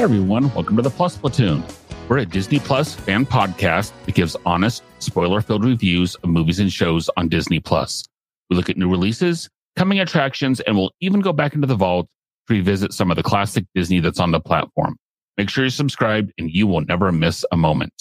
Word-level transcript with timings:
Hey 0.00 0.04
everyone, 0.04 0.44
welcome 0.54 0.76
to 0.76 0.82
the 0.82 0.88
Plus 0.88 1.18
Platoon. 1.18 1.62
We're 2.08 2.16
a 2.16 2.24
Disney 2.24 2.58
Plus 2.58 2.94
fan 2.94 3.26
podcast 3.26 3.92
that 4.06 4.14
gives 4.14 4.34
honest, 4.46 4.82
spoiler 4.98 5.42
filled 5.42 5.62
reviews 5.62 6.14
of 6.14 6.30
movies 6.30 6.58
and 6.58 6.72
shows 6.72 7.10
on 7.18 7.28
Disney 7.28 7.60
Plus. 7.60 8.06
We 8.48 8.56
look 8.56 8.70
at 8.70 8.78
new 8.78 8.90
releases, 8.90 9.50
coming 9.76 10.00
attractions, 10.00 10.60
and 10.60 10.74
we'll 10.74 10.92
even 11.02 11.20
go 11.20 11.34
back 11.34 11.52
into 11.52 11.66
the 11.66 11.74
vault 11.74 12.06
to 12.48 12.54
revisit 12.54 12.94
some 12.94 13.10
of 13.10 13.18
the 13.18 13.22
classic 13.22 13.66
Disney 13.74 14.00
that's 14.00 14.18
on 14.20 14.30
the 14.30 14.40
platform. 14.40 14.96
Make 15.36 15.50
sure 15.50 15.64
you're 15.64 15.70
subscribed 15.70 16.32
and 16.38 16.50
you 16.50 16.66
will 16.66 16.80
never 16.80 17.12
miss 17.12 17.44
a 17.52 17.58
moment. 17.58 17.92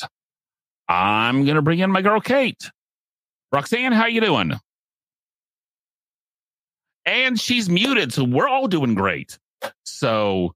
I'm 0.87 1.43
going 1.43 1.57
to 1.57 1.61
bring 1.61 1.79
in 1.79 1.91
my 1.91 2.01
girl, 2.01 2.21
Kate. 2.21 2.71
Roxanne, 3.51 3.91
how 3.91 4.05
you 4.05 4.21
doing? 4.21 4.53
And 7.05 7.37
she's 7.37 7.69
muted, 7.69 8.13
so 8.13 8.23
we're 8.23 8.47
all 8.47 8.69
doing 8.69 8.95
great. 8.95 9.37
So 9.83 10.53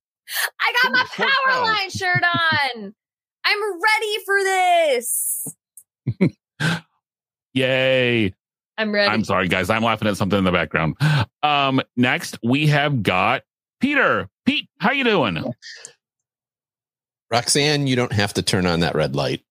I 0.59 0.73
got 0.83 0.91
my 0.91 1.05
power 1.13 1.63
line 1.63 1.89
shirt 1.89 2.23
on. 2.23 2.93
I'm 3.45 3.59
ready 3.61 4.23
for 4.25 4.43
this. 4.43 5.45
Yay. 7.53 8.33
I'm 8.77 8.91
ready. 8.91 9.09
I'm 9.09 9.23
sorry, 9.23 9.47
guys. 9.47 9.69
I'm 9.69 9.83
laughing 9.83 10.07
at 10.07 10.17
something 10.17 10.37
in 10.39 10.43
the 10.45 10.51
background. 10.51 10.95
Um, 11.43 11.81
next 11.95 12.39
we 12.43 12.67
have 12.67 13.03
got 13.03 13.43
Peter. 13.79 14.29
Pete, 14.45 14.67
how 14.79 14.91
you 14.91 15.03
doing? 15.03 15.43
Roxanne, 17.31 17.87
you 17.87 17.95
don't 17.95 18.11
have 18.13 18.33
to 18.35 18.41
turn 18.41 18.65
on 18.65 18.79
that 18.81 18.95
red 18.95 19.15
light. 19.15 19.41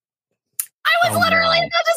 I 0.84 1.08
was 1.08 1.16
Oh, 1.16 1.20
literally 1.20 1.60
no. 1.60 1.66
about 1.66 1.84
to 1.86 1.91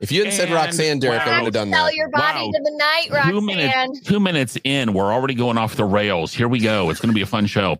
If 0.00 0.12
you 0.12 0.20
hadn't 0.20 0.34
said 0.34 0.46
And- 0.46 0.54
Roxanne, 0.54 0.98
Derek, 1.00 1.20
I 1.22 1.26
wow. 1.26 1.36
would 1.44 1.44
have 1.46 1.54
done 1.54 1.70
Sell 1.72 1.86
that. 1.86 1.94
your 1.94 2.08
body 2.10 2.38
Wow. 2.46 2.50
to 2.52 2.60
the 2.62 2.76
night, 2.76 3.06
Two 3.08 3.14
Roxanne. 3.14 3.44
minutes, 3.46 4.00
two 4.02 4.20
minutes 4.20 4.56
in, 4.64 4.92
we're 4.92 5.12
already 5.12 5.34
going 5.34 5.58
off 5.58 5.74
the 5.76 5.84
rails. 5.84 6.32
Here 6.32 6.46
we 6.48 6.60
go. 6.60 6.90
It's 6.90 7.00
going 7.00 7.10
to 7.10 7.14
be 7.14 7.22
a 7.22 7.26
fun 7.26 7.46
show. 7.46 7.78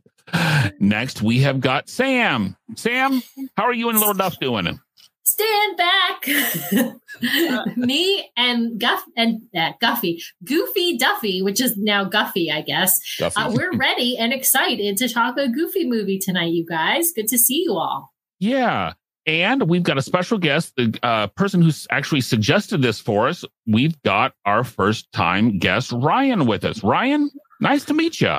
Next, 0.81 1.23
we 1.23 1.41
have 1.41 1.61
got 1.61 1.89
Sam. 1.89 2.57
Sam, 2.77 3.23
how 3.57 3.65
are 3.65 3.73
you 3.73 3.89
and 3.89 3.99
Little 3.99 4.15
Duff 4.15 4.39
doing? 4.41 4.79
stand 5.25 5.77
back. 5.77 6.27
Me 7.77 8.29
and 8.37 8.81
Guff 8.81 9.05
and 9.17 9.43
uh, 9.55 9.73
Guffy, 9.81 10.21
Goofy 10.45 10.97
Duffy, 10.99 11.43
which 11.43 11.61
is 11.61 11.77
now 11.77 12.05
Guffy, 12.05 12.51
I 12.51 12.63
guess. 12.63 12.99
Duffy. 13.19 13.41
Uh, 13.41 13.53
we're 13.53 13.77
ready 13.77 14.17
and 14.19 14.33
excited 14.33 14.97
to 14.97 15.09
talk 15.09 15.37
a 15.39 15.49
Goofy 15.49 15.87
movie 15.87 16.19
tonight, 16.19 16.53
you 16.53 16.65
guys. 16.67 17.13
Good 17.15 17.29
to 17.29 17.39
see 17.39 17.63
you 17.65 17.75
all. 17.75 18.13
Yeah. 18.41 18.95
And 19.29 19.69
we've 19.69 19.83
got 19.83 19.99
a 19.99 20.03
special 20.03 20.39
guest, 20.39 20.73
the 20.77 20.99
uh, 21.03 21.27
person 21.27 21.61
who's 21.61 21.87
actually 21.91 22.23
suggested 22.23 22.81
this 22.81 22.99
for 22.99 23.29
us. 23.29 23.45
We've 23.67 24.01
got 24.03 24.33
our 24.47 24.65
first 24.65 25.13
time 25.13 25.59
guest, 25.59 25.93
Ryan, 25.93 26.47
with 26.47 26.65
us. 26.65 26.83
Ryan, 26.83 27.31
nice 27.61 27.85
to 27.85 27.95
meet 27.95 28.23
you. 28.23 28.35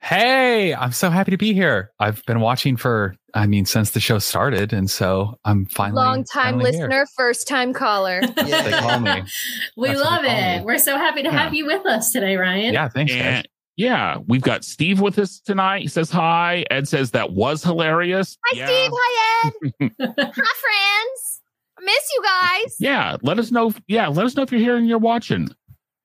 Hey, 0.00 0.74
I'm 0.74 0.92
so 0.92 1.10
happy 1.10 1.30
to 1.32 1.36
be 1.36 1.52
here. 1.52 1.92
I've 2.00 2.24
been 2.24 2.40
watching 2.40 2.78
for, 2.78 3.16
I 3.34 3.46
mean, 3.46 3.66
since 3.66 3.90
the 3.90 4.00
show 4.00 4.18
started, 4.18 4.72
and 4.72 4.90
so 4.90 5.38
I'm 5.44 5.66
finally 5.66 5.96
Long 6.02 6.24
time 6.24 6.54
finally 6.54 6.72
here. 6.72 6.86
listener, 6.88 7.06
first 7.14 7.46
time 7.46 7.74
caller. 7.74 8.22
They 8.34 8.70
call 8.72 8.98
me. 8.98 9.22
We 9.76 9.88
That's 9.88 10.00
love 10.00 10.22
call 10.22 10.30
it. 10.30 10.58
me. 10.60 10.64
We're 10.64 10.78
so 10.78 10.96
happy 10.96 11.22
to 11.22 11.30
have 11.30 11.52
you 11.52 11.66
with 11.66 11.84
us 11.84 12.12
today, 12.12 12.36
Ryan. 12.36 12.72
Yeah, 12.72 12.88
thanks, 12.88 13.14
guys. 13.14 13.44
And 13.80 13.86
yeah, 13.88 14.18
we've 14.26 14.42
got 14.42 14.62
Steve 14.64 15.00
with 15.00 15.18
us 15.18 15.40
tonight. 15.40 15.82
He 15.82 15.88
says 15.88 16.10
hi. 16.10 16.64
Ed 16.70 16.86
says 16.86 17.12
that 17.12 17.32
was 17.32 17.64
hilarious. 17.64 18.36
Hi, 18.46 18.58
yeah. 18.58 18.66
Steve. 18.66 18.90
Hi, 18.92 19.46
Ed. 19.46 19.92
Hi, 20.00 20.14
friends. 20.26 21.40
I 21.78 21.84
miss 21.84 22.12
you 22.14 22.22
guys. 22.22 22.76
Yeah, 22.78 23.16
let 23.22 23.38
us 23.38 23.50
know. 23.50 23.68
If, 23.68 23.80
Yeah, 23.86 24.08
let 24.08 24.26
us 24.26 24.36
know 24.36 24.42
if 24.42 24.52
you're 24.52 24.60
here 24.60 24.76
and 24.76 24.86
you're 24.86 24.98
watching. 24.98 25.48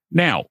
Now, 0.10 0.46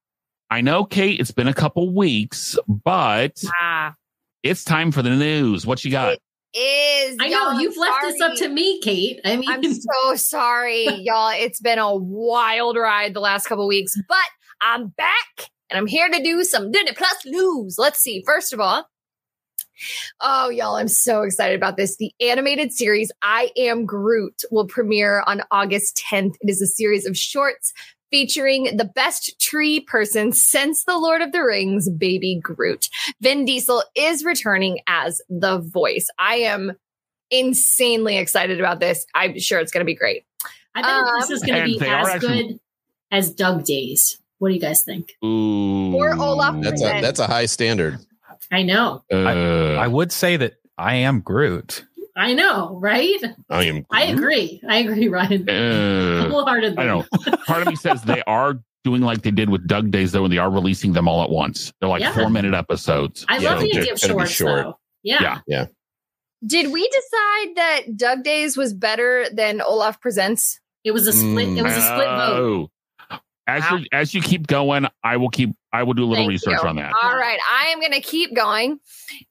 I 0.50 0.60
know, 0.60 0.84
Kate, 0.84 1.18
it's 1.18 1.30
been 1.30 1.48
a 1.48 1.54
couple 1.54 1.94
weeks, 1.94 2.58
but 2.68 3.42
Ah, 3.60 3.94
it's 4.42 4.62
time 4.62 4.92
for 4.92 5.00
the 5.00 5.10
news. 5.10 5.66
What 5.66 5.82
you 5.84 5.90
got? 5.90 6.18
is 6.56 7.16
I 7.20 7.28
know 7.28 7.50
y'all, 7.50 7.60
you've 7.60 7.74
I'm 7.74 7.80
left 7.80 8.02
this 8.02 8.20
up 8.20 8.34
to 8.36 8.48
me, 8.48 8.80
Kate. 8.80 9.20
I 9.24 9.36
mean, 9.36 9.50
I'm 9.50 9.64
so 9.72 10.14
sorry, 10.14 10.84
y'all. 11.00 11.32
It's 11.34 11.58
been 11.58 11.78
a 11.78 11.96
wild 11.96 12.76
ride 12.76 13.14
the 13.14 13.20
last 13.20 13.46
couple 13.46 13.66
weeks, 13.66 13.98
but 14.08 14.18
I'm 14.60 14.88
back 14.88 15.48
and 15.74 15.80
I'm 15.80 15.86
here 15.88 16.08
to 16.08 16.22
do 16.22 16.44
some 16.44 16.70
Disney 16.70 16.92
Plus 16.92 17.26
news. 17.26 17.76
Let's 17.78 17.98
see. 17.98 18.22
First 18.24 18.52
of 18.52 18.60
all, 18.60 18.88
oh, 20.20 20.48
y'all, 20.48 20.76
I'm 20.76 20.86
so 20.86 21.22
excited 21.22 21.56
about 21.56 21.76
this. 21.76 21.96
The 21.96 22.12
animated 22.20 22.72
series 22.72 23.10
I 23.22 23.50
Am 23.56 23.84
Groot 23.84 24.42
will 24.52 24.68
premiere 24.68 25.24
on 25.26 25.42
August 25.50 26.00
10th. 26.08 26.36
It 26.40 26.48
is 26.48 26.62
a 26.62 26.66
series 26.66 27.06
of 27.06 27.18
shorts 27.18 27.72
featuring 28.12 28.76
the 28.76 28.84
best 28.84 29.40
tree 29.40 29.80
person 29.80 30.30
since 30.30 30.84
the 30.84 30.96
Lord 30.96 31.22
of 31.22 31.32
the 31.32 31.42
Rings, 31.42 31.90
Baby 31.90 32.38
Groot. 32.40 32.88
Vin 33.20 33.44
Diesel 33.44 33.82
is 33.96 34.24
returning 34.24 34.78
as 34.86 35.20
the 35.28 35.58
voice. 35.58 36.06
I 36.20 36.36
am 36.36 36.74
insanely 37.32 38.16
excited 38.16 38.60
about 38.60 38.78
this. 38.78 39.06
I'm 39.12 39.40
sure 39.40 39.58
it's 39.58 39.72
going 39.72 39.84
to 39.84 39.84
be 39.84 39.96
great. 39.96 40.24
I 40.76 40.82
bet 40.82 41.04
this 41.18 41.30
um, 41.30 41.34
is 41.34 41.42
going 41.42 41.58
to 41.58 41.78
be 41.78 41.84
as 41.84 42.08
actually- 42.08 42.46
good 42.46 42.60
as 43.10 43.32
Dug 43.32 43.64
Days. 43.64 44.20
What 44.38 44.48
do 44.48 44.54
you 44.54 44.60
guys 44.60 44.82
think? 44.82 45.12
Ooh. 45.24 45.94
Or 45.94 46.14
Olaf 46.14 46.56
That's 46.62 46.82
a 46.82 47.00
that's 47.00 47.18
a 47.20 47.26
high 47.26 47.46
standard. 47.46 47.98
I 48.52 48.62
know. 48.62 49.02
Uh, 49.12 49.74
I 49.76 49.86
would 49.86 50.12
say 50.12 50.36
that 50.36 50.54
I 50.76 50.96
am 50.96 51.20
Groot. 51.20 51.84
I 52.16 52.34
know, 52.34 52.78
right? 52.80 53.18
I 53.50 53.64
am. 53.64 53.84
I 53.90 54.04
agree. 54.04 54.60
I 54.68 54.78
agree, 54.78 55.08
Ryan. 55.08 55.48
uh, 55.48 56.28
Wholeheartedly. 56.30 56.78
I 56.78 56.86
know. 56.86 57.04
Part 57.46 57.62
of 57.62 57.68
me 57.68 57.74
says 57.76 58.02
they 58.02 58.22
are 58.26 58.60
doing 58.84 59.02
like 59.02 59.22
they 59.22 59.30
did 59.32 59.50
with 59.50 59.66
Dug 59.66 59.90
Days, 59.90 60.12
though, 60.12 60.24
and 60.24 60.32
they 60.32 60.38
are 60.38 60.50
releasing 60.50 60.92
them 60.92 61.08
all 61.08 61.24
at 61.24 61.30
once. 61.30 61.72
They're 61.80 61.88
like 61.88 62.02
Yeah. 62.02 62.12
four 62.14 62.30
minute 62.30 62.54
episodes. 62.54 63.24
I 63.28 63.38
Yeah, 63.38 63.50
love 63.50 63.60
the 63.62 63.70
they're 63.72 63.80
idea 63.82 63.92
of 63.94 63.98
shorts, 63.98 64.30
short. 64.30 64.62
though. 64.64 64.78
Yeah. 65.02 65.40
Yeah. 65.48 65.66
Did 66.46 66.70
we 66.72 66.86
decide 66.88 67.56
that 67.56 67.96
Dug 67.96 68.22
Days 68.22 68.56
was 68.56 68.74
better 68.74 69.26
than 69.32 69.60
Olaf 69.62 70.00
Presents? 70.00 70.60
It 70.84 70.90
was 70.92 71.06
a 71.08 71.12
split. 71.12 71.48
It 71.48 71.62
was 71.62 71.76
a 71.76 71.80
split 71.80 72.06
vote. 72.08 72.70
As 73.46 73.62
you 73.70 73.86
as 73.92 74.14
you 74.14 74.22
keep 74.22 74.46
going, 74.46 74.86
I 75.02 75.18
will 75.18 75.28
keep. 75.28 75.54
I 75.70 75.82
will 75.82 75.92
do 75.92 76.04
a 76.04 76.06
little 76.06 76.22
Thank 76.22 76.30
research 76.30 76.62
you. 76.62 76.68
on 76.68 76.76
that. 76.76 76.94
All 77.02 77.14
right, 77.14 77.38
I 77.52 77.66
am 77.66 77.80
going 77.80 77.92
to 77.92 78.00
keep 78.00 78.34
going 78.34 78.78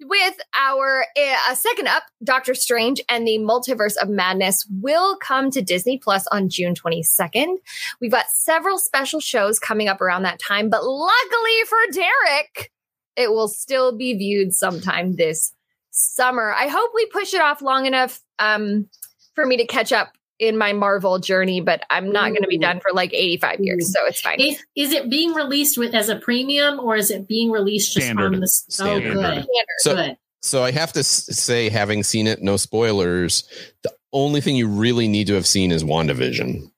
with 0.02 0.36
our 0.56 1.06
uh, 1.18 1.56
second 1.56 1.88
up. 1.88 2.04
Doctor 2.24 2.54
Strange 2.54 3.02
and 3.10 3.26
the 3.26 3.40
Multiverse 3.40 3.96
of 3.98 4.10
Madness 4.10 4.68
will 4.70 5.18
come 5.18 5.50
to 5.52 5.62
Disney 5.64 5.98
Plus 5.98 6.28
on 6.28 6.50
June 6.50 6.76
22nd. 6.76 7.56
We've 8.02 8.12
got 8.12 8.26
several 8.36 8.78
special 8.78 9.20
shows 9.20 9.58
coming 9.58 9.88
up 9.88 10.00
around 10.00 10.24
that 10.24 10.40
time, 10.40 10.70
but 10.70 10.84
luckily 10.84 11.64
for 11.68 11.78
Derek, 11.92 12.72
it 13.16 13.32
will 13.32 13.48
still 13.48 13.96
be 13.98 14.14
viewed 14.14 14.54
sometime 14.54 15.16
this 15.16 15.54
summer. 15.90 16.54
I 16.54 16.68
hope 16.68 16.92
we 16.94 17.06
push 17.08 17.34
it 17.34 17.42
off 17.42 17.62
long 17.62 17.88
enough 17.88 18.22
um, 18.38 18.90
for 19.34 19.46
me 19.46 19.58
to 19.58 19.66
catch 19.66 19.92
up 19.92 20.12
in 20.40 20.58
my 20.58 20.74
Marvel 20.74 21.20
journey, 21.20 21.62
but 21.62 21.84
I'm 21.90 22.12
not 22.12 22.30
going 22.30 22.42
to 22.42 22.48
be 22.48 22.58
mm. 22.58 22.62
done 22.62 22.80
for 22.80 22.92
like 22.94 23.14
85 23.14 23.60
years, 23.60 23.90
mm. 23.90 23.94
so 23.94 24.06
it's 24.06 24.22
fine. 24.22 24.40
Is, 24.40 24.64
is 24.76 24.92
it 24.92 25.10
being 25.10 25.34
released 25.34 25.78
with 25.78 25.94
as 25.94 26.10
a 26.10 26.16
premium 26.16 26.80
or 26.80 26.96
is 26.96 27.12
it 27.12 27.28
being 27.28 27.52
released 27.52 27.94
just 27.94 28.08
Standard. 28.08 28.34
on 28.34 28.40
the? 28.40 28.46
Oh, 28.46 28.70
Standard. 28.70 29.18
Oh, 29.18 29.22
good. 29.22 29.24
Standard. 29.24 29.48
So 29.80 29.96
good. 29.96 30.18
so 30.42 30.64
I 30.64 30.72
have 30.72 30.94
to 30.94 31.04
say, 31.04 31.70
having 31.70 32.04
seen 32.04 32.28
it, 32.28 32.42
no 32.42 32.58
spoilers. 32.58 33.44
The 33.84 33.94
only 34.12 34.42
thing 34.42 34.56
you 34.56 34.68
really 34.68 35.08
need 35.08 35.28
to 35.28 35.34
have 35.34 35.48
seen 35.48 35.72
is 35.72 35.84
WandaVision. 35.84 36.70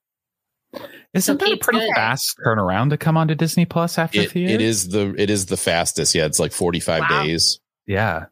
Isn't 1.14 1.40
that 1.40 1.50
a 1.50 1.56
pretty 1.56 1.78
good. 1.78 1.94
fast 1.94 2.36
turnaround 2.44 2.90
to 2.90 2.98
come 2.98 3.16
onto 3.16 3.34
Disney 3.34 3.64
Plus 3.64 3.96
after 3.96 4.20
It, 4.20 4.32
theater? 4.32 4.52
it 4.52 4.60
is 4.60 4.88
the 4.88 5.14
it 5.16 5.30
is 5.30 5.46
the 5.46 5.56
fastest. 5.56 6.14
Yeah, 6.14 6.26
it's 6.26 6.38
like 6.38 6.52
forty 6.52 6.80
five 6.80 7.04
Wow. 7.08 7.22
days. 7.24 7.58
Yeah. 7.86 8.26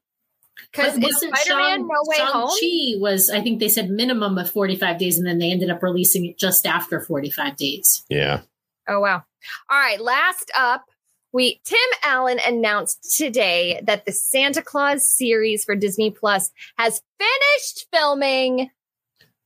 Because 0.74 0.94
But 0.94 1.02
wasn't 1.04 1.36
Spider-Man 1.36 1.78
Shang- 1.78 1.86
No 1.86 2.02
Way 2.04 2.16
Home? 2.18 2.48
Shang-Chi 2.60 3.00
was, 3.00 3.30
I 3.30 3.40
think 3.40 3.60
they 3.60 3.68
said 3.68 3.90
minimum 3.90 4.38
of 4.38 4.50
45 4.50 4.98
days, 4.98 5.18
and 5.18 5.26
then 5.26 5.38
they 5.38 5.50
ended 5.52 5.70
up 5.70 5.82
releasing 5.82 6.24
it 6.24 6.36
just 6.38 6.66
after 6.66 7.00
45 7.00 7.56
days. 7.56 8.04
Yeah. 8.08 8.40
Oh 8.88 8.98
wow. 9.00 9.22
All 9.70 9.78
right, 9.78 10.00
last 10.00 10.50
up, 10.58 10.84
we 11.32 11.60
Tim 11.64 11.78
Allen 12.02 12.38
announced 12.46 13.16
today 13.16 13.80
that 13.84 14.04
the 14.04 14.12
Santa 14.12 14.62
Claus 14.62 15.08
series 15.08 15.64
for 15.64 15.74
Disney 15.76 16.10
Plus 16.10 16.50
has 16.76 17.00
finished 17.18 17.86
filming. 17.92 18.70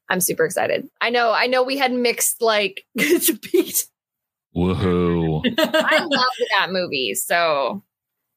I'm 0.09 0.21
super 0.21 0.45
excited. 0.47 0.89
I 1.01 1.11
know, 1.11 1.31
I 1.33 1.47
know 1.47 1.63
we 1.63 1.77
had 1.77 1.93
mixed 1.93 2.41
like 2.41 2.85
Pete. 2.99 3.85
Woohoo. 4.57 5.43
I 5.59 5.99
love 6.05 6.31
that 6.59 6.69
movie. 6.71 7.15
So 7.15 7.83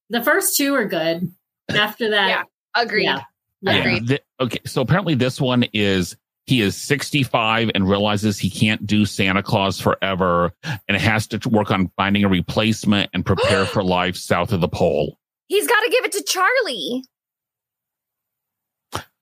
the 0.10 0.22
first 0.22 0.58
two 0.58 0.74
are 0.76 0.86
good. 0.86 1.32
After 1.70 2.10
that, 2.12 2.28
Yeah. 2.28 2.44
Agreed. 2.76 3.04
Yeah. 3.06 3.22
Yeah, 3.64 3.74
Agreed. 3.76 4.08
thi- 4.08 4.20
okay, 4.40 4.60
so 4.66 4.82
apparently 4.82 5.14
this 5.14 5.40
one 5.40 5.64
is 5.72 6.18
he 6.48 6.62
is 6.62 6.76
65 6.76 7.70
and 7.76 7.88
realizes 7.88 8.40
he 8.40 8.50
can't 8.50 8.88
do 8.88 9.06
Santa 9.06 9.44
Claus 9.44 9.80
forever 9.80 10.52
and 10.88 10.98
has 10.98 11.28
to 11.28 11.50
work 11.50 11.70
on 11.70 11.92
finding 11.96 12.24
a 12.24 12.28
replacement 12.28 13.12
and 13.14 13.24
prepare 13.24 13.66
for 13.66 13.84
life 13.84 14.16
south 14.16 14.52
of 14.52 14.62
the 14.62 14.68
pole. 14.68 15.20
He's 15.48 15.68
got 15.68 15.80
to 15.82 15.90
give 15.92 16.06
it 16.06 16.12
to 16.14 16.24
Charlie. 16.24 17.04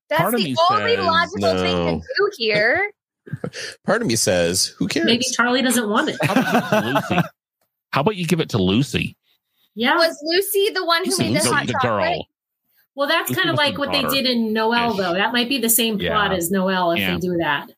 That's 0.09 0.21
Part 0.21 0.35
the 0.37 0.55
only 0.71 0.95
says 0.95 1.05
logical 1.05 1.53
thing 1.61 2.01
to 2.01 2.07
do 2.17 2.31
here. 2.37 2.91
Part 3.85 4.01
of 4.01 4.07
me 4.07 4.15
says, 4.15 4.67
who 4.77 4.87
cares? 4.87 5.05
maybe 5.05 5.25
Charlie 5.33 5.61
doesn't 5.61 5.87
want 5.89 6.09
it. 6.09 6.17
How 6.23 6.31
about 6.31 6.55
you 6.55 6.55
give 6.65 6.79
it 6.79 6.89
to 6.89 6.97
Lucy? 6.97 7.15
How 7.91 8.01
about 8.01 8.15
you 8.15 8.25
give 8.25 8.39
it 8.39 8.49
to 8.49 8.57
Lucy? 8.57 9.17
Yeah. 9.75 9.95
Was 9.97 10.17
Lucy 10.23 10.69
the 10.73 10.85
one 10.85 11.03
who 11.03 11.11
Lucy- 11.11 11.23
made 11.23 11.29
the 11.31 11.39
Lucy 11.43 11.49
hot 11.53 11.67
the 11.67 11.73
chocolate? 11.73 12.03
girl. 12.15 12.25
Well, 12.99 13.07
that's 13.07 13.33
kind 13.33 13.49
of 13.49 13.55
like 13.55 13.77
what 13.77 13.93
they 13.93 14.03
did 14.03 14.25
in 14.25 14.51
Noelle, 14.51 14.93
though. 14.93 15.13
That 15.13 15.31
might 15.31 15.47
be 15.47 15.57
the 15.57 15.69
same 15.69 15.97
Yeah. 16.01 16.11
plot 16.11 16.33
as 16.33 16.51
Noelle 16.51 16.91
if 16.91 16.99
Yeah. 16.99 17.13
they 17.13 17.19
do 17.21 17.37
that. 17.37 17.69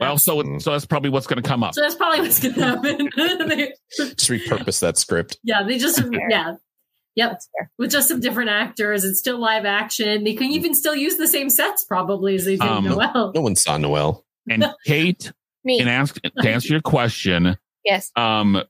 Well, 0.00 0.16
so 0.16 0.42
so 0.60 0.72
that's 0.72 0.86
probably 0.86 1.10
what's 1.10 1.26
going 1.26 1.42
to 1.42 1.46
come 1.46 1.62
up. 1.62 1.74
So 1.74 1.82
that's 1.82 1.94
probably 1.94 2.20
what's 2.22 2.40
going 2.40 2.54
to 2.54 2.60
happen. 2.64 3.10
They- 3.48 3.72
Just 3.96 4.30
repurpose 4.30 4.80
that 4.80 4.96
script. 4.96 5.36
yeah, 5.44 5.62
they 5.62 5.76
just 5.76 6.02
yeah, 6.30 6.54
yep, 7.16 7.38
with 7.78 7.90
just 7.90 8.08
some 8.08 8.20
different 8.20 8.48
actors. 8.48 9.04
It's 9.04 9.18
still 9.18 9.38
live 9.38 9.66
action. 9.66 10.24
They 10.24 10.32
can 10.32 10.50
even 10.52 10.74
still 10.74 10.96
use 10.96 11.16
the 11.18 11.28
same 11.28 11.50
sets 11.50 11.84
probably 11.84 12.34
as 12.36 12.46
they 12.46 12.56
did 12.56 12.62
Um, 12.62 12.86
in 12.86 12.92
Noelle. 12.92 13.32
No 13.34 13.42
one 13.42 13.56
saw 13.56 13.76
Noelle. 13.76 14.24
And 14.48 14.64
Kate, 14.86 15.32
Me. 15.64 15.80
and 15.80 15.90
ask 15.90 16.18
to 16.22 16.48
answer 16.48 16.72
your 16.72 16.80
question, 16.82 17.58
yes. 17.84 18.10
um, 18.16 18.62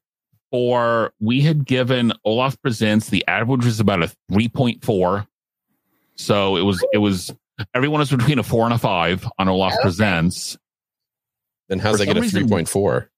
for 0.50 1.12
we 1.20 1.42
had 1.42 1.64
given 1.64 2.12
Olaf 2.24 2.60
Presents 2.60 3.08
the 3.08 3.24
average 3.28 3.64
was 3.64 3.78
about 3.78 4.02
a 4.02 4.10
three 4.32 4.48
point 4.48 4.84
four, 4.84 5.26
so 6.16 6.56
it 6.56 6.62
was 6.62 6.84
it 6.92 6.98
was 6.98 7.34
everyone 7.74 8.00
was 8.00 8.10
between 8.10 8.38
a 8.38 8.42
four 8.42 8.64
and 8.64 8.74
a 8.74 8.78
five 8.78 9.26
on 9.38 9.48
Olaf 9.48 9.72
Okay. 9.74 9.82
Presents. 9.82 10.56
Then 11.68 11.78
how's 11.78 11.94
For 11.98 12.04
that 12.04 12.14
get 12.14 12.16
a 12.16 12.20
3.4? 12.20 13.08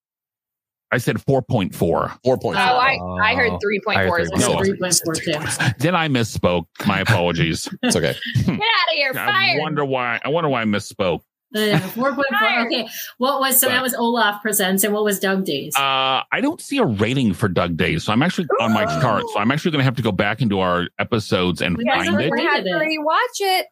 I 0.91 0.97
said 0.97 1.21
four 1.21 1.43
point 1.43 1.75
four. 1.75 2.07
4.4. 2.25 2.41
Oh, 2.45 2.57
I, 2.57 2.97
I 3.31 3.35
heard 3.35 3.51
Oh, 3.51 3.59
3.4 3.59 3.95
I 3.95 4.07
heard 4.07 4.21
as 4.21 4.31
It's 4.31 4.39
No. 4.47 4.57
three 4.57 4.75
point 4.75 4.99
four 5.05 5.13
two. 5.13 5.33
Then 5.77 5.95
I 5.95 6.07
misspoke. 6.07 6.65
My 6.87 6.99
apologies. 7.01 7.69
It's 7.83 7.95
okay. 7.95 8.15
Get 8.35 8.49
out 8.49 8.57
of 8.57 8.59
here. 8.95 9.13
Fire. 9.13 9.27
I 9.29 9.59
wonder 9.59 9.85
why. 9.85 10.19
I 10.25 10.29
wonder 10.29 10.49
why 10.49 10.61
I 10.61 10.65
misspoke. 10.65 11.21
Four 11.53 12.13
point 12.13 12.27
four. 12.39 12.49
Okay, 12.65 12.87
what 13.17 13.39
was 13.39 13.59
so 13.59 13.67
that 13.67 13.81
was 13.81 13.93
Olaf 13.95 14.41
presents, 14.41 14.83
and 14.83 14.93
what 14.93 15.03
was 15.03 15.19
Dug 15.19 15.45
Days? 15.45 15.75
Uh, 15.75 16.21
I 16.31 16.41
don't 16.41 16.61
see 16.61 16.77
a 16.77 16.85
rating 16.85 17.33
for 17.33 17.47
Dug 17.47 17.75
Days, 17.77 18.03
so 18.03 18.13
I'm 18.13 18.21
actually 18.21 18.47
on 18.59 18.73
my 18.73 18.85
chart. 19.01 19.23
So 19.33 19.39
I'm 19.39 19.51
actually 19.51 19.71
going 19.71 19.79
to 19.79 19.85
have 19.85 19.95
to 19.95 20.01
go 20.03 20.11
back 20.11 20.41
into 20.41 20.59
our 20.59 20.87
episodes 20.99 21.61
and 21.61 21.75
We 21.77 21.85
find 21.85 22.19
it. 22.19 22.29
great. 22.29 22.47
I 22.47 22.51
had 22.55 22.63
to 22.65 22.69
it. 22.69 22.99
rewatch 22.99 23.39
it. 23.39 23.67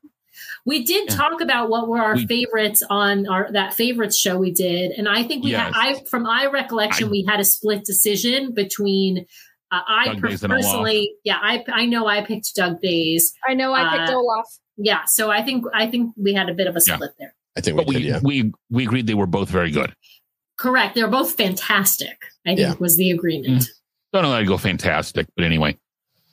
We 0.66 0.84
did 0.84 1.10
Yeah. 1.10 1.16
talk 1.16 1.42
about 1.42 1.70
what 1.70 1.88
were 1.88 2.00
our 2.00 2.16
We- 2.16 2.26
favorites 2.28 2.84
on 2.90 3.28
our 3.28 3.52
that 3.54 3.74
favorites 3.74 4.18
show 4.18 4.38
we 4.38 4.52
did, 4.52 4.92
and 4.92 5.08
I 5.08 5.24
think 5.24 5.44
we 5.44 5.52
Yes. 5.52 5.74
had. 5.76 5.96
I 5.98 6.04
from 6.10 6.24
my 6.24 6.46
recollection, 6.48 7.08
I- 7.08 7.12
we 7.12 7.26
had 7.28 7.40
a 7.40 7.46
split 7.46 7.86
decision 7.86 8.54
between. 8.54 9.26
Uh, 9.72 9.82
I 9.88 10.06
Doug 10.06 10.22
per- 10.22 10.28
Days 10.30 10.44
and 10.44 10.54
Olaf. 10.54 10.64
personally, 10.66 11.12
yeah, 11.26 11.38
I 11.42 11.64
I 11.72 11.86
know 11.86 12.08
I 12.08 12.24
picked 12.24 12.56
Dug 12.56 12.82
Days. 12.82 13.34
I 13.48 13.54
know 13.54 13.74
I 13.74 13.98
picked 13.98 14.10
Uh, 14.12 14.16
Olaf. 14.18 14.46
Yeah, 14.78 15.04
so 15.06 15.30
I 15.30 15.42
think 15.44 15.66
I 15.74 15.88
think 15.88 16.14
we 16.18 16.34
had 16.34 16.50
a 16.50 16.54
bit 16.54 16.68
of 16.68 16.76
a 16.76 16.82
Yeah. 16.88 16.96
split 16.96 17.12
there. 17.20 17.34
I 17.58 17.62
think 17.62 17.78
we 17.78 17.84
But 17.86 17.92
did, 17.94 18.00
we, 18.02 18.08
yeah. 18.10 18.20
we 18.24 18.52
we 18.70 18.84
agreed 18.86 19.08
they 19.08 19.14
were 19.16 19.26
both 19.28 19.50
very 19.50 19.72
good. 19.72 19.94
Correct. 20.58 20.96
They're 20.96 21.08
both 21.10 21.34
fantastic. 21.36 22.18
I 22.46 22.50
think 22.56 22.60
Yeah. 22.60 22.74
was 22.80 22.96
the 22.98 23.12
agreement. 23.12 23.62
Mm-hmm. 23.64 23.72
Don't 24.14 24.24
know 24.24 24.32
how 24.32 24.40
to 24.40 24.46
go 24.46 24.58
fantastic, 24.58 25.28
but 25.36 25.44
anyway. 25.44 25.78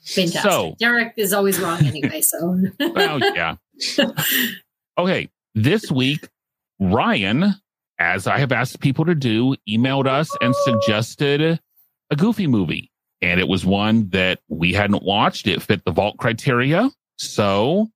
Fantastic. 0.05 0.49
So- 0.51 0.75
Derek 0.79 1.13
is 1.17 1.33
always 1.33 1.59
wrong 1.59 1.83
anyway. 1.85 2.21
So 2.21 2.57
Well, 2.79 3.19
yeah. 3.19 3.55
Okay. 4.97 5.29
This 5.55 5.91
week, 5.91 6.27
Ryan, 6.79 7.53
as 7.99 8.27
I 8.27 8.37
have 8.39 8.51
asked 8.51 8.79
people 8.79 9.05
to 9.05 9.15
do, 9.15 9.55
emailed 9.69 10.07
us 10.07 10.29
and 10.41 10.53
suggested 10.63 11.59
a 12.09 12.15
goofy 12.15 12.47
movie. 12.47 12.91
And 13.21 13.39
it 13.39 13.47
was 13.47 13.65
one 13.65 14.09
that 14.09 14.39
we 14.49 14.73
hadn't 14.73 15.03
watched. 15.03 15.47
It 15.47 15.61
fit 15.61 15.83
the 15.85 15.91
vault 15.91 16.17
criteria. 16.17 16.91
So 17.17 17.87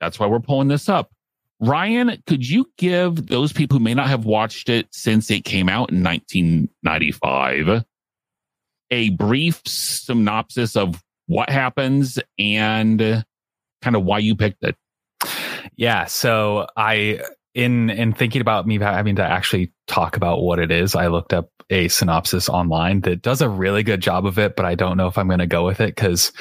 that's 0.00 0.18
why 0.18 0.26
we're 0.26 0.40
pulling 0.40 0.68
this 0.68 0.88
up. 0.88 1.10
Ryan, 1.62 2.20
could 2.26 2.48
you 2.48 2.66
give 2.76 3.28
those 3.28 3.52
people 3.52 3.78
who 3.78 3.84
may 3.84 3.94
not 3.94 4.08
have 4.08 4.24
watched 4.24 4.68
it 4.68 4.88
since 4.90 5.30
it 5.30 5.44
came 5.44 5.68
out 5.68 5.92
in 5.92 6.02
1995 6.02 7.84
a 8.90 9.10
brief 9.10 9.62
synopsis 9.64 10.76
of 10.76 11.00
what 11.26 11.48
happens 11.48 12.18
and 12.36 13.24
kind 13.80 13.96
of 13.96 14.04
why 14.04 14.18
you 14.18 14.34
picked 14.34 14.64
it? 14.64 14.76
Yeah. 15.76 16.06
So 16.06 16.66
I, 16.76 17.20
in 17.54 17.90
in 17.90 18.12
thinking 18.12 18.40
about 18.40 18.66
me 18.66 18.78
having 18.80 19.16
to 19.16 19.24
actually 19.24 19.72
talk 19.86 20.16
about 20.16 20.42
what 20.42 20.58
it 20.58 20.72
is, 20.72 20.96
I 20.96 21.06
looked 21.06 21.32
up 21.32 21.48
a 21.70 21.86
synopsis 21.86 22.48
online 22.48 23.02
that 23.02 23.22
does 23.22 23.40
a 23.40 23.48
really 23.48 23.84
good 23.84 24.00
job 24.00 24.26
of 24.26 24.36
it, 24.38 24.56
but 24.56 24.66
I 24.66 24.74
don't 24.74 24.96
know 24.96 25.06
if 25.06 25.16
I'm 25.16 25.28
going 25.28 25.38
to 25.38 25.46
go 25.46 25.64
with 25.64 25.80
it 25.80 25.94
because 25.94 26.32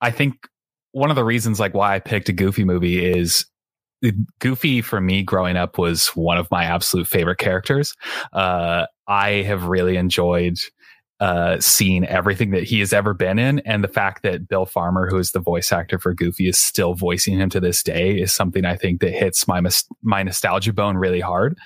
I 0.00 0.12
think 0.12 0.46
one 0.92 1.10
of 1.10 1.16
the 1.16 1.24
reasons 1.24 1.58
like 1.58 1.74
why 1.74 1.96
I 1.96 1.98
picked 1.98 2.28
a 2.28 2.32
Goofy 2.32 2.64
movie 2.64 3.04
is 3.04 3.46
Goofy 4.38 4.80
for 4.80 5.00
me 5.00 5.22
growing 5.22 5.56
up 5.56 5.78
was 5.78 6.08
one 6.08 6.38
of 6.38 6.50
my 6.50 6.64
absolute 6.64 7.06
favorite 7.06 7.38
characters. 7.38 7.94
Uh, 8.32 8.86
I 9.06 9.42
have 9.42 9.64
really 9.64 9.96
enjoyed 9.96 10.58
uh, 11.20 11.60
seeing 11.60 12.06
everything 12.06 12.50
that 12.50 12.64
he 12.64 12.80
has 12.80 12.94
ever 12.94 13.12
been 13.12 13.38
in. 13.38 13.58
And 13.60 13.84
the 13.84 13.88
fact 13.88 14.22
that 14.22 14.48
Bill 14.48 14.64
Farmer, 14.64 15.06
who 15.08 15.18
is 15.18 15.32
the 15.32 15.38
voice 15.38 15.70
actor 15.70 15.98
for 15.98 16.14
Goofy, 16.14 16.48
is 16.48 16.58
still 16.58 16.94
voicing 16.94 17.38
him 17.38 17.50
to 17.50 17.60
this 17.60 17.82
day 17.82 18.18
is 18.18 18.34
something 18.34 18.64
I 18.64 18.74
think 18.74 19.02
that 19.02 19.12
hits 19.12 19.46
my, 19.46 19.60
my 20.02 20.22
nostalgia 20.22 20.72
bone 20.72 20.96
really 20.96 21.20
hard. 21.20 21.58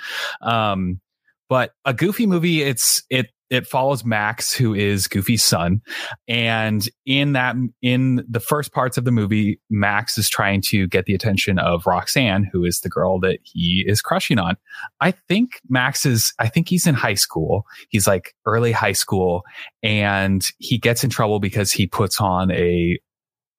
Um, 0.43 1.01
but 1.49 1.73
a 1.85 1.95
Goofy 1.95 2.27
movie, 2.27 2.63
it's, 2.63 3.05
it, 3.11 3.29
it 3.51 3.67
follows 3.67 4.05
Max, 4.05 4.55
who 4.55 4.75
is 4.75 5.07
Goofy's 5.07 5.43
son. 5.43 5.83
And 6.27 6.89
in 7.07 7.33
that, 7.35 7.57
in 7.83 8.25
the 8.29 8.41
first 8.41 8.73
parts 8.73 8.97
of 8.97 9.05
the 9.05 9.13
movie, 9.13 9.61
Max 9.71 10.17
is 10.19 10.29
trying 10.29 10.63
to 10.69 10.87
get 10.87 11.05
the 11.05 11.15
attention 11.15 11.59
of 11.59 11.87
Roxanne, 11.87 12.49
who 12.53 12.65
is 12.65 12.81
the 12.81 12.89
girl 12.89 13.21
that 13.21 13.39
he 13.43 13.85
is 13.87 14.01
crushing 14.01 14.39
on. 14.39 14.57
I 15.01 15.13
think 15.13 15.61
Max 15.69 16.07
is, 16.07 16.33
I 16.39 16.49
think 16.49 16.69
he's 16.69 16.87
in 16.87 16.95
high 16.95 17.15
school. 17.15 17.65
He's 17.89 18.07
like 18.07 18.35
early 18.47 18.73
high 18.73 18.93
school 18.93 19.43
and 19.83 20.45
he 20.59 20.79
gets 20.79 21.05
in 21.05 21.11
trouble 21.11 21.39
because 21.39 21.71
he 21.71 21.87
puts 21.87 22.21
on 22.21 22.51
a 22.51 22.99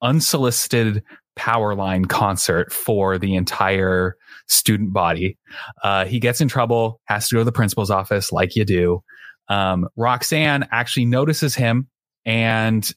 unsolicited 0.01 1.03
power 1.35 1.75
line 1.75 2.05
concert 2.05 2.71
for 2.71 3.17
the 3.17 3.35
entire 3.35 4.15
student 4.47 4.93
body. 4.93 5.37
Uh, 5.83 6.05
he 6.05 6.19
gets 6.19 6.41
in 6.41 6.47
trouble, 6.47 7.01
has 7.05 7.27
to 7.27 7.35
go 7.35 7.39
to 7.39 7.45
the 7.45 7.51
principal's 7.51 7.91
office 7.91 8.31
like 8.31 8.55
you 8.55 8.65
do. 8.65 9.03
Um, 9.47 9.87
Roxanne 9.95 10.67
actually 10.71 11.05
notices 11.05 11.55
him 11.55 11.87
and 12.25 12.89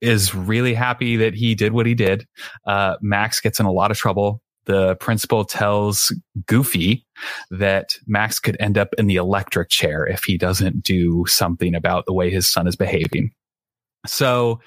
is 0.00 0.34
really 0.34 0.74
happy 0.74 1.16
that 1.16 1.34
he 1.34 1.54
did 1.54 1.72
what 1.72 1.86
he 1.86 1.94
did. 1.94 2.26
Uh, 2.66 2.96
Max 3.00 3.40
gets 3.40 3.60
in 3.60 3.66
a 3.66 3.72
lot 3.72 3.90
of 3.90 3.96
trouble. 3.96 4.42
The 4.66 4.96
principal 4.96 5.44
tells 5.44 6.12
Goofy 6.46 7.06
that 7.50 7.96
Max 8.06 8.40
could 8.40 8.56
end 8.58 8.76
up 8.76 8.88
in 8.98 9.06
the 9.06 9.16
electric 9.16 9.68
chair 9.68 10.04
if 10.04 10.24
he 10.24 10.36
doesn't 10.36 10.82
do 10.82 11.24
something 11.28 11.74
about 11.74 12.04
the 12.06 12.12
way 12.12 12.30
his 12.30 12.50
son 12.50 12.66
is 12.66 12.74
behaving. 12.74 13.30
So 14.06 14.60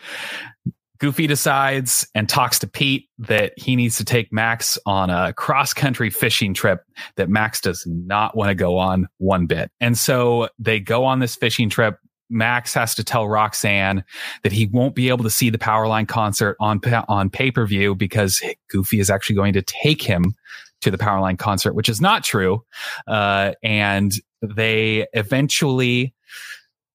Goofy 0.99 1.27
decides 1.27 2.07
and 2.13 2.27
talks 2.27 2.59
to 2.59 2.67
Pete 2.67 3.09
that 3.19 3.53
he 3.57 3.75
needs 3.75 3.97
to 3.97 4.05
take 4.05 4.33
Max 4.33 4.77
on 4.85 5.09
a 5.09 5.33
cross 5.33 5.73
country 5.73 6.09
fishing 6.09 6.53
trip 6.53 6.83
that 7.15 7.29
Max 7.29 7.61
does 7.61 7.85
not 7.87 8.35
want 8.35 8.49
to 8.49 8.55
go 8.55 8.77
on 8.77 9.07
one 9.17 9.45
bit. 9.45 9.71
And 9.79 9.97
so 9.97 10.49
they 10.59 10.79
go 10.79 11.05
on 11.05 11.19
this 11.19 11.35
fishing 11.35 11.69
trip. 11.69 11.97
Max 12.29 12.73
has 12.73 12.93
to 12.95 13.03
tell 13.03 13.27
Roxanne 13.27 14.03
that 14.43 14.51
he 14.51 14.67
won't 14.67 14.93
be 14.93 15.09
able 15.09 15.23
to 15.23 15.29
see 15.29 15.49
the 15.49 15.57
Powerline 15.57 16.07
concert 16.07 16.57
on 16.59 16.79
on 17.07 17.29
pay 17.29 17.49
per 17.49 17.65
view 17.65 17.95
because 17.95 18.41
Goofy 18.69 18.99
is 18.99 19.09
actually 19.09 19.35
going 19.35 19.53
to 19.53 19.61
take 19.61 20.01
him 20.01 20.35
to 20.81 20.91
the 20.91 20.97
Powerline 20.97 21.39
concert, 21.39 21.73
which 21.73 21.89
is 21.89 21.99
not 21.99 22.23
true. 22.23 22.63
Uh, 23.07 23.53
and 23.63 24.13
they 24.41 25.07
eventually 25.13 26.13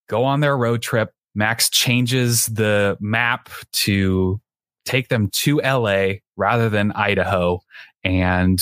go 0.08 0.24
on 0.24 0.40
their 0.40 0.56
road 0.56 0.82
trip. 0.82 1.12
Max 1.34 1.68
changes 1.70 2.46
the 2.46 2.96
map 3.00 3.48
to 3.72 4.40
take 4.84 5.08
them 5.08 5.30
to 5.32 5.60
LA 5.60 6.14
rather 6.36 6.68
than 6.68 6.92
Idaho. 6.92 7.60
And 8.02 8.60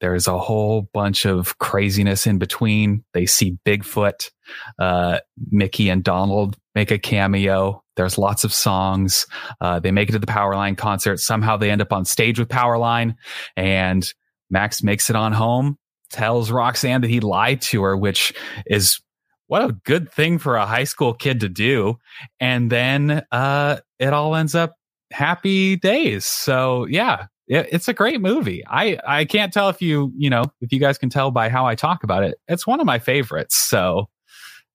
there's 0.00 0.26
a 0.26 0.38
whole 0.38 0.88
bunch 0.92 1.24
of 1.24 1.58
craziness 1.58 2.26
in 2.26 2.38
between. 2.38 3.04
They 3.14 3.26
see 3.26 3.56
Bigfoot. 3.64 4.30
Uh, 4.78 5.20
Mickey 5.50 5.88
and 5.88 6.04
Donald 6.04 6.56
make 6.74 6.90
a 6.90 6.98
cameo. 6.98 7.82
There's 7.96 8.18
lots 8.18 8.44
of 8.44 8.52
songs. 8.52 9.26
Uh, 9.60 9.78
they 9.80 9.92
make 9.92 10.08
it 10.08 10.12
to 10.12 10.18
the 10.18 10.26
Powerline 10.26 10.76
concert. 10.76 11.20
Somehow 11.20 11.56
they 11.56 11.70
end 11.70 11.80
up 11.80 11.92
on 11.92 12.04
stage 12.04 12.38
with 12.38 12.48
Powerline 12.48 13.14
and 13.56 14.06
Max 14.50 14.82
makes 14.82 15.08
it 15.10 15.16
on 15.16 15.32
home, 15.32 15.78
tells 16.10 16.50
Roxanne 16.50 17.00
that 17.00 17.10
he 17.10 17.20
lied 17.20 17.62
to 17.62 17.82
her, 17.82 17.96
which 17.96 18.34
is 18.66 19.00
what 19.46 19.62
a 19.62 19.72
good 19.84 20.10
thing 20.10 20.38
for 20.38 20.56
a 20.56 20.66
high 20.66 20.84
school 20.84 21.12
kid 21.14 21.40
to 21.40 21.48
do. 21.48 21.98
And 22.40 22.70
then 22.70 23.24
uh, 23.30 23.78
it 23.98 24.12
all 24.12 24.34
ends 24.34 24.54
up 24.54 24.74
happy 25.12 25.76
days. 25.76 26.24
So 26.26 26.86
yeah, 26.86 27.26
it, 27.46 27.68
it's 27.72 27.88
a 27.88 27.92
great 27.92 28.20
movie. 28.20 28.62
I 28.66 28.98
I 29.06 29.24
can't 29.26 29.52
tell 29.52 29.68
if 29.68 29.82
you 29.82 30.12
you 30.16 30.30
know 30.30 30.44
if 30.60 30.72
you 30.72 30.80
guys 30.80 30.98
can 30.98 31.10
tell 31.10 31.30
by 31.30 31.48
how 31.48 31.66
I 31.66 31.74
talk 31.74 32.04
about 32.04 32.22
it. 32.24 32.38
It's 32.48 32.66
one 32.66 32.80
of 32.80 32.86
my 32.86 32.98
favorites. 32.98 33.56
So 33.56 34.08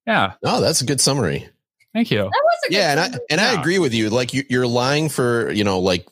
yeah. 0.08 0.34
Oh, 0.44 0.62
that's 0.62 0.82
a 0.82 0.86
good 0.86 1.02
summary. 1.02 1.48
Thank 1.94 2.12
you. 2.12 2.20
That 2.20 2.26
was 2.26 2.60
a 2.70 2.74
Yeah, 2.74 2.92
and 2.92 3.00
good 3.00 3.06
I 3.06 3.10
movie. 3.12 3.24
and 3.32 3.42
I 3.42 3.60
agree 3.60 3.80
with 3.80 3.94
you. 3.94 4.10
Like 4.10 4.34
you, 4.34 4.44
you're 4.50 4.68
lying 4.68 5.10
for 5.10 5.52
you 5.52 5.64
know 5.64 5.80
like 5.80 6.08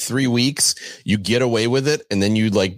three 0.00 0.26
weeks. 0.26 0.74
You 1.04 1.16
get 1.18 1.42
away 1.42 1.68
with 1.68 1.86
it, 1.86 2.02
and 2.10 2.20
then 2.22 2.34
you 2.36 2.50
like 2.50 2.76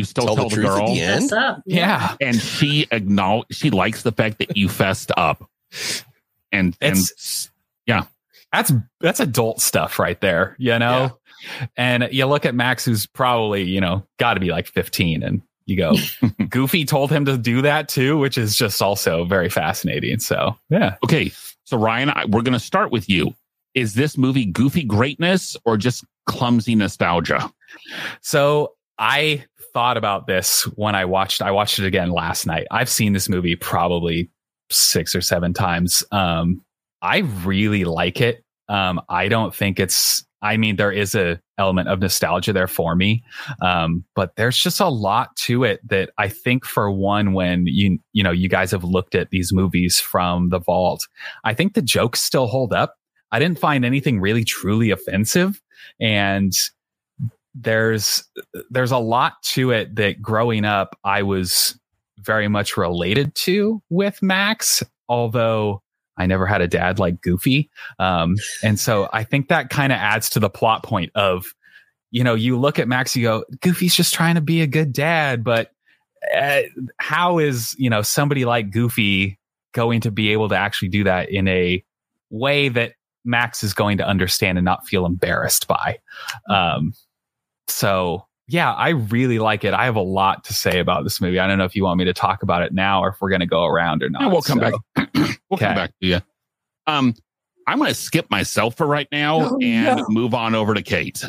You 0.00 0.04
still 0.04 0.26
tell 0.26 0.36
tell, 0.36 0.48
the 0.48 0.56
the, 0.56 0.62
girl, 0.62 0.86
the 0.94 1.00
end. 1.00 1.20
Mess 1.22 1.32
up. 1.32 1.62
Yeah. 1.66 2.16
and 2.20 2.36
she 2.40 2.86
acknowledge 2.90 3.46
she 3.52 3.70
likes 3.70 4.02
the 4.02 4.12
fact 4.12 4.38
that 4.38 4.56
you 4.56 4.68
fessed 4.68 5.10
up. 5.16 5.48
And 6.52 6.76
and 6.80 6.96
It's- 6.96 7.50
That's 8.52 8.72
that's 9.00 9.20
adult 9.20 9.60
stuff 9.60 10.00
right 10.00 10.20
there, 10.20 10.56
you 10.58 10.76
know. 10.80 11.16
And 11.76 12.08
you 12.10 12.26
look 12.26 12.44
at 12.44 12.52
Max, 12.54 12.84
who's 12.84 13.06
probably 13.06 13.62
you 13.62 13.80
know 13.80 14.04
got 14.18 14.34
to 14.34 14.40
be 14.40 14.50
like 14.50 14.66
15, 14.66 15.22
and 15.22 15.40
you 15.66 15.76
go, 15.76 15.94
Goofy 16.48 16.84
told 16.84 17.12
him 17.12 17.24
to 17.26 17.38
do 17.38 17.62
that 17.62 17.88
too, 17.88 18.18
which 18.18 18.36
is 18.36 18.56
just 18.56 18.82
also 18.82 19.24
very 19.24 19.48
fascinating. 19.48 20.18
So 20.18 20.56
yeah, 20.68 20.96
okay, 21.04 21.30
so 21.62 21.76
Ryan, 21.78 22.10
I, 22.10 22.24
we're 22.24 22.42
going 22.42 22.54
to 22.54 22.58
start 22.58 22.90
with 22.90 23.08
you. 23.08 23.34
Is 23.74 23.94
this 23.94 24.18
movie 24.18 24.46
goofy 24.46 24.82
greatness 24.82 25.56
or 25.64 25.76
just 25.76 26.04
clumsy 26.26 26.74
nostalgia? 26.74 27.52
So 28.20 28.72
I 28.98 29.44
thought 29.72 29.96
about 29.96 30.26
this 30.26 30.62
when 30.76 30.94
I 30.94 31.04
watched 31.04 31.42
I 31.42 31.50
watched 31.50 31.78
it 31.78 31.86
again 31.86 32.10
last 32.10 32.46
night. 32.46 32.66
I've 32.70 32.88
seen 32.88 33.12
this 33.12 33.28
movie 33.28 33.56
probably 33.56 34.30
six 34.70 35.14
or 35.14 35.20
seven 35.20 35.52
times. 35.52 36.04
Um 36.12 36.62
I 37.02 37.18
really 37.44 37.84
like 37.84 38.20
it. 38.20 38.44
Um 38.68 39.00
I 39.08 39.28
don't 39.28 39.54
think 39.54 39.80
it's 39.80 40.24
I 40.42 40.56
mean 40.56 40.76
there 40.76 40.92
is 40.92 41.14
a 41.14 41.40
element 41.58 41.88
of 41.88 42.00
nostalgia 42.00 42.52
there 42.52 42.68
for 42.68 42.94
me. 42.94 43.22
Um 43.62 44.04
but 44.14 44.36
there's 44.36 44.58
just 44.58 44.80
a 44.80 44.88
lot 44.88 45.34
to 45.36 45.64
it 45.64 45.80
that 45.88 46.10
I 46.18 46.28
think 46.28 46.64
for 46.64 46.90
one 46.90 47.32
when 47.32 47.66
you 47.66 47.98
you 48.12 48.22
know 48.22 48.30
you 48.30 48.48
guys 48.48 48.70
have 48.70 48.84
looked 48.84 49.14
at 49.14 49.30
these 49.30 49.52
movies 49.52 50.00
from 50.00 50.48
the 50.50 50.60
vault, 50.60 51.06
I 51.44 51.54
think 51.54 51.74
the 51.74 51.82
jokes 51.82 52.20
still 52.20 52.46
hold 52.46 52.72
up. 52.72 52.96
I 53.32 53.38
didn't 53.38 53.58
find 53.58 53.84
anything 53.84 54.20
really 54.20 54.44
truly 54.44 54.90
offensive 54.90 55.60
and 56.00 56.52
there's 57.54 58.24
there's 58.70 58.92
a 58.92 58.98
lot 58.98 59.42
to 59.42 59.70
it 59.70 59.96
that 59.96 60.22
growing 60.22 60.64
up 60.64 60.98
I 61.04 61.22
was 61.22 61.78
very 62.18 62.48
much 62.48 62.76
related 62.76 63.34
to 63.34 63.82
with 63.88 64.22
Max, 64.22 64.82
although 65.08 65.82
I 66.16 66.26
never 66.26 66.46
had 66.46 66.60
a 66.60 66.68
dad 66.68 66.98
like 66.98 67.22
Goofy. 67.22 67.70
Um, 67.98 68.36
and 68.62 68.78
so 68.78 69.08
I 69.12 69.24
think 69.24 69.48
that 69.48 69.70
kind 69.70 69.92
of 69.92 69.96
adds 69.96 70.28
to 70.30 70.40
the 70.40 70.50
plot 70.50 70.82
point 70.82 71.10
of, 71.14 71.46
you 72.10 72.22
know, 72.22 72.34
you 72.34 72.58
look 72.58 72.78
at 72.78 72.88
Max, 72.88 73.16
you 73.16 73.22
go, 73.22 73.44
Goofy's 73.60 73.94
just 73.94 74.12
trying 74.12 74.34
to 74.34 74.42
be 74.42 74.60
a 74.60 74.66
good 74.66 74.92
dad, 74.92 75.42
but 75.42 75.70
uh, 76.36 76.62
how 76.98 77.38
is, 77.38 77.74
you 77.78 77.88
know, 77.88 78.02
somebody 78.02 78.44
like 78.44 78.70
Goofy 78.70 79.38
going 79.72 80.02
to 80.02 80.10
be 80.10 80.32
able 80.32 80.48
to 80.50 80.56
actually 80.56 80.88
do 80.88 81.04
that 81.04 81.30
in 81.30 81.48
a 81.48 81.82
way 82.28 82.68
that 82.68 82.92
Max 83.24 83.62
is 83.62 83.72
going 83.72 83.96
to 83.98 84.06
understand 84.06 84.58
and 84.58 84.64
not 84.64 84.86
feel 84.86 85.06
embarrassed 85.06 85.66
by? 85.66 85.98
Um, 86.50 86.92
so 87.70 88.26
yeah, 88.48 88.72
I 88.72 88.90
really 88.90 89.38
like 89.38 89.64
it. 89.64 89.74
I 89.74 89.84
have 89.84 89.96
a 89.96 90.00
lot 90.02 90.44
to 90.44 90.52
say 90.52 90.80
about 90.80 91.04
this 91.04 91.20
movie. 91.20 91.38
I 91.38 91.46
don't 91.46 91.56
know 91.58 91.64
if 91.64 91.76
you 91.76 91.84
want 91.84 91.98
me 91.98 92.04
to 92.06 92.12
talk 92.12 92.42
about 92.42 92.62
it 92.62 92.72
now 92.74 93.00
or 93.02 93.10
if 93.10 93.16
we're 93.20 93.28
going 93.30 93.40
to 93.40 93.46
go 93.46 93.64
around 93.64 94.02
or 94.02 94.10
not. 94.10 94.22
Yeah, 94.22 94.28
we'll 94.28 94.42
come 94.42 94.58
So- 94.58 94.78
back. 94.96 95.10
we'll 95.50 95.58
come 95.58 95.74
back 95.76 95.90
to 96.00 96.06
you. 96.06 96.20
Um, 96.88 97.14
I'm 97.68 97.78
going 97.78 97.90
to 97.90 97.94
skip 97.94 98.28
myself 98.30 98.76
for 98.76 98.86
right 98.88 99.06
now 99.12 99.40
Oh, 99.40 99.58
and 99.62 99.98
no. 99.98 100.06
move 100.08 100.34
on 100.34 100.56
over 100.56 100.74
to 100.74 100.82
Kate. 100.82 101.24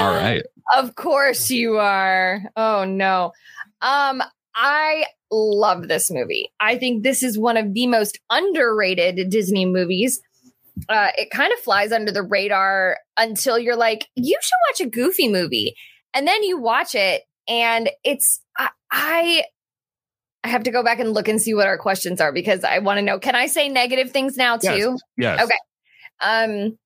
All 0.00 0.10
right. 0.12 0.42
Of 0.76 0.96
course 0.96 1.50
you 1.50 1.76
are. 1.76 2.40
Oh 2.56 2.84
no. 2.84 3.32
Um 3.82 4.22
I 4.56 5.04
love 5.30 5.88
this 5.88 6.10
movie. 6.10 6.50
I 6.58 6.78
think 6.78 7.02
this 7.02 7.22
is 7.22 7.38
one 7.38 7.56
of 7.56 7.74
the 7.74 7.86
most 7.86 8.18
underrated 8.30 9.28
Disney 9.30 9.66
movies. 9.66 10.20
Uh 10.88 11.08
it 11.16 11.30
kind 11.30 11.52
of 11.52 11.58
flies 11.60 11.92
under 11.92 12.10
the 12.12 12.22
radar 12.22 12.98
until 13.16 13.58
you're 13.58 13.76
like 13.76 14.08
you 14.16 14.36
should 14.42 14.56
watch 14.70 14.86
a 14.86 14.90
goofy 14.90 15.28
movie. 15.28 15.74
And 16.14 16.26
then 16.26 16.42
you 16.42 16.58
watch 16.60 16.94
it 16.94 17.22
and 17.48 17.90
it's 18.02 18.40
I 18.58 18.68
I, 18.90 19.44
I 20.44 20.48
have 20.48 20.64
to 20.64 20.70
go 20.70 20.82
back 20.84 20.98
and 21.00 21.12
look 21.12 21.28
and 21.28 21.40
see 21.40 21.54
what 21.54 21.66
our 21.66 21.78
questions 21.78 22.20
are 22.20 22.32
because 22.32 22.64
I 22.64 22.78
want 22.80 22.98
to 22.98 23.02
know. 23.02 23.18
Can 23.18 23.34
I 23.34 23.46
say 23.46 23.68
negative 23.68 24.10
things 24.10 24.36
now 24.36 24.56
too? 24.56 24.96
Yes. 25.16 25.42
Okay. 25.42 25.56
um 26.20 26.78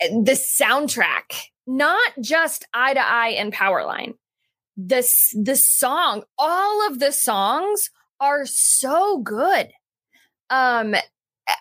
the 0.00 0.32
soundtrack 0.32 1.48
not 1.66 2.12
just 2.20 2.64
eye 2.72 2.94
to 2.94 3.00
eye 3.00 3.30
and 3.30 3.52
powerline 3.52 4.14
the 4.76 4.98
s- 4.98 5.34
the 5.36 5.56
song 5.56 6.22
all 6.38 6.86
of 6.86 6.98
the 7.00 7.10
songs 7.12 7.90
are 8.20 8.46
so 8.46 9.18
good 9.18 9.68
um 10.50 10.94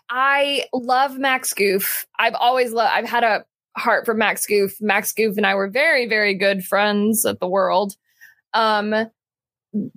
i 0.10 0.64
love 0.74 1.18
max 1.18 1.54
goof 1.54 2.06
i've 2.20 2.36
always 2.36 2.72
loved 2.72 2.92
i've 2.94 3.10
had 3.10 3.24
a 3.24 3.46
heart 3.78 4.06
for 4.06 4.14
max 4.14 4.46
goof 4.46 4.76
max 4.82 5.14
goof 5.14 5.38
and 5.38 5.46
i 5.46 5.54
were 5.56 5.70
very 5.70 6.08
very 6.08 6.34
good 6.34 6.64
friends 6.64 7.26
at 7.26 7.40
the 7.40 7.48
world 7.48 7.94
um 8.54 8.94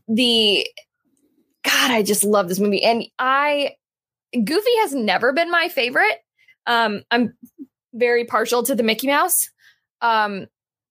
the 0.09 0.67
god 1.65 1.91
i 1.91 2.03
just 2.03 2.25
love 2.25 2.49
this 2.49 2.61
movie 2.61 2.83
and 2.83 3.05
i 3.19 3.73
Goofy 4.33 4.77
has 4.81 4.95
never 4.95 5.33
been 5.33 5.51
my 5.51 5.69
favorite. 5.69 6.19
Um, 6.67 7.03
I'm 7.11 7.35
very 7.93 8.25
partial 8.25 8.63
to 8.65 8.75
the 8.75 8.83
Mickey 8.83 9.09
Mouse. 9.09 9.51
Um, 10.01 10.47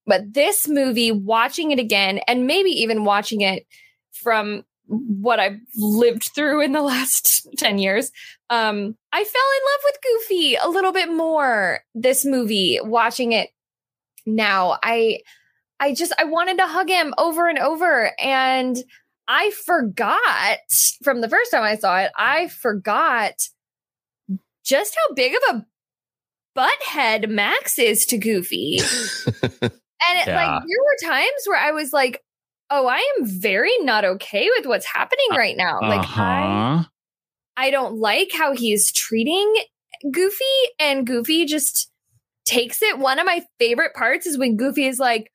but 0.06 0.34
this 0.34 0.68
movie, 0.68 1.12
watching 1.12 1.72
it 1.72 1.80
again, 1.80 2.20
and 2.28 2.48
maybe 2.48 2.72
even 2.72 3.06
watching 3.06 3.42
it 3.42 3.66
from 4.12 4.64
what 4.90 5.40
I've 5.40 5.60
lived 5.76 6.32
through 6.36 6.62
in 6.62 6.72
the 6.72 6.82
last 6.82 7.48
10 7.58 7.78
years, 7.78 8.12
um, 8.50 8.96
I 9.14 9.24
fell 9.24 9.42
in 9.56 9.62
love 9.72 9.82
with 9.86 9.98
Goofy 10.02 10.56
a 10.56 10.68
little 10.68 10.92
bit 10.92 11.12
more 11.12 11.82
this 11.96 12.26
movie, 12.26 12.80
watching 12.82 13.32
it 13.32 13.50
now. 14.26 14.78
I 14.84 15.20
I 15.80 15.94
just 15.94 16.12
I 16.20 16.26
wanted 16.26 16.58
to 16.58 16.68
hug 16.68 16.90
him 16.90 17.14
over 17.18 17.48
and 17.48 17.60
over. 17.60 18.12
And 18.20 18.78
I 19.28 19.52
forgot 19.66 20.58
from 21.04 21.22
the 21.22 21.30
first 21.30 21.52
time 21.52 21.64
I 21.64 21.76
saw 21.76 22.00
it, 22.00 22.12
I 22.18 22.48
forgot 22.48 23.34
just 24.66 24.96
how 24.96 25.14
big 25.14 25.34
of 25.36 25.56
a 25.56 25.66
butthead 26.58 27.30
Max 27.30 27.78
is 27.80 28.06
to 28.08 28.18
Goofy. 28.18 28.80
And 30.12 30.18
it, 30.22 30.28
Yeah. 30.28 30.36
like 30.36 30.64
there 30.66 31.10
were 31.12 31.14
times 31.14 31.44
where 31.46 31.60
I 31.60 31.72
was 31.72 31.92
like, 31.92 32.24
"Oh, 32.70 32.88
I 32.88 32.98
am 33.18 33.26
very 33.26 33.78
not 33.80 34.06
okay 34.06 34.50
with 34.58 34.66
what's 34.66 34.86
happening 34.86 35.28
right 35.32 35.58
now." 35.58 35.80
Like 35.82 36.06
I 36.18 36.44
uh-huh. 36.44 36.84
I 37.58 37.72
don't 37.72 37.98
like 37.98 38.32
how 38.34 38.54
he's 38.54 38.92
treating 38.92 39.54
Goofy 40.12 40.44
and 40.80 41.06
Goofy 41.06 41.46
just 41.46 41.92
takes 42.46 42.82
it. 42.82 42.98
One 42.98 43.20
of 43.20 43.26
my 43.26 43.44
favorite 43.60 43.94
parts 43.94 44.26
is 44.26 44.38
when 44.38 44.58
Goofy 44.58 44.86
is 44.86 45.00
like, 45.00 45.32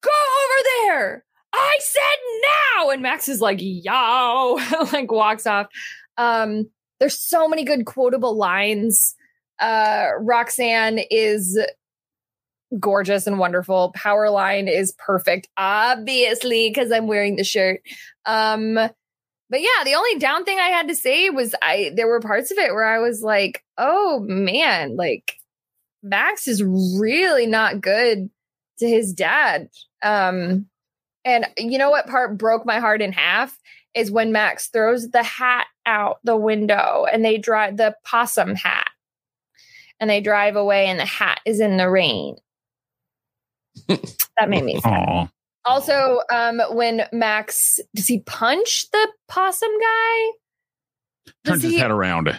"Go 0.00 0.10
over 0.10 0.68
there." 0.86 1.24
I 1.52 1.78
said 1.80 2.82
now 2.82 2.90
and 2.90 3.02
Max 3.02 3.28
is 3.28 3.40
like, 3.40 3.58
"Yo," 3.60 4.58
like 4.92 5.10
walks 5.10 5.46
off. 5.46 5.66
Um 6.16 6.70
there's 7.00 7.20
so 7.20 7.48
many 7.48 7.64
good 7.64 7.86
quotable 7.86 8.36
lines. 8.36 9.14
Uh 9.60 10.10
Roxanne 10.20 11.00
is 11.10 11.58
gorgeous 12.78 13.26
and 13.26 13.38
wonderful. 13.38 13.92
Powerline 13.96 14.70
is 14.70 14.92
perfect, 14.92 15.48
obviously, 15.56 16.68
because 16.68 16.92
I'm 16.92 17.06
wearing 17.06 17.36
the 17.36 17.44
shirt. 17.44 17.80
Um, 18.26 18.74
but 19.50 19.62
yeah, 19.62 19.84
the 19.84 19.94
only 19.94 20.18
down 20.18 20.44
thing 20.44 20.58
I 20.58 20.68
had 20.68 20.88
to 20.88 20.94
say 20.94 21.30
was 21.30 21.54
I 21.62 21.92
there 21.94 22.06
were 22.06 22.20
parts 22.20 22.50
of 22.50 22.58
it 22.58 22.72
where 22.72 22.86
I 22.86 22.98
was 22.98 23.22
like, 23.22 23.64
oh 23.78 24.20
man, 24.20 24.96
like 24.96 25.34
Max 26.02 26.46
is 26.46 26.62
really 26.62 27.46
not 27.46 27.80
good 27.80 28.30
to 28.78 28.88
his 28.88 29.12
dad. 29.12 29.68
Um, 30.02 30.66
and 31.24 31.46
you 31.56 31.78
know 31.78 31.90
what 31.90 32.06
part 32.06 32.38
broke 32.38 32.66
my 32.66 32.78
heart 32.78 33.02
in 33.02 33.12
half 33.12 33.56
is 33.94 34.10
when 34.10 34.32
Max 34.32 34.68
throws 34.68 35.08
the 35.10 35.22
hat 35.22 35.66
out 35.86 36.18
the 36.24 36.36
window 36.36 37.06
and 37.10 37.24
they 37.24 37.38
drive 37.38 37.76
the 37.76 37.96
possum 38.04 38.54
hat 38.54 38.88
and 39.98 40.08
they 40.08 40.20
drive 40.20 40.56
away 40.56 40.86
and 40.86 41.00
the 41.00 41.06
hat 41.06 41.40
is 41.44 41.60
in 41.60 41.76
the 41.76 41.88
rain. 41.88 42.36
That 43.86 44.48
made 44.48 44.64
me 44.64 44.80
sad. 44.80 44.90
Aw. 44.92 45.28
Also, 45.64 46.20
um, 46.32 46.60
when 46.70 47.02
Max 47.12 47.78
does 47.94 48.06
he 48.06 48.20
punch 48.20 48.86
the 48.92 49.08
possum 49.28 49.68
guy? 49.80 50.30
Does 51.26 51.34
Turns 51.44 51.62
his 51.62 51.72
he- 51.72 51.78
head 51.78 51.90
around. 51.90 52.30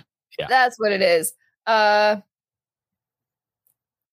That's 0.48 0.80
what 0.80 0.92
it 0.92 1.02
is. 1.02 1.34
Uh, 1.68 2.18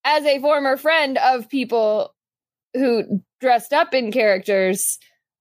as 0.04 0.25
a 0.25 0.40
former 0.40 0.76
friend 0.76 1.18
of 1.18 1.49
people 1.49 2.14
who 2.75 3.23
dressed 3.40 3.73
up 3.73 3.95
in 3.95 4.12
characters, 4.12 4.99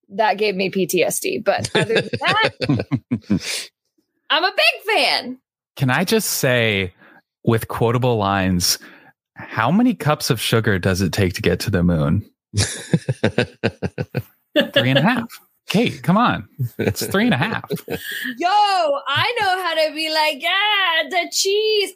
that 0.10 0.38
gave 0.38 0.56
me 0.56 0.70
PTSD. 0.70 1.44
But 1.44 1.70
other 1.76 1.96
than 2.02 2.10
that, 2.20 2.50
I'm 4.30 4.44
a 4.44 4.52
big 4.56 4.96
fan. 4.96 5.40
Can 5.76 5.90
I 5.90 6.04
just 6.04 6.30
say, 6.30 6.94
with 7.44 7.68
quotable 7.68 8.18
lines, 8.18 8.78
how 9.36 9.70
many 9.72 9.94
cups 9.94 10.30
of 10.30 10.40
sugar 10.40 10.80
does 10.80 11.02
it 11.02 11.12
take 11.14 11.34
to 11.34 11.42
get 11.42 11.60
to 11.62 11.70
the 11.70 11.84
moon? 11.84 12.30
Three 14.74 14.90
and 14.90 15.00
a 15.00 15.02
half. 15.02 15.28
Kate, 15.68 16.04
come 16.04 16.16
on. 16.16 16.48
It's 16.78 17.04
three 17.08 17.26
and 17.26 17.34
a 17.34 17.38
half. 17.38 17.66
Yo, 17.90 18.48
I 18.48 19.36
know 19.42 19.64
how 19.64 19.74
to 19.88 19.94
be 19.96 20.14
like, 20.14 20.42
yeah, 20.42 21.10
the 21.10 21.30
cheese. 21.34 21.94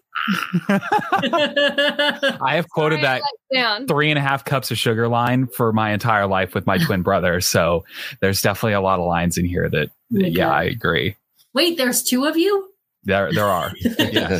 I 2.41 2.55
have 2.55 2.67
quoted 2.69 3.03
that 3.03 3.21
down. 3.53 3.85
three 3.87 4.09
and 4.09 4.17
a 4.17 4.21
half 4.23 4.43
cups 4.43 4.71
of 4.71 4.77
sugar 4.79 5.07
line 5.07 5.45
for 5.47 5.71
my 5.71 5.91
entire 5.91 6.25
life 6.25 6.55
with 6.55 6.65
my 6.65 6.77
twin 6.85 7.03
brother. 7.03 7.41
So 7.41 7.85
there's 8.21 8.41
definitely 8.41 8.73
a 8.73 8.81
lot 8.81 8.99
of 8.99 9.05
lines 9.05 9.37
in 9.37 9.45
here 9.45 9.69
that, 9.69 9.89
oh 10.13 10.17
Okay. 10.17 10.29
yeah, 10.29 10.49
I 10.49 10.63
agree. 10.63 11.15
Wait, 11.53 11.77
there's 11.77 12.01
two 12.03 12.25
of 12.25 12.37
you? 12.37 12.69
There, 13.03 13.31
there 13.31 13.45
are. 13.45 13.71
Yeah. 13.99 14.39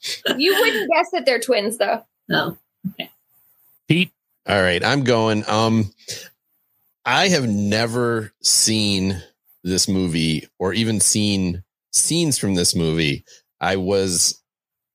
Two 0.00 0.20
of 0.26 0.32
them. 0.32 0.40
You 0.40 0.54
wouldn't 0.58 0.90
guess 0.90 1.10
that 1.12 1.26
they're 1.26 1.40
twins, 1.40 1.78
though. 1.78 2.04
Oh. 2.30 2.56
Pete, 3.88 4.12
All 4.48 4.60
right, 4.60 4.84
I'm 4.84 5.04
going. 5.04 5.44
Um, 5.48 5.92
I 7.04 7.28
have 7.28 7.48
never 7.48 8.32
seen 8.42 9.22
this 9.64 9.88
movie 9.88 10.48
or 10.58 10.72
even 10.72 11.00
seen 11.00 11.64
scenes 11.92 12.38
from 12.38 12.54
this 12.54 12.74
movie. 12.74 13.24
I 13.60 13.76
was 13.76 14.40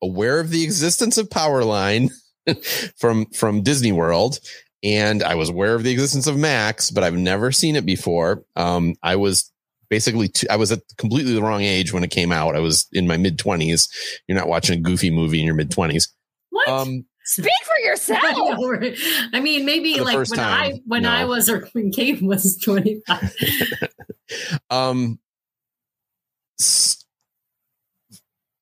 aware 0.02 0.40
of 0.40 0.50
the 0.50 0.64
existence 0.64 1.18
of 1.18 1.30
Powerline 1.30 2.10
from 2.98 3.26
from 3.28 3.64
Disney 3.64 3.92
World, 3.92 4.40
and 4.84 5.24
I 5.24 5.36
was 5.36 5.50
aware 5.50 5.76
of 5.76 5.84
the 5.84 5.92
existence 5.92 6.28
of 6.28 6.38
Max, 6.38 6.92
but 6.92 7.04
I've 7.04 7.16
never 7.16 7.52
seen 7.52 7.76
it 7.76 7.86
before. 7.86 8.44
Um, 8.56 8.96
I 9.04 9.18
was 9.18 9.52
basically 9.90 10.28
too, 10.28 10.48
I 10.50 10.56
was 10.56 10.72
at 10.72 10.82
completely 10.98 11.34
the 11.34 11.42
wrong 11.42 11.62
age 11.62 11.94
when 11.94 12.04
it 12.04 12.12
came 12.12 12.32
out. 12.32 12.56
I 12.56 12.60
was 12.60 12.88
in 12.92 13.08
my 13.08 13.18
mid 13.18 13.40
twenties. 13.40 13.90
You're 14.28 14.38
not 14.38 14.48
watching 14.48 14.80
a 14.80 14.82
goofy 14.82 15.12
movie 15.12 15.40
in 15.40 15.46
your 15.46 15.56
mid 15.56 15.72
twenties. 15.72 16.14
What? 16.50 16.68
Um, 16.68 17.06
Speak 17.28 17.52
for 17.64 17.80
yourself. 17.84 18.22
I 19.34 19.40
mean, 19.40 19.66
maybe 19.66 20.00
like 20.00 20.16
first 20.16 20.32
when 20.32 20.40
I 20.40 20.80
when 20.86 21.04
no. 21.04 21.10
I 21.10 21.26
was 21.26 21.50
or 21.50 21.68
when 21.74 21.92
Kate 21.92 22.22
was 22.22 22.58
twenty 22.58 23.02
five. 23.08 23.36
um 24.70 25.20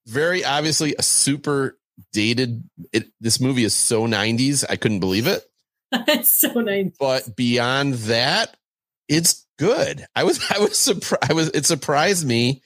very 0.07 0.43
obviously 0.43 0.95
a 0.97 1.03
super 1.03 1.77
dated 2.11 2.63
it 2.91 3.07
this 3.21 3.39
movie 3.39 3.63
is 3.63 3.73
so 3.73 4.07
90s 4.07 4.65
i 4.69 4.75
couldn't 4.75 4.99
believe 4.99 5.27
it 5.27 5.43
it's 5.91 6.41
so 6.41 6.51
nice. 6.53 6.91
but 6.99 7.35
beyond 7.35 7.93
that 7.93 8.55
it's 9.07 9.45
good 9.59 10.05
i 10.15 10.23
was 10.23 10.39
i 10.55 10.59
was 10.59 10.77
surprised 10.77 11.31
i 11.31 11.33
was 11.33 11.49
it 11.49 11.65
surprised 11.65 12.25
me 12.25 12.61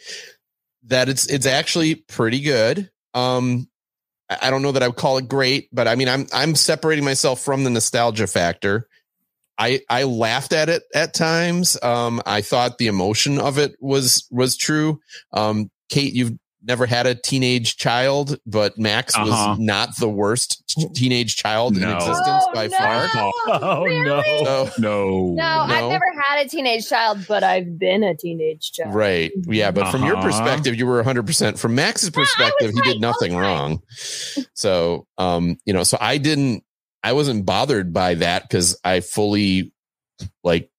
that 0.84 1.10
it's 1.10 1.28
it's 1.28 1.46
actually 1.46 1.96
pretty 1.96 2.42
good 2.42 2.90
um 3.14 3.68
I 4.30 4.50
don't 4.50 4.62
know 4.62 4.74
that 4.74 4.84
I 4.84 4.88
would 4.88 4.98
call 4.98 5.18
it 5.18 5.30
great, 5.30 5.70
but 5.72 5.88
I 5.88 5.96
mean, 5.96 6.10
I'm 6.10 6.28
I'm 6.34 6.56
separating 6.56 7.06
myself 7.06 7.40
from 7.40 7.64
the 7.64 7.70
nostalgia 7.70 8.28
factor. 8.28 8.88
I 9.58 9.82
I 9.90 10.04
laughed 10.04 10.54
at 10.54 10.70
it 10.70 10.84
at 10.94 11.14
times. 11.14 11.82
Um, 11.82 12.22
I 12.26 12.42
thought 12.42 12.78
the 12.78 12.88
emotion 12.88 13.40
of 13.40 13.58
it 13.58 13.76
was 13.80 14.28
was 14.30 14.58
true. 14.58 15.00
Um, 15.32 15.72
Kate, 15.90 16.14
you've 16.14 16.34
never 16.68 16.86
had 16.86 17.08
a 17.08 17.16
teenage 17.16 17.78
child, 17.78 18.38
but 18.46 18.78
Max 18.78 19.16
Uh-huh. 19.16 19.26
was 19.26 19.60
not 19.60 19.98
the 20.00 20.10
worst 20.10 20.64
t- 20.68 20.88
teenage 20.94 21.36
child 21.38 21.78
in 21.78 21.84
existence 21.84 22.44
Oh, 22.48 22.52
by 22.54 22.68
no. 22.68 22.78
far. 22.78 23.10
Oh, 23.48 23.86
no. 24.06 24.22
So, 24.44 24.70
no. 24.80 25.34
No, 25.36 25.44
I've 25.44 25.90
never 25.90 26.06
had 26.28 26.46
a 26.46 26.50
teenage 26.50 26.88
child, 26.88 27.26
but 27.28 27.44
I've 27.44 27.80
been 27.80 28.04
a 28.04 28.16
teenage 28.16 28.72
child. 28.74 28.94
right, 28.94 29.32
yeah, 29.48 29.72
but 29.72 29.90
from 29.92 30.04
your 30.04 30.18
Uh-huh. 30.18 30.26
perspective, 30.28 30.76
you 30.76 30.86
were 30.86 30.98
100. 30.98 31.26
percent 31.26 31.58
From 31.58 31.74
Max's 31.76 32.14
No, 32.16 32.22
perspective, 32.22 32.72
he 32.74 32.80
right 32.82 32.94
did 32.94 33.02
nothing 33.02 33.34
all 33.34 33.42
the 33.42 33.48
wrong. 33.48 33.82
So, 34.54 35.08
um, 35.18 35.58
you 35.66 35.74
know, 35.74 35.84
so 35.84 35.98
I 36.02 36.18
didn't, 36.18 36.64
I 37.04 37.14
wasn't 37.14 37.46
bothered 37.46 37.94
by 37.94 38.16
that 38.16 38.44
because 38.44 38.78
I 38.84 39.00
fully 39.00 39.72
like. 40.44 40.70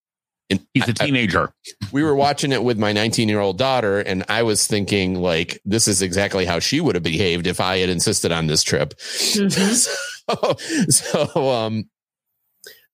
In, 0.50 0.66
He's 0.72 0.88
a 0.88 0.94
teenager. 0.94 1.52
we 1.92 2.02
were 2.02 2.14
watching 2.14 2.52
it 2.52 2.62
with 2.64 2.78
my 2.78 2.92
19 2.92 3.28
year 3.28 3.38
old 3.40 3.58
daughter 3.58 4.00
and 4.00 4.24
i 4.30 4.42
was 4.42 4.66
thinking 4.66 5.14
like 5.20 5.60
this 5.66 5.86
is 5.86 6.00
exactly 6.00 6.46
how 6.46 6.58
she 6.58 6.80
would 6.80 6.94
have 6.94 7.02
behaved 7.04 7.46
if 7.46 7.60
i 7.60 7.76
had 7.78 7.90
insisted 7.90 8.32
on 8.32 8.46
this 8.46 8.62
trip 8.62 8.94
Mhm. 8.98 9.50
so, 10.88 11.26
so 11.28 11.50
um 11.50 11.84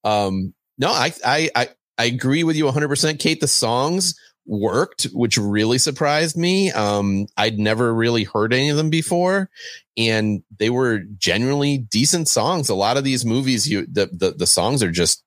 um 0.04 0.54
no 0.78 0.88
I, 0.90 1.12
I 1.24 1.50
i 1.54 1.68
i 1.98 2.04
agree 2.04 2.44
with 2.44 2.56
you 2.56 2.64
100% 2.66 3.18
kate 3.18 3.40
the 3.40 3.48
songs 3.48 4.18
worked 4.46 5.04
which 5.14 5.38
really 5.38 5.78
surprised 5.78 6.36
me 6.36 6.70
um 6.72 7.26
i'd 7.38 7.58
never 7.58 7.94
really 7.94 8.24
heard 8.24 8.52
any 8.52 8.68
of 8.68 8.76
them 8.76 8.90
before 8.90 9.48
and 9.96 10.42
they 10.58 10.68
were 10.70 10.98
genuinely 11.16 11.78
decent 11.78 12.28
songs 12.28 12.68
a 12.68 12.74
lot 12.74 12.96
of 12.98 13.04
these 13.04 13.24
movies 13.24 13.66
you 13.66 13.86
the 13.90 14.06
the, 14.12 14.32
the 14.32 14.46
songs 14.46 14.82
are 14.82 14.90
just 14.90 15.23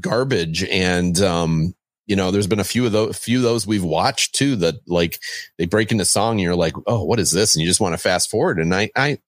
garbage. 0.00 0.64
And 0.64 1.20
um 1.20 1.74
you 2.06 2.14
know 2.14 2.30
there's 2.30 2.46
been 2.46 2.60
a 2.60 2.64
few 2.64 2.86
of 2.86 2.92
those 2.92 3.18
few 3.18 3.38
of 3.38 3.42
those 3.42 3.66
we've 3.66 3.84
watched 3.84 4.34
too 4.34 4.56
that 4.56 4.76
like 4.86 5.20
they 5.58 5.66
break 5.66 5.90
into 5.90 6.04
song 6.04 6.32
and 6.32 6.40
you're 6.40 6.54
like 6.54 6.74
oh 6.86 7.04
what 7.04 7.20
is 7.20 7.30
this? 7.30 7.54
And 7.54 7.62
you 7.62 7.68
just 7.68 7.80
want 7.80 7.94
to 7.94 7.98
fast 7.98 8.30
forward. 8.30 8.58
And 8.58 8.74
i 8.74 8.90
i 8.96 9.18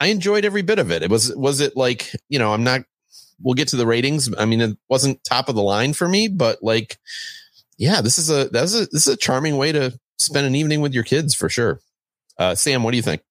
i 0.00 0.06
enjoyed 0.08 0.44
every 0.44 0.62
bit 0.62 0.78
of 0.78 0.90
it. 0.90 1.02
It 1.02 1.10
was 1.10 1.34
was 1.36 1.60
it 1.60 1.76
like 1.76 2.12
you 2.28 2.38
know 2.38 2.52
i'm 2.52 2.64
not 2.64 2.82
we'll 3.42 3.54
get 3.54 3.68
to 3.68 3.76
the 3.76 3.86
ratings. 3.86 4.30
I 4.36 4.46
mean 4.46 4.60
it 4.60 4.78
wasn't 4.88 5.22
top 5.24 5.48
of 5.48 5.54
the 5.54 5.62
line 5.62 5.92
for 5.92 6.08
me 6.08 6.28
but 6.28 6.62
like 6.62 6.98
yeah 7.78 8.00
this 8.00 8.18
is 8.18 8.30
a 8.30 8.48
that's 8.48 8.74
a 8.74 8.86
this 8.86 9.06
is 9.06 9.14
a 9.14 9.16
charming 9.16 9.56
way 9.58 9.72
to 9.72 9.98
spend 10.18 10.46
an 10.46 10.54
evening 10.54 10.80
with 10.80 10.94
your 10.94 11.04
kids 11.04 11.34
for 11.34 11.48
sure. 11.48 11.80
Uh 12.38 12.54
sam 12.54 12.82
what 12.82 12.92
do 12.92 12.96
you 12.96 13.02
think 13.02 13.22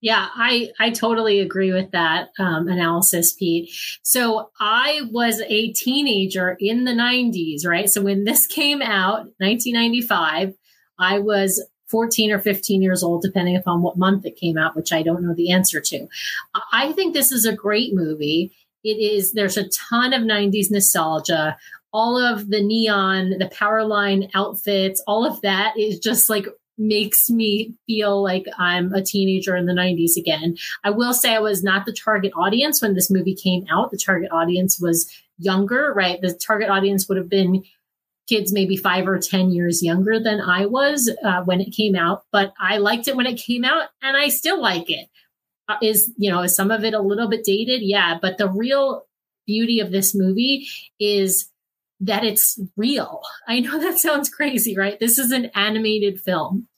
Yeah, 0.00 0.28
I 0.34 0.70
I 0.78 0.90
totally 0.90 1.40
agree 1.40 1.72
with 1.72 1.90
that 1.90 2.28
um, 2.38 2.68
analysis, 2.68 3.32
Pete. 3.32 3.70
So 4.02 4.50
I 4.60 5.02
was 5.10 5.40
a 5.48 5.72
teenager 5.72 6.56
in 6.60 6.84
the 6.84 6.92
'90s, 6.92 7.66
right? 7.66 7.88
So 7.90 8.02
when 8.02 8.24
this 8.24 8.46
came 8.46 8.80
out, 8.80 9.26
1995, 9.38 10.54
I 11.00 11.18
was 11.18 11.66
14 11.88 12.30
or 12.30 12.38
15 12.38 12.82
years 12.82 13.02
old, 13.02 13.22
depending 13.22 13.56
upon 13.56 13.82
what 13.82 13.96
month 13.96 14.24
it 14.24 14.36
came 14.36 14.56
out, 14.56 14.76
which 14.76 14.92
I 14.92 15.02
don't 15.02 15.22
know 15.22 15.34
the 15.34 15.50
answer 15.50 15.80
to. 15.80 16.06
I 16.72 16.92
think 16.92 17.14
this 17.14 17.32
is 17.32 17.44
a 17.44 17.52
great 17.52 17.94
movie. 17.94 18.52
It 18.84 18.98
is. 18.98 19.32
There's 19.32 19.56
a 19.56 19.68
ton 19.68 20.12
of 20.12 20.22
'90s 20.22 20.70
nostalgia. 20.70 21.56
All 21.92 22.18
of 22.18 22.50
the 22.50 22.62
neon, 22.62 23.38
the 23.38 23.48
power 23.48 23.84
line 23.84 24.28
outfits, 24.34 25.02
all 25.08 25.26
of 25.26 25.40
that 25.40 25.76
is 25.76 25.98
just 25.98 26.28
like 26.30 26.46
makes 26.78 27.28
me 27.28 27.74
feel 27.86 28.22
like 28.22 28.46
I'm 28.58 28.92
a 28.94 29.02
teenager 29.02 29.56
in 29.56 29.66
the 29.66 29.72
90s 29.72 30.16
again. 30.16 30.56
I 30.84 30.90
will 30.90 31.12
say 31.12 31.34
I 31.34 31.40
was 31.40 31.62
not 31.62 31.86
the 31.86 31.92
target 31.92 32.32
audience 32.36 32.80
when 32.80 32.94
this 32.94 33.10
movie 33.10 33.34
came 33.34 33.66
out. 33.70 33.90
The 33.90 33.98
target 33.98 34.30
audience 34.32 34.80
was 34.80 35.10
younger, 35.38 35.92
right? 35.94 36.20
The 36.20 36.32
target 36.32 36.70
audience 36.70 37.08
would 37.08 37.18
have 37.18 37.28
been 37.28 37.64
kids 38.28 38.52
maybe 38.52 38.76
five 38.76 39.08
or 39.08 39.18
10 39.18 39.50
years 39.50 39.82
younger 39.82 40.20
than 40.20 40.40
I 40.40 40.66
was 40.66 41.10
uh, 41.24 41.42
when 41.44 41.60
it 41.60 41.74
came 41.74 41.96
out, 41.96 42.24
but 42.30 42.52
I 42.60 42.76
liked 42.76 43.08
it 43.08 43.16
when 43.16 43.26
it 43.26 43.40
came 43.40 43.64
out 43.64 43.88
and 44.02 44.16
I 44.16 44.28
still 44.28 44.60
like 44.60 44.90
it. 44.90 45.08
Uh, 45.68 45.76
is, 45.82 46.12
you 46.16 46.30
know, 46.30 46.42
is 46.42 46.54
some 46.54 46.70
of 46.70 46.84
it 46.84 46.94
a 46.94 47.00
little 47.00 47.28
bit 47.28 47.44
dated? 47.44 47.82
Yeah, 47.82 48.18
but 48.20 48.38
the 48.38 48.48
real 48.48 49.06
beauty 49.46 49.80
of 49.80 49.90
this 49.90 50.14
movie 50.14 50.66
is 51.00 51.50
that 52.00 52.24
it's 52.24 52.60
real. 52.76 53.22
I 53.46 53.60
know 53.60 53.78
that 53.78 53.98
sounds 53.98 54.28
crazy, 54.28 54.76
right? 54.76 54.98
This 54.98 55.18
is 55.18 55.32
an 55.32 55.46
animated 55.54 56.20
film. 56.20 56.68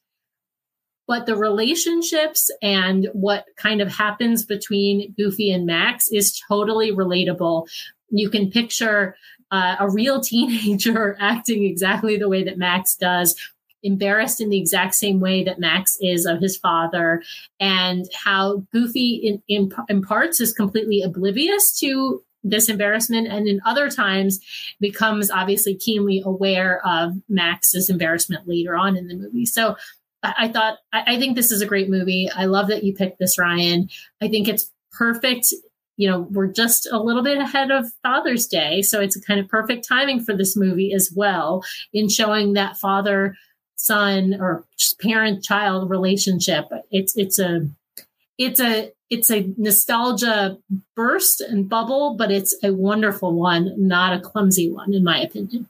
But 1.07 1.27
the 1.27 1.37
relationships 1.37 2.51
and 2.63 3.09
what 3.13 3.45
kind 3.57 3.81
of 3.81 3.93
happens 3.93 4.45
between 4.45 5.13
Goofy 5.19 5.51
and 5.51 5.67
Max 5.67 6.07
is 6.09 6.41
totally 6.49 6.93
relatable. 6.93 7.69
You 8.11 8.31
can 8.31 8.49
picture 8.51 9.17
uh, 9.51 9.77
a 9.81 9.91
real 9.91 10.21
teenager 10.23 11.17
acting 11.19 11.65
exactly 11.65 12.17
the 12.17 12.29
way 12.29 12.45
that 12.45 12.59
Max 12.59 12.95
does, 12.95 13.35
embarrassed 13.83 14.41
in 14.41 14.51
the 14.51 14.59
exact 14.59 14.95
same 14.95 15.19
way 15.19 15.43
that 15.43 15.59
Max 15.59 15.99
is 16.01 16.27
of 16.27 16.41
his 16.41 16.57
father, 16.57 17.23
and 17.59 18.07
how 18.15 18.65
Goofy 18.73 19.15
in, 19.17 19.43
in, 19.49 19.73
in 19.89 20.03
parts 20.03 20.41
is 20.41 20.53
completely 20.53 21.03
oblivious 21.03 21.77
to 21.81 22.23
this 22.43 22.69
embarrassment 22.69 23.27
and 23.29 23.47
in 23.47 23.61
other 23.65 23.91
times 23.91 24.41
becomes 24.81 25.31
obviously 25.31 25.75
keenly 25.75 26.23
aware 26.25 26.81
of 26.87 27.13
max's 27.29 27.91
embarrassment 27.91 28.49
later 28.49 28.77
on 28.77 28.97
in 28.97 29.09
the 29.09 29.15
movie. 29.15 29.47
So 29.47 29.77
i, 30.23 30.49
thought 30.49 30.79
I, 30.93 31.15
I 31.15 31.19
think 31.19 31.37
this 31.37 31.51
is 31.51 31.63
a 31.63 31.67
great 31.67 31.89
movie. 31.89 32.29
I 32.35 32.47
love 32.47 32.69
that 32.69 32.85
you 32.85 32.95
picked 32.95 33.19
this 33.19 33.39
ryan. 33.39 33.89
I 34.21 34.29
think 34.29 34.49
it's 34.49 34.71
perfect. 34.93 35.49
You 35.97 36.11
know 36.11 36.21
we're 36.31 36.53
just 36.53 36.87
a 36.91 36.99
little 36.99 37.23
bit 37.23 37.39
ahead 37.39 37.71
of 37.71 37.93
father's 38.03 38.47
day 38.47 38.81
so 38.81 39.01
it's 39.01 39.17
a 39.17 39.21
kind 39.21 39.39
of 39.39 39.49
perfect 39.49 39.87
timing 39.87 40.25
for 40.25 40.35
this 40.35 40.57
movie 40.57 40.95
as 40.95 41.13
well 41.15 41.63
in 41.93 42.09
showing 42.09 42.55
that 42.55 42.79
father 42.79 43.37
son 43.81 44.37
or 44.39 44.65
parent 45.01 45.43
child 45.43 45.91
relationship. 45.91 46.67
It's 46.91 47.17
it's 47.17 47.39
a 47.39 47.69
it's 48.39 48.61
a 48.61 48.93
it's 49.11 49.31
a 49.31 49.53
nostalgia 49.57 50.57
burst 50.97 51.41
and 51.41 51.69
bubble, 51.69 52.15
but 52.15 52.31
it's 52.31 52.55
a 52.63 52.73
wonderful 52.73 53.33
one, 53.35 53.75
not 53.77 54.13
a 54.17 54.21
clumsy 54.21 54.71
one, 54.71 54.95
in 54.95 55.03
my 55.05 55.21
opinion. 55.21 55.69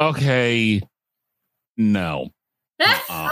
Okay. 0.00 0.82
No. 1.76 2.30
Uh-uh. 2.80 3.30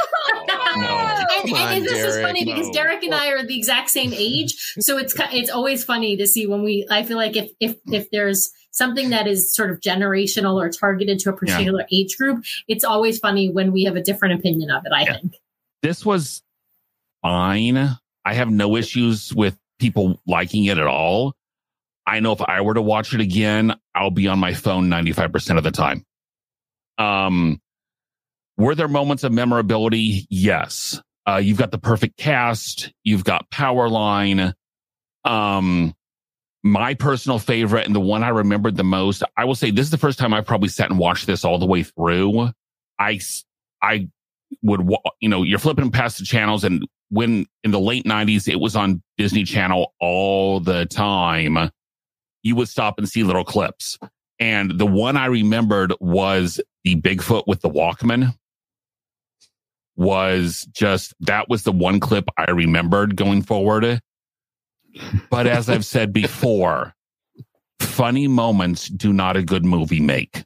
and, 0.77 1.49
Come 1.49 1.55
on, 1.55 1.73
and 1.75 1.85
this 1.85 1.93
is 1.93 1.99
Derek, 2.15 2.23
funny 2.27 2.45
because 2.45 2.67
no. 2.69 2.73
Derek 2.73 3.03
and 3.05 3.15
I 3.15 3.29
are 3.29 3.47
the 3.47 3.57
exact 3.57 3.91
same 3.91 4.13
age, 4.15 4.55
so 4.81 4.97
it's 4.99 5.15
it's 5.33 5.51
always 5.51 5.85
funny 5.85 6.17
to 6.17 6.27
see 6.27 6.47
when 6.47 6.63
we. 6.63 6.87
I 6.91 7.03
feel 7.03 7.17
like 7.19 7.37
if 7.37 7.51
if 7.61 7.77
if 7.93 8.11
there's 8.11 8.51
something 8.71 9.11
that 9.11 9.27
is 9.27 9.55
sort 9.55 9.71
of 9.71 9.81
generational 9.81 10.55
or 10.55 10.71
targeted 10.71 11.19
to 11.21 11.31
a 11.31 11.33
particular 11.37 11.87
age 11.93 12.17
group, 12.17 12.43
it's 12.67 12.83
always 12.85 13.19
funny 13.19 13.51
when 13.51 13.71
we 13.73 13.85
have 13.85 13.95
a 13.97 14.03
different 14.03 14.41
opinion 14.41 14.71
of 14.71 14.85
it. 14.87 14.93
I 14.93 15.03
Yeah. 15.03 15.17
think. 15.19 15.35
this 15.83 16.05
was 16.07 16.43
fine. 17.25 17.97
I 18.25 18.35
have 18.35 18.51
no 18.51 18.77
issues 18.77 19.35
with 19.35 19.57
people 19.81 20.21
liking 20.27 20.67
it 20.67 20.79
at 20.79 20.87
all. 20.87 21.35
I 22.07 22.21
know 22.21 22.33
if 22.33 22.43
I 22.43 22.61
were 22.61 22.75
to 22.75 22.83
watch 22.83 23.15
it 23.15 23.21
again, 23.21 23.75
I'll 23.95 24.11
be 24.11 24.29
on 24.29 24.39
my 24.39 24.53
phone 24.53 24.89
95% 24.89 25.57
of 25.57 25.65
the 25.65 25.71
time. 25.71 26.05
Um, 26.99 27.61
were 28.59 28.75
there 28.75 28.89
moments 28.89 29.25
of 29.25 29.33
memorability? 29.33 30.27
Yes. 30.29 31.01
Uh, 31.27 31.37
you've 31.37 31.59
got 31.59 31.71
the 31.71 31.79
perfect 31.79 32.19
cast. 32.19 32.93
You've 33.03 33.25
got 33.25 33.51
Powerline. 33.51 34.53
Um, 35.25 35.95
my 36.63 36.95
personal 36.95 37.39
favorite 37.39 37.87
and 37.87 37.95
the 37.95 38.01
one 38.01 38.23
I 38.23 38.29
remembered 38.29 38.77
the 38.77 38.85
most, 38.85 39.23
I 39.37 39.47
will 39.47 39.55
say 39.55 39.71
this 39.71 39.87
is 39.87 39.91
the 39.91 39.99
first 39.99 40.19
time 40.19 40.35
I 40.35 40.43
probably 40.43 40.69
sat 40.69 40.91
and 40.91 40.99
watched 40.99 41.27
this 41.27 41.45
all 41.45 41.59
the 41.59 41.67
way 41.67 41.83
through. 41.85 42.51
I, 42.99 43.21
I 43.83 44.09
would, 44.63 44.89
you 45.21 45.29
know, 45.31 45.43
you're 45.43 45.59
flipping 45.59 45.91
past 45.91 46.19
the 46.19 46.25
channels 46.25 46.65
and 46.65 46.87
when 47.15 47.47
in 47.63 47.71
the 47.71 47.81
late 47.81 48.05
nineties, 48.05 48.49
it 48.49 48.61
was 48.61 48.75
on 48.75 49.03
Disney 49.17 49.45
channel 49.45 49.95
all 50.01 50.61
the 50.61 50.87
time. 50.87 51.71
You 52.43 52.57
would 52.57 52.69
stop 52.69 52.99
and 52.99 53.09
see 53.09 53.23
little 53.23 53.45
clips. 53.45 53.99
And 54.41 54.79
the 54.79 54.87
one 54.87 55.17
I 55.17 55.27
remembered 55.27 55.95
was 56.01 56.61
the 56.83 56.97
Bigfoot 56.97 57.45
with 57.47 57.61
the 57.61 57.71
Walkman 57.71 58.35
was 59.97 60.69
just, 60.73 61.15
that 61.21 61.49
was 61.49 61.63
the 61.63 61.73
one 61.73 62.01
clip 62.01 62.29
I 62.37 62.51
remembered 62.51 63.15
going 63.15 63.43
forward. 63.43 64.01
But 65.31 65.47
as 65.47 65.69
I've 65.69 65.85
said 65.85 66.13
before, 66.13 66.95
funny 67.81 68.27
moments 68.27 68.89
do 68.89 69.13
not 69.13 69.37
a 69.37 69.43
good 69.43 69.65
movie 69.65 70.01
make. 70.01 70.45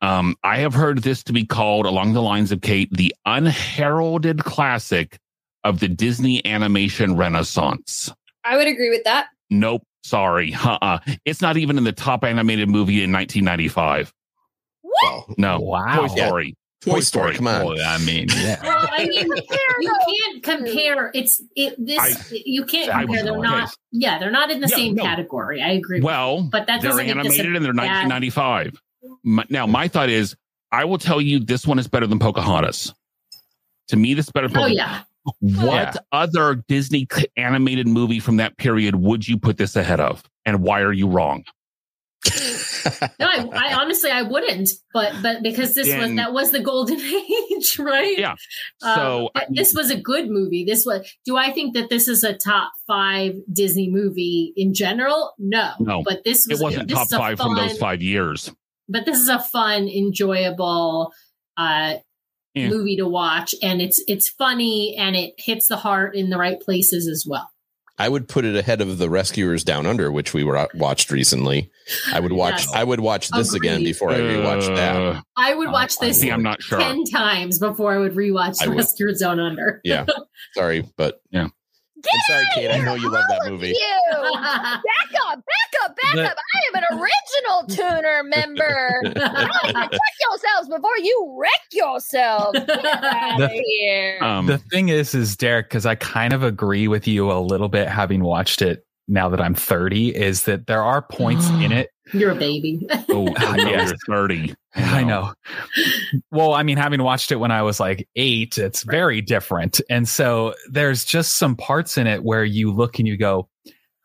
Um, 0.00 0.36
I 0.42 0.58
have 0.58 0.74
heard 0.74 1.02
this 1.02 1.22
to 1.24 1.32
be 1.32 1.44
called, 1.46 1.86
along 1.86 2.14
the 2.14 2.22
lines 2.22 2.50
of 2.50 2.62
Kate, 2.62 2.90
the 2.90 3.14
unheralded 3.26 4.44
classic 4.44 5.18
of 5.64 5.80
the 5.80 5.88
Disney 5.88 6.44
animation 6.46 7.16
renaissance. 7.16 8.12
I 8.44 8.56
would 8.56 8.66
agree 8.68 8.90
with 8.90 9.04
that. 9.04 9.28
Nope, 9.50 9.82
sorry. 10.02 10.54
Uh-uh. 10.54 10.98
It's 11.24 11.40
not 11.40 11.56
even 11.56 11.78
in 11.78 11.84
the 11.84 11.92
top 11.92 12.22
animated 12.24 12.68
movie 12.68 13.02
in 13.02 13.10
1995. 13.12 14.12
Well, 14.82 15.34
No. 15.38 15.60
Wow. 15.60 15.96
Toy 15.96 16.06
Story. 16.08 16.54
Toy 16.82 17.00
Story, 17.00 17.34
come 17.34 17.46
on. 17.48 17.64
Well, 17.64 17.76
I 17.84 17.96
mean, 18.04 18.26
yeah. 18.36 18.60
Well, 18.62 18.88
I 18.92 19.06
mean, 19.06 19.26
you 19.80 19.94
can't 20.06 20.42
compare. 20.42 21.10
It's 21.14 21.42
it. 21.56 21.74
This 21.78 21.98
I- 22.30 22.42
you 22.44 22.66
can't 22.66 22.90
compare. 22.90 23.24
They're 23.24 23.38
not. 23.38 23.68
case. 23.68 23.76
Yeah, 23.90 24.18
they're 24.18 24.30
not 24.30 24.50
in 24.50 24.60
the 24.60 24.68
Yeah, 24.68 24.76
same 24.76 24.94
no. 24.94 25.02
category. 25.02 25.62
I 25.62 25.70
agree. 25.70 25.98
with 25.98 26.04
Well, 26.04 26.42
But 26.42 26.66
that 26.66 26.82
they're 26.82 26.90
doesn't 26.90 27.06
make 27.06 27.16
this 27.24 27.38
a 27.38 27.40
animated 27.42 27.56
and 27.56 27.64
they're 27.64 27.72
1995. 27.72 28.78
My, 29.22 29.44
now, 29.48 29.66
my 29.66 29.88
thought 29.88 30.10
is, 30.10 30.36
I 30.70 30.84
will 30.84 30.98
tell 30.98 31.20
you 31.22 31.40
this 31.40 31.66
one 31.66 31.78
is 31.78 31.88
better 31.88 32.06
than 32.06 32.18
Pocahontas. 32.18 32.92
To 33.88 33.96
me, 33.96 34.12
this 34.14 34.26
is 34.26 34.32
better. 34.32 34.48
than 34.48 34.56
Oh 34.58 34.60
Pocahontas. 34.68 34.76
yeah, 34.78 35.02
What 35.40 35.64
Yeah. 35.72 35.94
other 36.12 36.56
Disney 36.68 37.06
animated 37.36 37.88
movie 37.88 38.20
from 38.20 38.36
that 38.38 38.56
period 38.58 38.96
would 38.96 39.26
you 39.26 39.38
put 39.38 39.56
this 39.56 39.74
ahead 39.76 40.00
of? 40.00 40.22
And 40.44 40.62
why 40.62 40.80
are 40.80 40.92
you 40.92 41.08
wrong? 41.08 41.44
no, 43.18 43.26
I, 43.26 43.48
I 43.52 43.74
honestly 43.74 44.10
I 44.10 44.22
wouldn't, 44.22 44.70
but 44.94 45.12
but 45.22 45.42
because 45.42 45.74
this 45.74 45.94
was 45.94 46.14
that 46.16 46.32
was 46.32 46.52
the 46.52 46.60
golden 46.60 46.98
age, 47.52 47.78
right? 47.78 48.18
Yeah. 48.18 48.32
Um, 48.82 48.94
So 48.94 49.30
but 49.34 49.42
I 49.44 49.46
this 49.50 49.74
was 49.74 49.90
a 49.90 49.96
good 49.96 50.30
movie. 50.30 50.64
This 50.64 50.86
was. 50.86 51.06
Do 51.26 51.36
I 51.36 51.52
think 51.52 51.74
that 51.74 51.90
this 51.90 52.08
is 52.08 52.24
a 52.24 52.34
top 52.34 52.72
five 52.86 53.34
Disney 53.52 53.90
movie 53.90 54.52
in 54.56 54.72
general? 54.74 55.34
No, 55.38 55.72
No. 55.80 56.02
But 56.02 56.24
this 56.24 56.46
it 56.46 56.52
was 56.52 56.62
wasn't 56.62 56.88
this 56.88 56.96
top 56.96 57.06
is 57.06 57.12
a 57.12 57.18
five 57.18 57.38
from 57.38 57.54
those 57.56 57.76
five 57.78 58.00
years. 58.02 58.50
But 58.88 59.04
this 59.06 59.18
is 59.18 59.28
a 59.28 59.38
fun, 59.40 59.88
enjoyable 59.88 61.12
uh, 61.56 61.96
Yeah. 62.54 62.68
movie 62.68 62.96
to 62.96 63.06
watch, 63.08 63.54
and 63.62 63.82
it's 63.82 64.02
it's 64.06 64.28
funny 64.28 64.96
and 64.96 65.16
it 65.16 65.34
hits 65.38 65.68
the 65.68 65.76
heart 65.76 66.14
in 66.14 66.30
the 66.30 66.38
right 66.38 66.60
places 66.60 67.08
as 67.08 67.26
well. 67.28 67.50
I 67.96 68.08
would 68.08 68.26
put 68.28 68.44
it 68.44 68.56
ahead 68.56 68.80
of 68.80 68.98
the 68.98 69.08
Rescuers 69.08 69.62
Down 69.62 69.86
Under, 69.86 70.10
which 70.10 70.34
we 70.34 70.42
were 70.42 70.68
watched 70.74 71.12
recently. 71.12 71.70
I 72.12 72.18
would 72.18 72.32
watch. 72.32 72.62
Yes. 72.66 72.72
I 72.74 72.82
would 72.82 72.98
watch 72.98 73.28
this 73.28 73.54
again 73.54 73.74
Agreed. 73.76 73.84
before 73.84 74.10
I 74.10 74.18
rewatched 74.18 74.74
that. 74.74 74.96
Uh, 74.96 75.20
I 75.36 75.54
would 75.54 75.70
watch 75.70 75.98
this 75.98 76.22
I'm 76.24 76.42
not 76.42 76.60
sure. 76.60 76.78
ten 76.80 77.04
times 77.04 77.58
before 77.60 77.92
I 77.92 77.98
would 77.98 78.14
rewatch 78.14 78.60
I 78.62 78.66
would. 78.68 78.78
Rescuers 78.78 79.20
Down 79.20 79.38
Under. 79.38 79.80
Yeah, 79.84 80.06
sorry, 80.54 80.88
but 80.96 81.20
Yeah. 81.30 81.48
I'm 82.12 82.20
sorry, 82.28 82.44
Kate. 82.54 82.70
I 82.70 82.78
know 82.84 82.94
you 82.94 83.10
love 83.10 83.24
that 83.28 83.50
movie. 83.50 83.68
You 83.68 84.32
back 84.34 84.82
up, 85.26 85.38
back 85.44 85.72
up, 85.84 85.96
back 85.96 86.30
up. 86.30 86.36
I 86.38 86.78
am 86.78 86.82
an 86.82 87.00
original 87.00 87.66
tuner 87.68 88.22
member. 88.24 89.02
I 89.16 89.88
check 89.90 90.00
yourselves 90.30 90.68
before 90.68 90.98
you 91.02 91.36
wreck 91.38 91.50
yourself. 91.72 92.54
Get 92.54 92.84
out 92.84 93.40
of 93.42 93.50
The- 93.50 94.18
um, 94.24 94.46
the 94.46 94.58
thing 94.58 94.88
is, 94.90 95.14
is 95.14 95.36
Derek, 95.36 95.68
because 95.68 95.86
I 95.86 95.94
kind 95.96 96.32
of 96.32 96.42
agree 96.42 96.88
with 96.88 97.06
you 97.08 97.30
a 97.32 97.40
little 97.40 97.68
bit, 97.68 97.88
having 97.88 98.22
watched 98.22 98.62
it 98.62 98.86
now 99.08 99.28
that 99.28 99.40
I'm 99.40 99.54
30, 99.54 100.14
is 100.14 100.44
that 100.44 100.66
there 100.66 100.82
are 100.82 101.02
points 101.02 101.48
in 101.50 101.72
it. 101.72 101.90
You're 102.12 102.32
a 102.32 102.34
baby. 102.36 102.86
oh, 103.08 103.32
I 103.36 103.56
know 103.56 103.70
Yes. 103.70 103.88
you're 104.08 104.16
30. 104.16 104.54
I 104.76 105.04
know. 105.04 105.32
Well, 106.30 106.52
I 106.54 106.62
mean, 106.62 106.76
having 106.76 107.02
watched 107.02 107.32
it 107.32 107.36
when 107.36 107.50
I 107.50 107.62
was 107.62 107.80
like 107.80 108.08
eight, 108.16 108.58
it's 108.58 108.82
very 108.82 109.20
different. 109.20 109.80
And 109.88 110.08
so 110.08 110.54
there's 110.70 111.04
just 111.04 111.36
some 111.36 111.56
parts 111.56 111.96
in 111.96 112.06
it 112.06 112.22
where 112.24 112.44
you 112.44 112.72
look 112.72 112.98
and 112.98 113.08
you 113.08 113.16
go, 113.16 113.48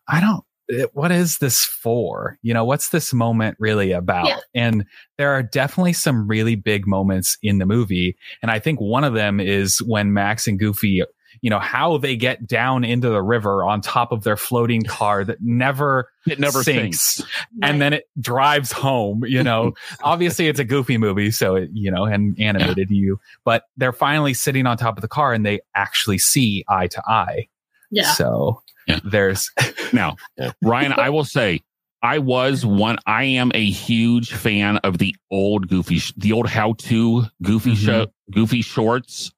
I 0.08 0.22
don't, 0.22 0.44
eh, 0.72 0.86
what 0.94 1.12
is 1.12 1.38
this 1.40 1.64
for? 1.66 2.38
You 2.42 2.54
know, 2.54 2.66
what's 2.66 2.90
this 2.90 3.14
moment 3.14 3.58
really 3.60 3.92
about? 3.92 4.28
Yeah. 4.28 4.40
And 4.56 4.86
there 5.18 5.32
are 5.32 5.44
definitely 5.44 5.94
some 5.94 6.28
really 6.28 6.56
big 6.56 6.88
moments 6.88 7.38
in 7.44 7.58
the 7.58 7.66
movie. 7.66 8.16
And 8.42 8.50
I 8.52 8.60
think 8.60 8.80
one 8.80 9.04
of 9.04 9.14
them 9.14 9.40
is 9.40 9.80
when 9.80 10.14
Max 10.14 10.48
and 10.48 10.58
Goofy, 10.60 11.04
you 11.42 11.50
know, 11.50 11.60
how 11.60 11.98
they 11.98 12.16
get 12.16 12.46
down 12.48 12.84
into 12.84 13.10
the 13.10 13.22
river 13.22 13.64
on 13.64 13.82
top 13.82 14.12
of 14.12 14.24
their 14.24 14.38
floating 14.38 14.82
car 14.84 15.24
that 15.24 15.38
never 15.42 16.10
It 16.28 16.40
never 16.40 16.64
sinks 16.64 17.16
sinks. 17.16 17.32
and 17.64 17.82
then 17.82 17.94
it 17.94 18.06
drives 18.20 18.72
home 18.72 19.24
you 19.26 19.42
know 19.44 19.74
obviously 20.04 20.48
it's 20.48 20.60
a 20.60 20.64
goofy 20.66 20.98
movie 20.98 21.32
so 21.32 21.56
it 21.56 21.70
you 21.74 21.90
know 21.92 22.06
and 22.06 22.40
animated 22.40 22.90
you 22.92 23.20
but 23.46 23.64
they're 23.78 23.94
finally 23.94 24.34
sitting 24.34 24.66
on 24.68 24.78
top 24.78 24.98
of 24.98 25.02
the 25.02 25.08
car 25.08 25.34
and 25.34 25.46
they 25.46 25.60
actually 25.76 26.18
see 26.18 26.64
eye 26.70 26.88
to 26.88 27.02
eye 27.08 27.48
yeah. 27.92 28.12
so 28.14 28.62
Yeah. 28.88 29.00
there's 29.04 29.50
Now, 29.94 30.16
Ryan, 30.62 30.94
I 30.94 31.10
will 31.10 31.24
say, 31.26 31.62
I 32.04 32.20
was 32.20 32.64
one. 32.66 32.98
I 33.08 33.24
am 33.24 33.52
a 33.56 33.66
huge 33.70 34.32
fan 34.34 34.78
of 34.78 35.00
the 35.00 35.16
old 35.32 35.68
Goofy, 35.68 36.00
the 36.16 36.32
old 36.32 36.48
how-to 36.48 37.26
Goofy 37.42 37.72
Mhm. 37.74 37.86
show, 37.86 38.08
Goofy 38.32 38.62
shorts 38.62 39.32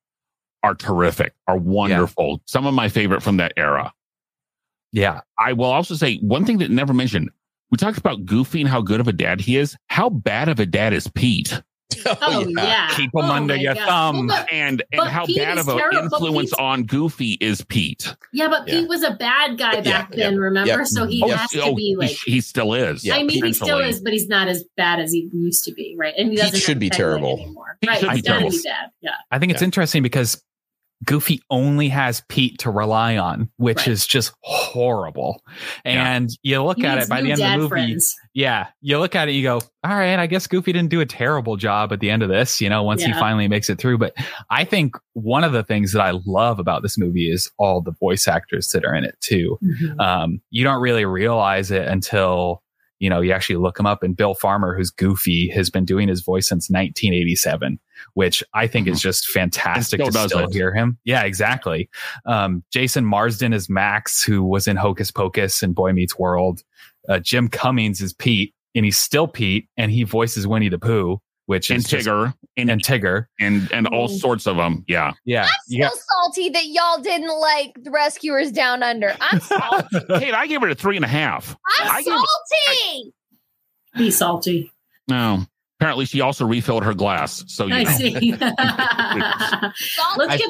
are 0.63 0.76
terrific, 0.76 1.34
are 1.47 1.58
wonderful. 1.58 2.41
Some 2.45 2.65
of 2.65 2.74
my 2.74 2.88
favorite 2.89 3.21
from 3.24 3.38
that 3.38 3.54
era. 3.58 3.93
yeah 4.91 5.21
I 5.39 5.54
will 5.54 5.65
also 5.71 5.95
say 5.95 6.17
one 6.17 6.45
thing 6.45 6.58
that 6.60 6.69
never 6.71 6.93
mentioned. 6.93 7.30
We 7.71 7.78
talked 7.78 7.97
about 7.97 8.26
Goofy 8.26 8.60
and 8.62 8.69
how 8.69 8.82
good 8.82 9.00
of 9.00 9.08
a 9.08 9.13
dad 9.13 9.39
he 9.39 9.56
is. 9.58 9.78
How 9.88 10.10
bad 10.10 10.50
of 10.50 10.60
a 10.60 10.65
dad 10.65 10.93
is 10.93 11.08
Pete? 11.08 11.62
Oh, 12.06 12.17
oh 12.21 12.47
yeah. 12.47 12.88
Keep 12.95 13.12
'em 13.15 13.26
Oh, 13.26 13.32
under 13.34 13.56
your 13.56 13.76
God. 13.76 13.86
thumb. 13.86 14.28
Well, 14.28 14.38
but- 14.39 14.52
And 14.52 14.82
and 14.91 14.97
But 14.97 15.08
how 15.12 15.26
Pete 15.26 15.38
bad 15.38 15.58
of 15.60 15.67
an 15.67 15.80
influence 15.93 16.52
on 16.54 16.84
Goofy 16.84 17.38
is 17.41 17.63
Pete? 17.65 18.15
yeah, 18.34 18.47
but 18.47 18.67
Yeah. 18.67 18.80
Pete 18.80 18.89
was 18.89 19.04
a 19.04 19.12
bad 19.12 19.58
guy 19.60 19.74
Yeah, 19.76 19.82
back 19.82 20.10
yeah, 20.15 20.30
then, 20.30 20.38
remember? 20.39 20.67
yeah. 20.69 20.84
So 20.86 21.06
he 21.06 21.21
Oh, 21.21 21.28
has 21.30 21.50
to 21.52 21.62
oh, 21.63 21.76
be 21.76 21.95
like 22.00 22.10
he, 22.10 22.41
still 22.41 22.74
is. 22.74 23.04
Yeah, 23.06 23.15
I 23.17 23.24
mean, 23.24 23.43
he 23.45 23.54
still 23.54 23.78
is, 23.80 24.00
but 24.00 24.13
he's 24.13 24.28
not 24.28 24.47
as 24.47 24.63
bad 24.78 25.00
as 25.00 25.12
he 25.12 25.30
used 25.34 25.63
to 25.65 25.74
be, 25.74 25.95
right? 26.00 26.13
And 26.17 26.30
he 26.30 26.38
Pete 26.38 26.45
doesn't 26.45 26.60
should 26.62 26.80
be 26.80 26.89
terrible. 26.89 27.38
anymore. 27.39 27.78
Pete 27.82 27.89
right? 27.89 28.00
should 28.00 28.13
be 28.13 28.21
terrible. 28.21 28.50
be 28.50 28.62
bad. 28.63 28.89
Yeah. 29.02 29.12
i 29.30 29.38
think 29.38 29.52
it's 29.52 29.62
Yeah. 29.62 29.65
interesting 29.65 30.02
because 30.02 30.41
goofy 31.06 31.42
only 31.50 31.90
has 31.90 32.22
pete 32.30 32.58
to 32.60 32.70
rely 32.70 33.18
on 33.18 33.50
which 33.58 33.80
Right. 33.80 33.88
is 33.88 34.06
just 34.06 34.34
horrible 34.42 35.42
and 35.84 36.30
you 36.44 36.62
look 36.64 36.78
He 36.78 36.86
at 36.86 37.00
it 37.00 37.10
by 37.10 37.22
the 37.22 37.32
end 37.32 37.42
of 37.42 37.50
the 37.52 37.58
movie 37.58 37.70
friends. 37.70 38.16
Yeah, 38.34 38.68
you 38.82 38.98
look 39.00 39.14
at 39.16 39.28
it, 39.28 39.34
you 39.34 39.44
go, 39.44 39.56
all 39.84 39.96
right, 39.98 40.18
I 40.18 40.26
guess 40.28 40.48
Goofy 40.48 40.72
didn't 40.72 40.90
do 40.90 41.02
a 41.02 41.06
terrible 41.06 41.58
job 41.58 41.92
at 41.92 42.00
the 42.00 42.10
end 42.10 42.24
of 42.24 42.30
this, 42.30 42.62
you 42.62 42.70
know, 42.70 42.82
once 42.84 43.04
he 43.04 43.12
finally 43.14 43.48
makes 43.50 43.70
it 43.70 43.78
through. 43.78 43.98
But 43.98 44.14
I 44.50 44.64
think 44.64 44.96
one 45.14 45.44
of 45.44 45.52
the 45.52 45.64
things 45.64 45.92
that 45.92 46.02
I 46.02 46.14
love 46.26 46.58
about 46.60 46.82
this 46.82 46.98
movie 46.98 47.30
is 47.30 47.52
all 47.58 47.82
the 47.82 47.92
voice 47.92 48.28
actors 48.30 48.70
that 48.70 48.86
are 48.86 48.96
in 48.96 49.04
it 49.04 49.16
too. 49.20 49.58
Mhm. 49.62 50.00
Um, 50.00 50.42
you 50.50 50.64
don't 50.64 50.82
really 50.82 51.04
realize 51.04 51.72
it 51.72 51.88
until, 51.88 52.61
you 53.02 53.10
know, 53.10 53.20
you 53.20 53.32
actually 53.32 53.56
look 53.56 53.80
him 53.80 53.88
up. 53.88 54.04
And 54.04 54.16
Bill 54.16 54.36
Farmer, 54.36 54.78
who's 54.78 54.92
Goofy, 54.92 55.50
has 55.50 55.72
been 55.72 55.86
doing 55.86 56.08
his 56.08 56.22
voice 56.22 56.48
since 56.48 56.70
1987, 56.70 57.80
which 58.14 58.44
I 58.54 58.68
think 58.68 58.88
is 58.88 59.02
just 59.02 59.26
fantastic 59.26 60.00
to 60.00 60.12
still 60.12 60.22
does 60.22 60.32
still 60.32 60.48
it. 60.48 60.54
hear 60.54 60.72
him. 60.72 61.00
Yeah, 61.04 61.24
exactly. 61.24 61.90
Um, 62.28 62.64
Jason 62.72 63.04
Marsden 63.04 63.54
is 63.54 63.72
Max, 63.72 64.24
who 64.24 64.44
was 64.44 64.68
in 64.68 64.78
Hocus 64.78 65.10
Pocus 65.10 65.64
and 65.64 65.74
Boy 65.74 65.94
Meets 65.94 66.20
World. 66.20 66.62
Uh, 67.10 67.18
Jim 67.18 67.48
Cummings 67.48 68.02
is 68.02 68.14
Pete, 68.14 68.54
and 68.76 68.86
he's 68.86 69.00
still 69.00 69.28
Pete, 69.28 69.68
and 69.78 69.92
he 69.92 70.04
voices 70.04 70.46
Winnie 70.46 70.70
the 70.70 70.78
Pooh, 70.78 71.20
which 71.52 71.70
and 71.70 71.80
is 71.80 71.86
just- 71.86 72.08
Tigger 72.08 72.34
and 72.58 72.70
and 72.72 72.82
Tigger. 72.82 73.26
and 73.40 73.70
and 73.74 73.88
all 73.88 74.08
sorts 74.08 74.48
of 74.48 74.56
them. 74.56 74.86
Yeah. 74.88 75.12
Yeah, 75.26 75.44
I'm 75.44 75.50
you 75.68 75.84
still 75.86 76.00
salty 76.24 76.50
that 76.50 76.66
y'all 76.66 77.02
didn't 77.02 77.38
like 77.40 77.74
the 77.84 77.92
Rescuers 77.92 78.52
Down 78.54 78.82
Under. 78.84 79.14
I'm 79.20 79.40
salty. 79.42 80.00
Kate, 80.20 80.34
I 80.34 80.48
gave 80.48 80.64
it 80.64 80.72
a 80.72 80.76
three 80.76 80.96
and 80.96 81.04
a 81.06 81.10
half. 81.10 81.56
I'm 81.80 81.90
I 81.92 82.02
give- 82.02 82.14
salty. 82.14 83.14
Be 83.98 84.10
salty. 84.12 84.72
No. 85.10 85.46
Apparently, 85.80 86.06
she 86.06 86.22
also 86.22 86.46
refilled 86.46 86.84
her 86.86 86.94
glass. 86.94 87.44
So 87.48 87.66
you 87.66 87.74
I 87.76 87.84
know. 87.84 87.92
see. 87.92 88.32
Let's 90.18 90.38
get. 90.38 90.50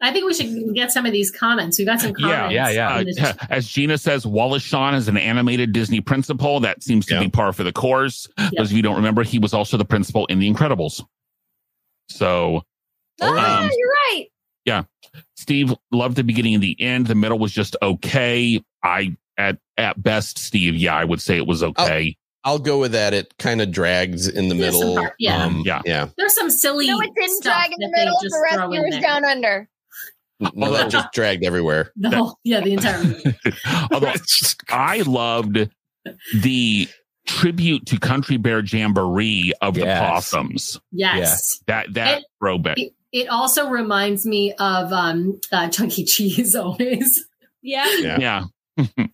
I 0.00 0.12
think 0.12 0.26
we 0.26 0.34
should 0.34 0.74
get 0.74 0.92
some 0.92 1.06
of 1.06 1.12
these 1.12 1.30
comments. 1.30 1.78
We 1.78 1.84
got 1.84 2.00
some 2.00 2.12
Yeah, 2.18 2.28
comments. 2.28 2.54
yeah, 2.54 2.68
yeah. 2.70 2.98
in 3.00 3.06
the 3.06 3.28
Uh, 3.28 3.46
as 3.50 3.66
Gina 3.66 3.96
says, 3.96 4.26
Wallace 4.26 4.62
Shawn 4.62 4.94
is 4.94 5.08
an 5.08 5.16
animated 5.16 5.72
Disney 5.72 6.00
principal. 6.00 6.60
That 6.60 6.82
seems 6.82 7.06
to 7.06 7.14
Yeah. 7.14 7.20
be 7.20 7.28
par 7.30 7.52
for 7.52 7.62
the 7.64 7.72
course. 7.72 8.28
Those 8.56 8.70
of 8.70 8.72
you 8.72 8.82
don't 8.82 8.96
remember, 8.96 9.22
he 9.22 9.38
was 9.38 9.54
also 9.54 9.76
the 9.76 9.84
principal 9.84 10.26
in 10.26 10.38
The 10.40 10.52
Incredibles. 10.52 11.02
So 12.08 12.62
Oh, 13.20 13.34
yeah, 13.36 13.58
Um, 13.60 13.70
you're 13.76 13.88
right. 14.12 14.26
Yeah, 14.64 14.82
Steve 15.36 15.72
loved 15.92 16.16
the 16.16 16.24
beginning 16.24 16.54
and 16.54 16.62
the 16.62 16.76
end. 16.80 17.06
The 17.06 17.14
middle 17.14 17.38
was 17.38 17.52
just 17.52 17.76
okay. 17.80 18.60
I 18.82 19.16
at 19.38 19.58
at 19.76 20.02
best, 20.02 20.38
Steve, 20.38 20.74
yeah, 20.74 20.96
I 20.96 21.04
would 21.04 21.20
say 21.20 21.36
it 21.36 21.46
was 21.46 21.62
okay. 21.62 22.16
I'll 22.42 22.58
go 22.58 22.78
with 22.80 22.92
that. 22.92 23.14
It 23.14 23.32
kind 23.38 23.60
of 23.62 23.70
drags 23.70 24.26
in 24.28 24.48
the 24.48 24.54
There's 24.54 24.74
middle. 24.74 24.96
part- 24.96 25.14
yeah. 25.18 25.44
Um, 25.44 25.62
Yeah. 25.64 25.80
yeah. 25.86 26.08
There's 26.18 26.34
some 26.34 26.50
silly. 26.50 26.88
No, 26.88 27.00
it 27.00 27.10
didn't 27.14 27.36
stuff 27.36 27.54
drag 27.54 27.72
in 27.72 27.76
the 27.78 27.90
middle. 27.96 28.16
The 28.20 28.28
throw 28.30 28.64
in 28.64 28.70
Rescuers 28.82 28.90
there. 28.92 29.00
Down 29.00 29.24
Under. 29.24 29.68
No, 30.40 30.72
that 30.72 30.90
just 30.90 31.10
dragged 31.12 31.44
everywhere. 31.44 31.92
The 31.96 32.10
whole, 32.10 32.38
yeah, 32.44 32.60
the 32.60 32.72
entire 32.72 33.02
movie. 33.02 33.36
Although 33.92 34.12
I 34.68 34.98
loved 35.02 35.70
the 36.40 36.88
tribute 37.26 37.86
to 37.86 37.98
Country 37.98 38.36
Bear 38.36 38.60
Jamboree 38.62 39.52
of 39.60 39.74
the 39.74 39.84
possums. 39.84 40.78
Yes. 40.92 41.60
That 41.66 41.94
that 41.94 42.18
It- 42.18 42.24
throwback. 42.40 42.78
It, 42.78 42.92
it 43.12 43.28
also 43.28 43.70
reminds 43.70 44.26
me 44.26 44.52
of 44.54 44.92
um 44.92 45.40
uh, 45.52 45.68
Chuck 45.68 45.96
E. 45.98 46.04
Cheese 46.04 46.56
always. 46.56 47.24
Yeah. 47.62 47.86
Yeah. 47.98 48.44
Yeah. 48.76 49.06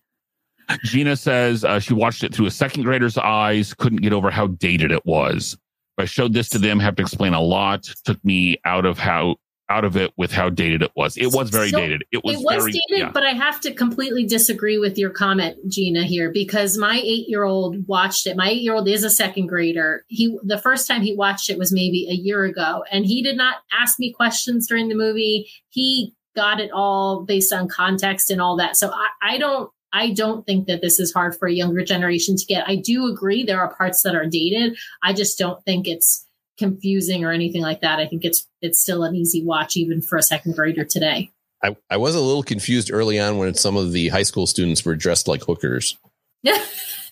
Gina 0.85 1.15
says 1.15 1.63
uh, 1.65 1.79
she 1.79 1.93
watched 1.93 2.23
it 2.23 2.33
through 2.33 2.45
a 2.47 2.51
second 2.51 2.83
grader's 2.83 3.17
eyes, 3.17 3.73
couldn't 3.73 4.01
get 4.01 4.13
over 4.13 4.31
how 4.31 4.47
dated 4.47 4.91
it 4.91 5.05
was. 5.05 5.53
If 5.97 6.03
I 6.03 6.05
showed 6.05 6.33
this 6.33 6.49
to 6.49 6.57
them, 6.57 6.79
have 6.79 6.95
to 6.95 7.01
explain 7.01 7.33
a 7.33 7.41
lot. 7.41 7.83
Took 8.05 8.23
me 8.23 8.57
out 8.65 8.85
of 8.85 8.97
how 8.97 9.35
out 9.71 9.85
of 9.85 9.95
it 9.95 10.11
with 10.17 10.31
how 10.31 10.49
dated 10.49 10.81
it 10.81 10.91
was. 10.95 11.15
It 11.17 11.31
was 11.31 11.49
very 11.49 11.69
So, 11.69 11.79
dated. 11.79 12.03
It 12.11 12.23
was, 12.23 12.35
it 12.35 12.43
was 12.43 12.55
very 12.57 12.71
dated, 12.73 12.99
yeah. 12.99 13.11
but 13.11 13.23
I 13.23 13.31
have 13.31 13.61
to 13.61 13.73
completely 13.73 14.25
disagree 14.25 14.77
with 14.77 14.97
your 14.97 15.09
comment, 15.09 15.57
Gina, 15.69 16.03
here 16.03 16.29
because 16.31 16.77
my 16.77 16.99
eight 17.03 17.29
year 17.29 17.43
old 17.43 17.87
watched 17.87 18.27
it. 18.27 18.35
My 18.35 18.49
eight 18.49 18.61
year 18.61 18.75
old 18.75 18.87
is 18.87 19.03
a 19.03 19.09
second 19.09 19.47
grader. 19.47 20.03
He 20.07 20.37
the 20.43 20.57
first 20.57 20.87
time 20.87 21.01
he 21.01 21.15
watched 21.15 21.49
it 21.49 21.57
was 21.57 21.71
maybe 21.71 22.07
a 22.09 22.13
year 22.13 22.43
ago, 22.43 22.83
and 22.91 23.05
he 23.05 23.23
did 23.23 23.37
not 23.37 23.57
ask 23.71 23.97
me 23.97 24.11
questions 24.11 24.67
during 24.67 24.89
the 24.89 24.95
movie. 24.95 25.49
He 25.69 26.13
got 26.35 26.59
it 26.59 26.71
all 26.71 27.23
based 27.23 27.53
on 27.53 27.67
context 27.67 28.29
and 28.29 28.41
all 28.41 28.57
that. 28.57 28.75
So 28.77 28.91
I, 28.91 29.35
I 29.35 29.37
don't 29.37 29.71
I 29.93 30.11
don't 30.11 30.45
think 30.45 30.67
that 30.67 30.81
this 30.81 30.99
is 30.99 31.13
hard 31.13 31.35
for 31.35 31.47
a 31.47 31.53
younger 31.53 31.83
generation 31.83 32.35
to 32.37 32.45
get. 32.45 32.67
I 32.67 32.75
do 32.77 33.07
agree 33.07 33.43
there 33.43 33.59
are 33.59 33.75
parts 33.75 34.01
that 34.03 34.15
are 34.15 34.25
dated. 34.25 34.77
I 35.03 35.13
just 35.13 35.37
don't 35.37 35.63
think 35.65 35.87
it's 35.87 36.25
confusing 36.57 37.23
or 37.23 37.31
anything 37.31 37.61
like 37.61 37.81
that. 37.81 37.99
I 37.99 38.07
think 38.07 38.23
it's 38.25 38.47
it's 38.61 38.79
still 38.81 39.03
an 39.03 39.15
easy 39.15 39.43
watch 39.43 39.75
even 39.77 40.01
for 40.01 40.17
a 40.17 40.23
second 40.23 40.55
grader 40.55 40.83
today. 40.85 41.31
I, 41.63 41.75
I 41.89 41.97
was 41.97 42.15
a 42.15 42.19
little 42.21 42.43
confused 42.43 42.91
early 42.91 43.19
on 43.19 43.37
when 43.37 43.53
some 43.53 43.77
of 43.77 43.91
the 43.91 44.07
high 44.09 44.23
school 44.23 44.47
students 44.47 44.83
were 44.83 44.95
dressed 44.95 45.27
like 45.27 45.43
hookers. 45.43 45.97
Yeah. 46.41 46.63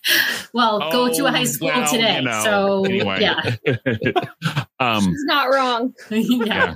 well, 0.52 0.90
go 0.90 1.12
to 1.12 1.24
a 1.26 1.28
Oh, 1.28 1.30
high 1.30 1.44
school 1.44 1.68
well, 1.68 1.88
today. 1.88 2.16
you 2.16 2.22
know, 2.22 2.42
so 2.42 2.84
anyway. 2.84 3.20
yeah. 3.20 3.56
um, 4.80 5.04
He's 5.04 5.24
not 5.24 5.44
wrong. 5.50 5.94
yeah. 6.10 6.44
yeah. 6.46 6.74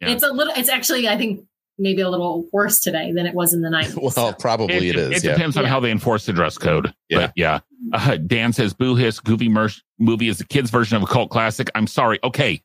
Yeah. 0.00 0.08
It's 0.10 0.24
a 0.24 0.32
little 0.32 0.52
it's 0.56 0.68
actually 0.68 1.08
I 1.08 1.16
think 1.16 1.46
maybe 1.78 2.02
a 2.02 2.08
little 2.08 2.46
worse 2.52 2.80
today 2.80 3.12
than 3.12 3.26
it 3.26 3.34
was 3.34 3.52
in 3.52 3.60
the 3.62 3.68
90s. 3.70 4.16
Well, 4.16 4.32
probably 4.34 4.76
it, 4.76 4.82
it, 4.82 4.96
is. 4.96 5.10
it 5.18 5.24
yeah. 5.24 5.32
depends 5.32 5.56
on 5.56 5.64
Yeah. 5.64 5.70
how 5.70 5.80
they 5.80 5.90
enforce 5.90 6.26
the 6.26 6.32
dress 6.32 6.56
code. 6.58 6.92
Yeah. 7.08 7.18
But 7.18 7.32
yeah. 7.36 7.60
Uh, 7.92 8.16
Dan 8.16 8.52
says 8.52 8.72
Boo 8.72 8.94
Hiss 8.94 9.20
Goofy 9.20 9.48
Merch 9.48 9.82
movie 9.98 10.28
is 10.28 10.38
the 10.38 10.44
kids' 10.44 10.70
version 10.70 10.96
of 10.96 11.02
a 11.02 11.06
cult 11.06 11.30
classic. 11.30 11.70
I'm 11.74 11.86
sorry. 11.86 12.18
Okay. 12.24 12.62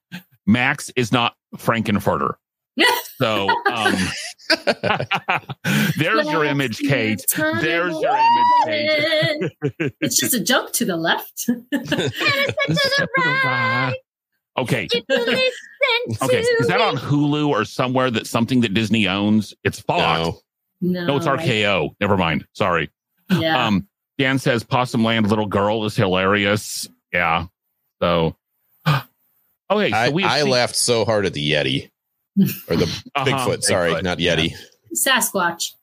Max 0.48 0.90
is 0.96 1.12
not 1.12 1.36
Frank-N-Furter. 1.58 2.34
So 3.18 3.50
um, 3.70 3.94
there's 5.98 6.26
your 6.32 6.46
image, 6.46 6.80
Kate. 6.80 7.22
There's 7.36 8.00
your 8.00 8.18
image, 8.18 9.52
Kate. 9.62 9.92
it's 10.00 10.16
just 10.16 10.34
a 10.34 10.40
jump 10.40 10.72
to 10.74 10.86
the 10.86 10.96
left. 10.96 11.44
and 11.50 11.66
a 11.74 11.86
step 11.86 13.10
to 13.18 13.24
the 13.24 13.40
right. 13.44 13.94
Okay. 14.58 14.88
If 14.92 14.94
you 14.94 15.04
listen 15.10 15.52
Okay. 16.24 16.40
Is 16.42 16.68
that 16.68 16.82
on 16.82 16.98
Hulu 16.98 17.48
or 17.50 17.66
somewhere 17.66 18.12
that 18.12 18.28
something 18.28 18.62
that 18.62 18.74
Disney 18.74 19.08
owns? 19.08 19.54
It's 19.64 19.80
Fox. 19.80 20.40
No. 20.82 20.92
no, 21.02 21.06
No, 21.08 21.18
it's 21.18 21.28
RKO. 21.28 21.92
Never 22.00 22.18
mind. 22.18 22.46
Sorry. 22.54 22.90
Yeah. 23.30 23.66
Um, 23.68 23.88
Dan 24.18 24.40
says 24.40 24.64
Possum 24.64 25.04
Land 25.04 25.30
Little 25.30 25.46
Girl 25.46 25.86
is 25.86 25.96
hilarious. 25.96 26.88
Yeah. 27.14 27.46
So, 28.02 28.36
okay. 28.88 29.92
So 29.92 29.96
I, 29.98 30.10
we 30.10 30.24
I 30.24 30.44
laughed 30.44 30.76
so 30.76 31.06
hard 31.06 31.26
at 31.26 31.34
the 31.34 31.52
Yeti 31.52 31.90
or 32.70 32.76
the 32.76 32.84
Uh-huh, 33.16 33.26
Bigfoot. 33.26 33.64
Sorry, 33.64 33.92
Bigfoot, 33.94 34.04
not 34.04 34.20
yeah. 34.20 34.36
Yeti. 34.36 34.54
Sasquatch. 34.96 35.74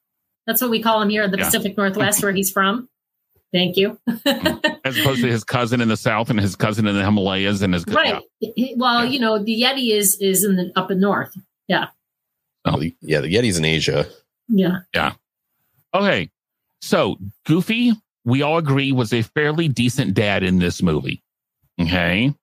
That's 0.46 0.60
what 0.60 0.70
we 0.70 0.82
call 0.82 1.00
him 1.02 1.08
here 1.08 1.22
in 1.22 1.30
the 1.30 1.38
Yeah. 1.38 1.44
Pacific 1.44 1.76
Northwest 1.76 2.22
where 2.22 2.32
he's 2.32 2.50
from. 2.50 2.88
Thank 3.52 3.76
you. 3.76 3.98
As 4.84 4.98
opposed 4.98 5.22
to 5.22 5.30
his 5.30 5.44
cousin 5.44 5.80
in 5.80 5.88
the 5.88 5.96
south 5.96 6.30
and 6.30 6.38
his 6.40 6.56
cousin 6.56 6.86
in 6.86 6.94
the 6.96 7.04
Himalayas 7.04 7.62
and 7.62 7.72
his 7.74 7.84
right. 7.88 8.22
Well, 8.76 9.06
you 9.06 9.18
know, 9.20 9.42
the 9.42 9.62
Yeti 9.62 9.92
is 9.92 10.16
is 10.20 10.44
in 10.44 10.56
the 10.56 10.72
up 10.76 10.90
in 10.90 11.00
north. 11.00 11.34
Yeah. 11.68 11.88
Oh. 12.64 12.78
The- 12.78 12.94
yeah, 13.00 13.20
the 13.20 13.32
Yeti's 13.32 13.58
in 13.58 13.64
Asia. 13.64 14.06
Yeah. 14.48 14.78
Yeah. 14.94 15.12
Okay. 15.94 16.30
So 16.82 17.16
Goofy, 17.46 17.92
we 18.24 18.42
all 18.42 18.58
agree, 18.58 18.92
was 18.92 19.12
a 19.12 19.22
fairly 19.22 19.68
decent 19.68 20.14
dad 20.14 20.42
in 20.42 20.58
this 20.58 20.82
movie. 20.82 21.22
Okay. 21.80 22.34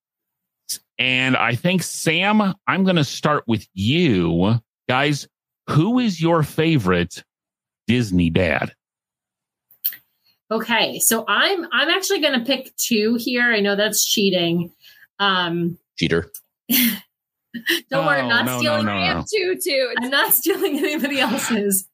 And 0.97 1.35
I 1.35 1.55
think, 1.55 1.83
Sam, 1.83 2.53
I'm 2.67 2.83
going 2.83 2.95
to 2.95 3.03
start 3.03 3.43
with 3.47 3.67
you. 3.73 4.59
Guys, 4.87 5.27
who 5.69 5.99
is 5.99 6.21
your 6.21 6.43
favorite 6.43 7.23
Disney 7.87 8.29
dad? 8.29 8.73
Okay, 10.53 10.99
so 10.99 11.25
I'm 11.27 11.65
I'm 11.71 11.89
actually 11.89 12.21
going 12.21 12.39
to 12.39 12.45
pick 12.45 12.75
two 12.77 13.15
here. 13.19 13.51
I 13.51 13.59
know 13.59 13.75
that's 13.75 14.05
cheating. 14.05 14.71
Um, 15.19 15.77
Cheater. 15.97 16.31
don't 16.69 18.05
worry, 18.05 18.19
Oh, 18.19 18.23
I'm 18.23 18.29
not 18.29 18.45
no, 18.45 18.53
no, 18.53 18.59
stealing. 18.59 18.85
no, 18.85 18.91
I 18.93 19.05
have 19.05 19.25
two 19.31 19.57
too. 19.63 19.93
I'm 19.99 20.09
not 20.09 20.33
stealing 20.33 20.77
anybody 20.77 21.19
else's. 21.19 21.87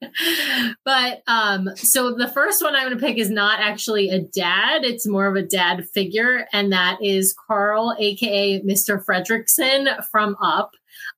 But 0.86 1.22
um, 1.28 1.69
so 1.76 2.13
the 2.15 2.28
first 2.28 2.62
one 2.63 2.76
I'm 2.76 2.88
going 2.88 2.98
to 2.98 3.06
pick 3.06 3.17
is 3.17 3.30
not 3.30 3.60
actually 3.62 4.10
a 4.10 4.19
dad. 4.19 4.84
It's 4.84 5.08
more 5.08 5.28
of 5.28 5.36
a 5.36 5.41
dad 5.45 5.88
figure, 5.93 6.45
and 6.52 6.72
that 6.74 6.98
is 7.02 7.36
Carl, 7.48 7.95
aka 7.98 8.62
Mr. 8.62 9.04
Fredricksen 9.04 10.06
from 10.08 10.36
Up. 10.41 10.72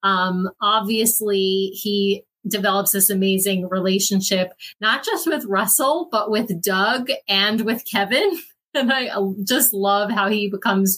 Um, 0.03 0.49
obviously, 0.61 1.71
he 1.73 2.23
develops 2.47 2.91
this 2.91 3.09
amazing 3.09 3.67
relationship, 3.69 4.53
not 4.79 5.05
just 5.05 5.27
with 5.27 5.45
Russell, 5.45 6.09
but 6.11 6.31
with 6.31 6.61
Dug 6.61 7.09
and 7.27 7.61
with 7.61 7.83
Kevin. 7.89 8.39
And 8.73 8.89
I 8.89 9.09
just 9.43 9.73
love 9.73 10.11
how 10.11 10.29
he 10.29 10.49
becomes 10.49 10.97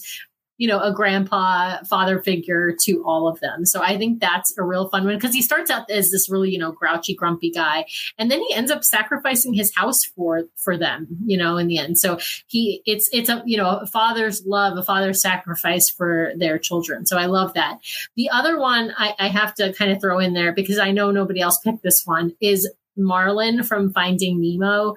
you 0.56 0.68
know, 0.68 0.80
a 0.80 0.92
grandpa, 0.92 1.82
father 1.84 2.20
figure 2.20 2.74
to 2.84 3.02
all 3.04 3.26
of 3.26 3.40
them. 3.40 3.66
So 3.66 3.82
I 3.82 3.98
think 3.98 4.20
that's 4.20 4.56
a 4.56 4.62
real 4.62 4.88
fun 4.88 5.04
one 5.04 5.16
because 5.16 5.34
he 5.34 5.42
starts 5.42 5.70
out 5.70 5.90
as 5.90 6.10
this 6.10 6.30
really, 6.30 6.50
you 6.50 6.58
know, 6.58 6.72
grouchy, 6.72 7.14
grumpy 7.14 7.50
guy, 7.50 7.86
and 8.18 8.30
then 8.30 8.40
he 8.40 8.54
ends 8.54 8.70
up 8.70 8.84
sacrificing 8.84 9.54
his 9.54 9.74
house 9.74 10.04
for 10.04 10.44
for 10.56 10.76
them, 10.78 11.08
you 11.26 11.36
know, 11.36 11.56
in 11.56 11.66
the 11.66 11.78
end. 11.78 11.98
So 11.98 12.18
he, 12.46 12.82
it's 12.86 13.08
it's 13.12 13.28
a 13.28 13.42
you 13.44 13.56
know, 13.56 13.78
a 13.78 13.86
father's 13.86 14.44
love, 14.46 14.78
a 14.78 14.82
father's 14.82 15.20
sacrifice 15.20 15.90
for 15.90 16.32
their 16.36 16.58
children. 16.58 17.06
So 17.06 17.18
I 17.18 17.26
love 17.26 17.54
that. 17.54 17.78
The 18.16 18.30
other 18.30 18.58
one 18.58 18.92
I, 18.96 19.14
I 19.18 19.28
have 19.28 19.54
to 19.54 19.72
kind 19.72 19.90
of 19.90 20.00
throw 20.00 20.18
in 20.18 20.34
there 20.34 20.52
because 20.52 20.78
I 20.78 20.92
know 20.92 21.10
nobody 21.10 21.40
else 21.40 21.58
picked 21.58 21.82
this 21.82 22.02
one 22.04 22.34
is 22.40 22.70
Marlin 22.96 23.62
from 23.62 23.92
Finding 23.92 24.40
Nemo. 24.40 24.94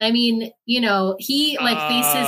I 0.00 0.10
mean, 0.12 0.50
you 0.66 0.80
know, 0.80 1.16
he 1.18 1.58
like 1.58 1.78
faces 1.88 2.26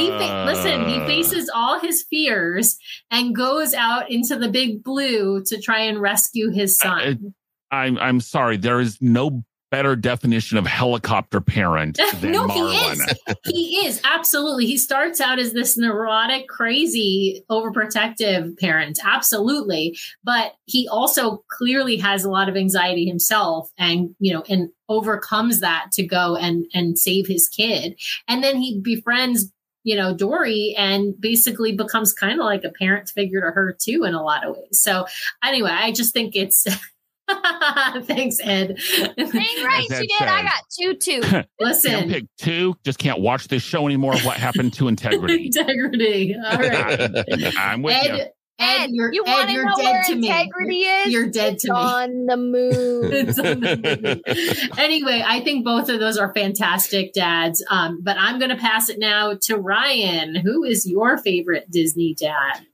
he 0.00 0.08
fa- 0.08 0.44
listen 0.46 0.88
he 0.88 0.96
Uh, 0.96 1.06
faces 1.06 1.50
all 1.54 1.78
his 1.80 2.04
fears 2.10 2.76
and 3.10 3.34
goes 3.34 3.74
out 3.74 4.10
into 4.10 4.36
the 4.36 4.48
big 4.48 4.82
blue 4.82 5.42
to 5.44 5.60
try 5.60 5.80
and 5.80 6.00
rescue 6.00 6.50
his 6.50 6.78
son 6.78 7.34
I'm 7.70 7.98
I'm 7.98 8.20
sorry. 8.20 8.56
There 8.56 8.80
is 8.80 8.98
no 9.00 9.44
better 9.74 9.96
definition 9.96 10.56
of 10.56 10.64
helicopter 10.64 11.40
parent 11.40 11.98
than 12.20 12.30
no 12.30 12.46
Marlin. 12.46 12.70
he 12.70 12.76
is. 12.76 13.14
He 13.44 13.86
is. 13.86 14.00
Absolutely. 14.04 14.66
He 14.66 14.78
starts 14.78 15.20
out 15.20 15.40
as 15.40 15.52
this 15.52 15.76
neurotic 15.76 16.46
crazy 16.46 17.44
overprotective 17.50 18.56
parent. 18.60 19.00
Absolutely. 19.04 19.98
But 20.22 20.54
he 20.66 20.86
also 20.86 21.42
clearly 21.50 21.96
has 21.96 22.24
a 22.24 22.30
lot 22.30 22.48
of 22.48 22.56
anxiety 22.56 23.04
himself 23.04 23.68
and 23.76 24.14
you 24.20 24.32
know 24.32 24.44
and 24.48 24.70
overcomes 24.88 25.58
that 25.58 25.90
to 25.94 26.06
go 26.06 26.36
and 26.36 26.66
and 26.72 26.96
save 26.96 27.26
his 27.26 27.48
kid. 27.48 27.98
And 28.28 28.44
then 28.44 28.58
he 28.58 28.80
befriends 28.80 29.50
you 29.86 29.96
know, 29.96 30.16
Dory 30.16 30.74
and 30.78 31.14
basically 31.20 31.72
becomes 31.72 32.14
kind 32.14 32.40
of 32.40 32.46
like 32.46 32.64
a 32.64 32.70
parent 32.70 33.10
figure 33.10 33.42
to 33.42 33.50
her 33.50 33.76
too 33.78 34.04
in 34.04 34.14
a 34.14 34.22
lot 34.22 34.46
of 34.46 34.56
ways. 34.56 34.80
So 34.80 35.04
anyway, 35.44 35.72
I 35.72 35.92
just 35.92 36.14
think 36.14 36.34
it's 36.34 36.66
Thanks, 38.06 38.36
Ed. 38.42 38.76
Dang 38.98 39.16
right, 39.64 39.86
As 39.90 39.98
she 39.98 40.10
Ed 40.12 40.18
did. 40.18 40.28
I 40.28 40.42
got 40.42 40.52
two, 40.78 40.94
two. 40.94 41.20
Can't 41.22 41.46
Listen, 41.60 42.08
pick 42.08 42.24
two. 42.38 42.74
Just 42.84 42.98
can't 42.98 43.20
watch 43.20 43.48
this 43.48 43.62
show 43.62 43.86
anymore. 43.86 44.16
What 44.18 44.36
happened 44.36 44.74
to 44.74 44.88
integrity? 44.88 45.46
integrity. 45.56 46.34
All 46.36 46.58
right. 46.58 47.24
I'm 47.58 47.82
with 47.82 48.02
you. 48.04 48.10
Ed, 48.12 48.30
Ed, 48.58 48.90
you're, 48.92 49.12
you 49.12 49.24
Ed, 49.26 49.30
want 49.32 49.48
to 49.48 49.52
you're 49.54 49.64
know 49.64 49.76
dead 49.76 49.84
where 49.92 50.02
to 50.04 50.14
me. 50.14 50.28
integrity 50.28 50.80
is? 50.82 51.12
You're 51.12 51.26
dead 51.28 51.54
It's 51.54 51.64
to 51.64 51.72
me. 51.72 51.78
on 51.78 52.26
the 52.26 52.36
moon. 52.36 53.12
It's 53.12 53.38
on 53.38 53.60
the 53.60 54.22
moon. 54.26 54.78
anyway, 54.78 55.24
I 55.26 55.40
think 55.40 55.64
both 55.64 55.88
of 55.88 55.98
those 55.98 56.16
are 56.18 56.32
fantastic 56.34 57.12
dads. 57.14 57.64
Um, 57.68 58.00
but 58.02 58.16
I'm 58.18 58.38
going 58.38 58.50
to 58.50 58.56
pass 58.56 58.88
it 58.90 58.98
now 59.00 59.34
to 59.42 59.56
Ryan. 59.56 60.36
Who 60.36 60.62
is 60.62 60.86
your 60.88 61.18
favorite 61.18 61.68
Disney 61.70 62.14
dad? 62.14 62.64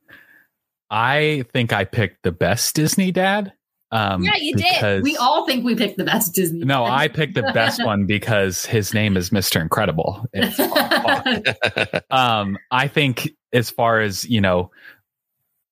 I 0.90 1.44
think 1.52 1.72
I 1.72 1.84
picked 1.84 2.24
the 2.24 2.32
best 2.32 2.74
Disney 2.74 3.10
dad. 3.12 3.52
Um, 3.92 4.22
Yeah, 4.22 4.37
you 4.38 4.55
did. 4.55 5.03
We 5.03 5.16
all 5.16 5.46
think 5.46 5.64
we 5.64 5.74
picked 5.74 5.98
the 5.98 6.05
best 6.05 6.35
Disney. 6.35 6.64
No. 6.64 6.85
I 6.85 7.09
picked 7.12 7.35
the 7.35 7.50
best 7.55 7.85
one 7.85 8.07
because 8.07 8.64
his 8.64 8.94
name 8.94 9.16
is 9.16 9.31
Mr. 9.31 9.61
Incredible. 9.61 10.26
Um, 12.11 12.59
I 12.70 12.88
think 12.88 13.31
as 13.53 13.70
far 13.70 14.00
as 14.00 14.29
you 14.29 14.40
know, 14.40 14.70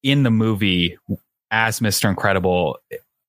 in 0.02 0.22
the 0.22 0.30
movie 0.30 0.96
as 1.50 1.80
Mr. 1.80 2.08
Incredible, 2.08 2.78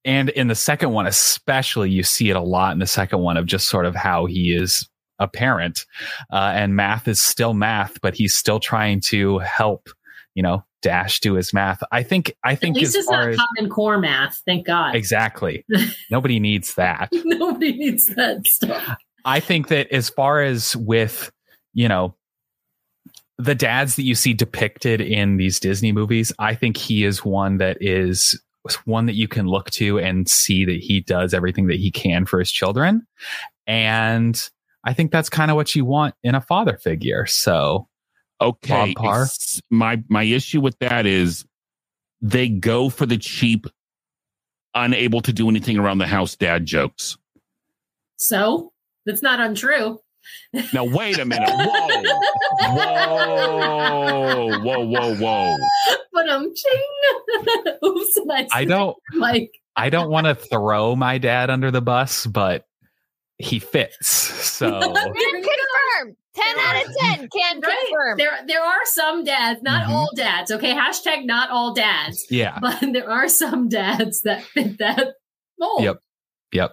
and 0.06 0.30
in 0.30 0.47
the 0.47 0.56
second 0.56 0.91
one 0.91 1.08
especially, 1.08 1.89
you 1.89 2.04
see 2.04 2.30
it 2.30 2.36
a 2.36 2.41
lot 2.41 2.73
in 2.73 2.80
the 2.80 2.88
second 2.88 3.19
one 3.19 3.38
of 3.38 3.45
just 3.45 3.67
sort 3.67 3.86
of 3.86 3.95
how 3.95 4.25
he 4.25 4.54
is 4.54 4.88
a 5.17 5.28
parent, 5.28 5.86
uh, 6.32 6.52
and 6.54 6.75
math 6.75 7.08
is 7.08 7.21
still 7.21 7.54
math, 7.54 7.99
but 8.02 8.15
he's 8.15 8.36
still 8.36 8.60
trying 8.60 9.02
to 9.08 9.39
help. 9.39 9.89
You 10.36 10.43
know, 10.43 10.63
Dash 10.82 11.20
do 11.20 11.34
his 11.34 11.54
math. 11.54 11.82
I 11.92 12.04
think. 12.04 12.36
I 12.44 12.56
think 12.56 12.78
At 12.78 12.82
least 12.82 12.96
as 12.96 13.04
it's 13.04 13.12
not 13.12 13.30
as 13.30 13.38
common 13.38 13.70
core 13.70 14.00
math. 14.00 14.42
Thank 14.46 14.65
God. 14.65 14.96
exactly, 14.96 15.65
nobody 16.12 16.39
needs 16.39 16.76
that. 16.76 17.10
Nobody 17.13 17.74
needs 17.74 18.08
that 18.15 18.46
stuff. 18.46 18.98
I 19.26 19.39
think 19.39 19.68
that 19.68 19.92
as 19.92 20.10
far 20.10 20.42
as 20.42 20.76
with, 20.76 21.32
you 21.74 21.88
know, 21.88 22.15
the 23.38 23.56
dads 23.56 23.96
that 23.96 24.04
you 24.04 24.15
see 24.15 24.34
depicted 24.34 25.02
in 25.02 25.38
these 25.38 25.60
Disney 25.60 25.92
movies, 25.92 26.32
I 26.39 26.56
think 26.56 26.78
he 26.78 27.04
is 27.04 27.24
one 27.26 27.58
that 27.58 27.78
is 27.82 28.39
one 28.86 29.06
that 29.06 29.15
you 29.15 29.28
can 29.28 29.48
look 29.48 29.70
to 29.72 30.00
and 30.00 30.30
see 30.30 30.65
that 30.65 30.80
he 30.80 31.02
does 31.02 31.34
everything 31.34 31.68
that 31.68 31.78
he 31.78 31.92
can 31.92 32.26
for 32.26 32.39
his 32.39 32.52
children. 32.52 33.06
And 33.68 34.42
I 34.84 34.94
think 34.94 35.12
that's 35.12 35.30
kind 35.30 35.52
of 35.52 35.56
what 35.56 35.76
you 35.76 35.86
want 35.86 36.15
in 36.24 36.36
a 36.36 36.42
father 36.42 36.78
figure. 36.78 37.26
So 37.26 37.88
Okay. 38.41 38.93
Bob 38.95 39.28
My 39.69 40.04
my 40.08 40.23
issue 40.23 40.62
with 40.62 40.78
that 40.80 41.06
is 41.06 41.45
they 42.21 42.49
go 42.49 42.89
for 42.89 43.06
the 43.06 43.17
cheap, 43.17 43.67
unable 44.73 45.21
to 45.21 45.34
do 45.34 45.49
anything 45.49 45.78
around 45.78 45.97
the 45.97 46.08
house 46.08 46.36
dad 46.36 46.65
jokes. 46.65 47.17
So 48.17 48.71
that's 49.06 49.21
not 49.21 49.39
untrue. 49.39 49.99
Now 50.73 50.84
wait 50.86 51.17
a 51.17 51.25
minute. 51.25 51.49
Whoa. 51.49 52.04
Whoa. 52.75 54.60
Whoa, 54.60 54.86
whoa, 54.86 55.15
whoa. 55.15 55.58
But 56.13 56.30
um, 56.30 56.54
ching. 56.54 57.73
Oops, 57.86 58.19
I, 58.30 58.47
I 58.54 58.65
don't 58.65 58.97
like. 59.15 59.49
I 59.75 59.89
don't 59.89 60.10
want 60.10 60.28
to 60.28 60.36
throw 60.36 60.95
my 60.95 61.17
dad 61.17 61.49
under 61.49 61.71
the 61.71 61.82
bus, 61.82 62.25
but 62.25 62.65
he 63.38 63.60
fits. 63.60 64.08
So 64.08 64.69
There 64.69 65.38
you 65.38 65.43
go. 65.43 65.49
Confirmed. 65.99 66.15
10 66.35 66.59
out 66.59 66.85
of 66.85 66.95
10 67.17 67.29
can 67.29 67.59
Right. 67.62 67.77
confirm. 67.88 68.17
There, 68.17 68.31
there 68.47 68.62
are 68.63 68.85
some 68.85 69.23
dads, 69.23 69.62
not 69.62 69.88
Mhm. 69.88 69.89
all 69.93 70.09
dads. 70.15 70.51
Okay, 70.51 70.73
hashtag 70.73 71.25
not 71.25 71.49
all 71.49 71.73
dads, 71.73 72.25
yeah. 72.29 72.57
but 72.62 72.79
there 72.93 73.09
are 73.09 73.27
some 73.27 73.67
dads 73.69 74.21
that 74.21 74.43
fit 74.43 74.77
that 74.79 75.15
mold. 75.59 75.83
Yep. 75.83 75.97
Yep. 76.53 76.71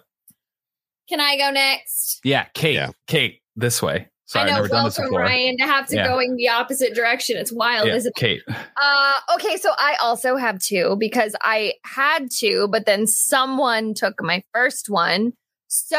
Can 1.09 1.21
I 1.21 1.37
go 1.37 1.51
next? 1.51 2.21
Yeah, 2.25 2.47
Kate. 2.55 2.75
Yeah. 2.75 2.91
Kate, 3.07 3.41
this 3.55 3.81
way. 3.83 4.09
Sorry, 4.29 4.47
I 4.51 4.51
know, 4.51 4.57
never 4.57 4.69
done 4.69 4.85
this 4.87 4.99
welcome, 4.99 5.13
before. 5.13 5.21
Ryan, 5.21 5.57
to 5.59 5.65
have 5.67 5.87
to 5.87 5.95
Yeah. 5.97 6.07
going 6.09 6.35
the 6.35 6.49
opposite 6.49 6.95
direction. 6.97 7.37
It's 7.37 7.53
wild, 7.53 7.87
Yeah, 7.87 7.95
isn't 7.95 8.13
it? 8.17 8.21
Kate. 8.21 8.43
Uh, 8.77 9.13
okay, 9.37 9.57
so 9.57 9.71
I 9.79 9.97
also 10.03 10.35
have 10.37 10.59
two 10.59 10.97
because 10.99 11.37
I 11.43 11.75
had 11.85 12.29
two, 12.37 12.67
but 12.73 12.87
then 12.87 13.07
someone 13.07 13.95
took 13.95 14.15
my 14.21 14.43
first 14.53 14.91
one. 14.91 15.33
So 15.69 15.97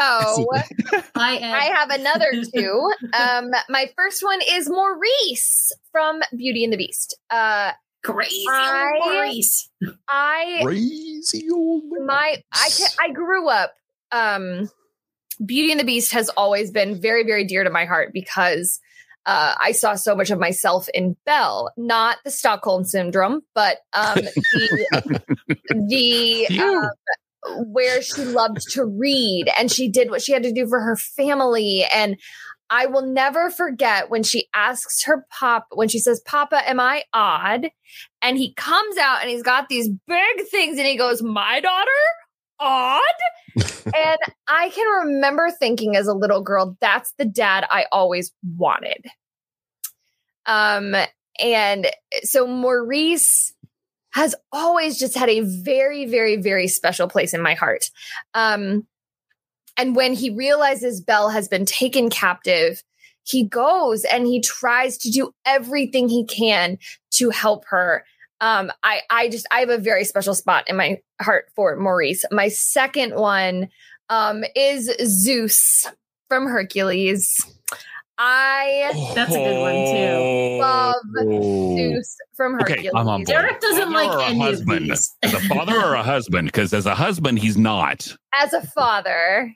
I. 1.15 1.39
I 1.39 1.71
have 1.75 1.89
another 1.89 2.32
two. 2.56 2.91
Um, 3.19 3.51
my 3.69 3.89
first 3.95 4.23
one 4.23 4.39
is 4.49 4.69
Maurice 4.69 5.71
from 5.91 6.21
Beauty 6.36 6.63
and 6.63 6.73
the 6.73 6.77
Beast. 6.77 7.17
Uh, 7.30 7.71
crazy 8.03 8.45
I- 8.49 8.91
old 9.01 9.13
Maurice. 9.13 9.69
I 10.08 10.60
Crazy 10.63 11.47
old 11.51 11.84
man. 11.89 12.06
my 12.06 12.43
I 12.53 12.69
can, 12.69 12.88
I 12.99 13.12
grew 13.12 13.49
up 13.49 13.73
um 14.12 14.69
Beauty 15.45 15.71
and 15.71 15.80
the 15.80 15.86
Beast 15.86 16.13
has 16.13 16.30
always 16.30 16.71
been 16.71 16.99
very 16.99 17.23
very 17.23 17.43
dear 17.43 17.63
to 17.63 17.69
my 17.69 17.86
heart 17.86 18.12
because 18.13 18.80
uh, 19.27 19.53
I 19.60 19.73
saw 19.73 19.95
so 19.95 20.15
much 20.15 20.32
of 20.32 20.39
myself 20.39 20.88
in 20.93 21.17
Belle, 21.25 21.69
not 21.75 22.17
the 22.23 22.32
Stockholm 22.32 22.86
syndrome, 22.86 23.41
but 23.53 23.80
um, 23.91 24.15
the, 24.15 25.21
the 25.69 26.47
um, 26.58 26.89
where 27.67 28.01
she 28.01 28.23
loved 28.23 28.62
to 28.71 28.86
read 28.86 29.49
and 29.57 29.71
she 29.71 29.89
did 29.89 30.10
what 30.10 30.21
she 30.21 30.33
had 30.33 30.43
to 30.43 30.51
do 30.51 30.67
for 30.67 30.79
her 30.79 30.95
family. 30.95 31.86
And 31.93 32.17
I 32.69 32.88
will 32.88 33.05
never 33.05 33.49
forget 33.49 34.10
when 34.10 34.23
she 34.23 34.47
asks 34.53 35.03
her 35.05 35.25
pop, 35.31 35.67
when 35.73 35.88
she 35.88 35.99
says, 35.99 36.21
Papa, 36.25 36.67
am 36.67 36.79
I 36.79 37.03
odd? 37.13 37.69
And 38.21 38.38
he 38.38 38.53
comes 38.53 38.97
out 38.97 39.21
and 39.21 39.29
he's 39.29 39.43
got 39.43 39.69
these 39.69 39.89
big 39.89 40.47
things 40.51 40.77
and 40.77 40.88
he 40.88 40.97
goes, 40.97 41.21
My 41.21 41.60
daughter? 41.62 41.91
Odd? 42.60 43.01
and 43.95 44.17
I 44.47 44.69
can 44.69 45.05
remember 45.05 45.49
thinking 45.51 45.95
as 45.95 46.07
a 46.07 46.13
little 46.13 46.41
girl, 46.41 46.75
that's 46.81 47.13
the 47.17 47.25
dad 47.25 47.65
I 47.69 47.86
always 47.91 48.33
wanted. 48.43 49.05
Um, 50.45 50.95
and 51.39 51.88
so 52.23 52.47
Maurice 52.47 53.53
has 54.12 54.36
always 54.52 54.98
just 54.98 55.15
had 55.15 55.30
a 55.30 55.41
very, 55.41 56.06
very, 56.06 56.38
very 56.38 56.67
special 56.67 57.08
place 57.08 57.34
in 57.34 57.41
my 57.41 57.54
heart. 57.54 57.89
Um, 58.34 58.88
and 59.78 59.96
when 59.96 60.13
he 60.13 60.32
realizes 60.32 61.02
Belle 61.02 61.30
has 61.30 61.48
been 61.48 61.65
taken 61.65 62.10
captive, 62.10 62.82
he 63.24 63.43
goes 63.43 64.06
and 64.06 64.26
he 64.26 64.41
tries 64.41 64.98
to 65.00 65.12
do 65.12 65.32
everything 65.46 66.10
he 66.10 66.26
can 66.26 66.78
to 67.12 67.30
help 67.30 67.65
her. 67.67 68.06
Um, 68.39 68.72
I, 68.84 69.02
I 69.10 69.30
just, 69.30 69.48
I 69.52 69.60
have 69.60 69.70
a 69.70 69.78
very 69.78 70.04
special 70.04 70.34
spot 70.34 70.63
in 70.67 70.78
my 70.78 71.00
heart 71.22 71.46
for 71.56 71.76
Maurice. 71.76 72.24
My 72.32 72.48
second 72.48 73.15
one, 73.15 73.70
um, 74.10 74.43
is 74.56 74.91
Zeus 75.04 75.88
from 76.30 76.48
Hercules. 76.48 77.36
I 78.19 78.91
oh. 78.95 79.13
That's 79.13 79.32
a 79.32 79.38
good 79.38 79.62
one, 79.62 79.73
too. 79.73 80.60
love 80.62 80.95
Oh. 81.19 81.75
Zeus 81.77 82.17
from 82.36 82.56
Okay, 82.62 82.73
Hercules. 82.73 82.91
I'm 82.95 83.08
on 83.08 83.19
board. 83.23 83.27
Derek 83.27 83.60
doesn't 83.62 83.91
Father 83.91 84.06
or 84.06 84.17
like 84.17 84.19
a 84.19 84.25
any 84.32 84.39
husband? 84.39 84.82
of 84.84 84.97
these. 84.97 85.15
As 85.23 85.34
a 85.34 85.39
father 85.41 85.75
or 85.80 85.93
a 85.93 86.03
husband? 86.03 86.47
Because 86.47 86.73
as 86.73 86.86
a 86.86 86.95
husband, 86.95 87.39
he's 87.39 87.58
not. 87.58 88.15
as 88.34 88.53
a 88.53 88.62
father, 88.67 89.53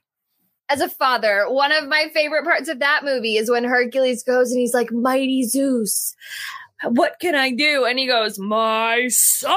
as 0.69 0.80
a 0.80 0.89
father, 0.89 1.45
one 1.50 1.71
of 1.71 1.88
my 1.88 2.10
favorite 2.13 2.43
parts 2.43 2.69
of 2.69 2.80
that 2.80 3.04
movie 3.04 3.36
is 3.38 3.50
when 3.50 3.63
Hercules 3.63 4.24
goes 4.24 4.52
and 4.52 4.60
he's 4.60 4.74
like, 4.74 4.91
Mighty 4.91 5.43
Zeus, 5.43 6.15
what 6.84 7.15
can 7.20 7.36
I 7.36 7.52
do? 7.52 7.86
And 7.86 8.00
he 8.00 8.08
goes, 8.08 8.39
My 8.39 9.08
son. 9.10 9.56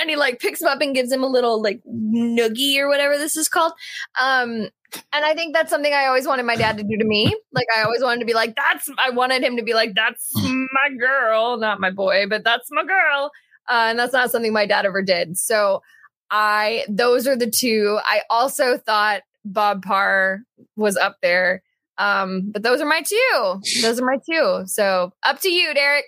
And 0.00 0.10
he 0.10 0.16
like 0.16 0.40
picks 0.40 0.60
him 0.60 0.68
up 0.68 0.80
and 0.80 0.94
gives 0.94 1.12
him 1.12 1.22
a 1.22 1.28
little 1.28 1.62
like 1.62 1.80
noogie 1.86 2.78
or 2.78 2.88
whatever 2.88 3.16
this 3.18 3.36
is 3.36 3.48
called. 3.48 3.72
Um, 4.20 4.68
and 5.12 5.24
I 5.24 5.34
think 5.34 5.54
that's 5.54 5.70
something 5.70 5.92
I 5.92 6.06
always 6.06 6.26
wanted 6.26 6.44
my 6.44 6.56
dad 6.56 6.76
to 6.78 6.84
do 6.84 6.96
to 6.96 7.04
me. 7.04 7.34
Like 7.52 7.66
I 7.76 7.82
always 7.82 8.02
wanted 8.02 8.20
to 8.20 8.26
be 8.26 8.34
like, 8.34 8.54
that's 8.56 8.88
I 8.98 9.10
wanted 9.10 9.42
him 9.42 9.56
to 9.56 9.62
be 9.62 9.74
like, 9.74 9.94
that's 9.94 10.30
my 10.34 10.96
girl, 10.98 11.58
not 11.58 11.80
my 11.80 11.90
boy, 11.90 12.26
but 12.28 12.44
that's 12.44 12.68
my 12.70 12.84
girl. 12.84 13.30
Uh, 13.68 13.86
and 13.88 13.98
that's 13.98 14.12
not 14.12 14.30
something 14.30 14.52
my 14.52 14.66
dad 14.66 14.86
ever 14.86 15.02
did. 15.02 15.38
So 15.38 15.82
I 16.30 16.84
those 16.88 17.26
are 17.26 17.36
the 17.36 17.50
two. 17.50 17.98
I 18.04 18.22
also 18.30 18.78
thought 18.78 19.22
Bob 19.44 19.82
Parr 19.82 20.42
was 20.76 20.96
up 20.96 21.16
there. 21.22 21.62
Um, 21.96 22.50
but 22.50 22.62
those 22.62 22.80
are 22.80 22.86
my 22.86 23.02
two. 23.02 23.60
Those 23.82 24.00
are 24.00 24.04
my 24.04 24.18
two. 24.28 24.64
So 24.66 25.12
up 25.22 25.40
to 25.42 25.48
you, 25.48 25.72
Derek. 25.74 26.06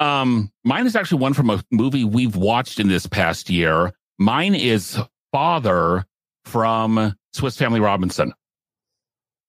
Um, 0.00 0.50
mine 0.64 0.86
is 0.86 0.94
actually 0.94 1.20
one 1.20 1.34
from 1.34 1.50
a 1.50 1.62
movie 1.70 2.04
we've 2.04 2.36
watched 2.36 2.78
in 2.78 2.88
this 2.88 3.06
past 3.06 3.50
year. 3.50 3.92
Mine 4.18 4.54
is 4.54 4.98
Father 5.32 6.04
from 6.44 7.14
Swiss 7.32 7.56
Family 7.56 7.80
Robinson. 7.80 8.32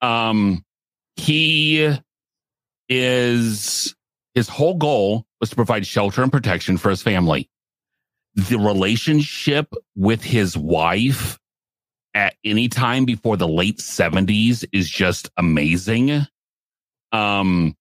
Um, 0.02 0.64
he 1.16 1.96
is 2.88 3.96
his 4.34 4.50
whole 4.50 4.76
goal 4.76 5.26
was 5.40 5.50
to 5.50 5.56
provide 5.56 5.86
shelter 5.86 6.24
and 6.24 6.32
protection 6.32 6.78
for 6.78 6.90
his 6.90 7.02
family. 7.02 7.50
The 8.36 8.58
relationship 8.58 9.74
with 9.96 10.24
his 10.24 10.58
wife 10.58 11.38
at 12.14 12.36
any 12.44 12.68
time 12.70 13.06
before 13.06 13.38
the 13.38 13.48
late 13.48 13.78
70s 13.78 14.66
is 14.72 14.90
just 14.90 15.30
amazing. 15.38 16.26
Um, 17.12 17.76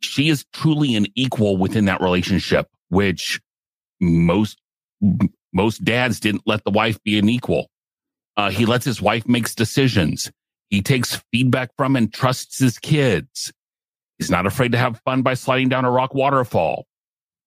she 0.00 0.28
is 0.28 0.44
truly 0.52 0.94
an 0.94 1.06
equal 1.14 1.56
within 1.56 1.86
that 1.86 2.00
relationship, 2.00 2.68
which 2.88 3.40
most 4.00 4.58
most 5.52 5.84
dads 5.84 6.20
didn't 6.20 6.42
let 6.46 6.64
the 6.64 6.70
wife 6.70 7.02
be 7.02 7.18
an 7.18 7.28
equal. 7.28 7.68
Uh, 8.36 8.50
he 8.50 8.66
lets 8.66 8.84
his 8.84 9.02
wife 9.02 9.26
makes 9.26 9.54
decisions. 9.54 10.30
He 10.70 10.82
takes 10.82 11.22
feedback 11.32 11.70
from 11.76 11.96
and 11.96 12.12
trusts 12.12 12.58
his 12.58 12.78
kids. 12.78 13.52
He's 14.18 14.30
not 14.30 14.46
afraid 14.46 14.72
to 14.72 14.78
have 14.78 15.00
fun 15.04 15.22
by 15.22 15.34
sliding 15.34 15.68
down 15.68 15.84
a 15.84 15.90
rock 15.90 16.14
waterfall. 16.14 16.86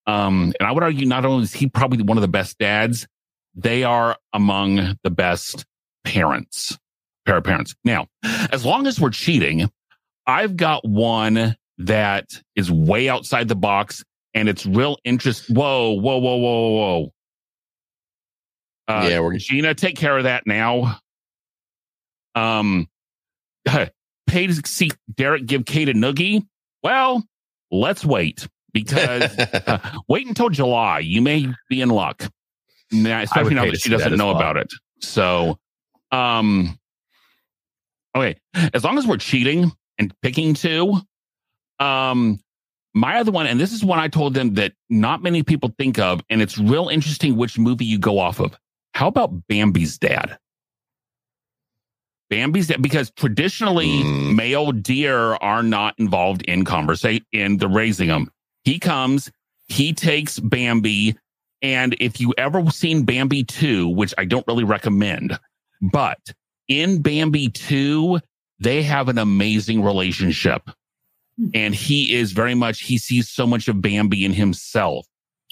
Um, 0.07 0.53
and 0.59 0.67
I 0.67 0.71
would 0.71 0.83
argue 0.83 1.05
not 1.05 1.25
only 1.25 1.43
is 1.43 1.53
he 1.53 1.67
probably 1.67 2.01
one 2.03 2.17
of 2.17 2.21
the 2.21 2.27
best 2.27 2.57
dads, 2.57 3.07
they 3.53 3.83
are 3.83 4.17
among 4.33 4.97
the 5.03 5.09
best 5.09 5.65
parents, 6.03 6.77
pair 7.25 7.37
of 7.37 7.43
parents. 7.43 7.75
Now, 7.83 8.07
as 8.23 8.65
long 8.65 8.87
as 8.87 8.99
we're 8.99 9.11
cheating, 9.11 9.69
I've 10.25 10.57
got 10.57 10.87
one 10.87 11.55
that 11.79 12.25
is 12.55 12.71
way 12.71 13.09
outside 13.09 13.47
the 13.47 13.55
box 13.55 14.03
and 14.33 14.47
it's 14.49 14.65
real 14.65 14.97
interest. 15.03 15.49
Whoa, 15.49 15.91
whoa, 15.91 16.17
whoa, 16.17 16.35
whoa, 16.37 16.69
whoa. 16.69 17.13
Uh, 18.87 19.07
Yeah, 19.09 19.19
we're- 19.19 19.37
Gina, 19.37 19.73
take 19.73 19.95
care 19.95 20.17
of 20.17 20.23
that 20.25 20.45
now. 20.47 20.99
Um, 22.35 22.87
pay 24.27 24.47
to 24.47 24.53
see 24.65 24.91
Derek 25.15 25.45
give 25.45 25.65
Kate 25.65 25.89
a 25.89 25.93
noogie. 25.93 26.45
Well, 26.83 27.23
let's 27.71 28.05
wait 28.05 28.47
because 28.73 29.37
uh, 29.37 29.79
wait 30.07 30.27
until 30.27 30.49
July. 30.49 30.99
You 30.99 31.21
may 31.21 31.47
be 31.69 31.81
in 31.81 31.89
luck. 31.89 32.23
Would 32.93 33.05
especially 33.05 33.55
now 33.55 33.65
that 33.65 33.79
she 33.79 33.89
doesn't 33.89 34.13
as 34.13 34.17
know 34.17 34.27
well. 34.27 34.35
about 34.35 34.57
it. 34.57 34.67
So, 34.99 35.57
um, 36.11 36.77
okay, 38.15 38.35
as 38.73 38.83
long 38.83 38.97
as 38.97 39.07
we're 39.07 39.17
cheating 39.17 39.71
and 39.97 40.13
picking 40.21 40.53
two, 40.53 40.99
um, 41.81 42.39
my 42.93 43.17
other 43.19 43.31
one, 43.31 43.47
and 43.47 43.59
this 43.59 43.71
is 43.71 43.83
one 43.83 43.99
I 43.99 44.07
told 44.07 44.33
them 44.33 44.53
that 44.55 44.73
not 44.89 45.23
many 45.23 45.43
people 45.43 45.73
think 45.77 45.97
of, 45.99 46.21
and 46.29 46.41
it's 46.41 46.57
real 46.57 46.89
interesting 46.89 47.35
which 47.37 47.57
movie 47.57 47.85
you 47.85 47.97
go 47.97 48.19
off 48.19 48.39
of. 48.39 48.57
How 48.93 49.07
about 49.07 49.47
Bambi's 49.47 49.97
dad? 49.97 50.37
Bambi's 52.29 52.67
dad, 52.67 52.81
because 52.81 53.11
traditionally 53.11 53.87
Mm. 53.87 54.35
male 54.35 54.71
deer 54.71 55.35
are 55.35 55.63
not 55.63 55.95
involved 55.97 56.41
in 56.43 56.63
conversation 56.65 57.25
in 57.31 57.57
the 57.57 57.67
raising 57.67 58.07
them. 58.07 58.29
He 58.63 58.79
comes, 58.79 59.31
he 59.67 59.93
takes 59.93 60.39
Bambi, 60.39 61.15
and 61.61 61.95
if 61.99 62.19
you 62.19 62.33
ever 62.37 62.69
seen 62.71 63.03
Bambi 63.03 63.43
2, 63.43 63.87
which 63.89 64.13
I 64.17 64.25
don't 64.25 64.47
really 64.47 64.63
recommend, 64.63 65.37
but 65.81 66.19
in 66.67 67.01
Bambi 67.01 67.49
2, 67.49 68.19
they 68.59 68.83
have 68.83 69.09
an 69.09 69.17
amazing 69.17 69.81
relationship. 69.83 70.69
And 71.53 71.73
he 71.73 72.13
is 72.13 72.31
very 72.33 72.53
much, 72.55 72.81
he 72.81 72.97
sees 72.97 73.29
so 73.29 73.47
much 73.47 73.67
of 73.67 73.81
Bambi 73.81 74.23
in 74.25 74.33
himself. 74.33 75.07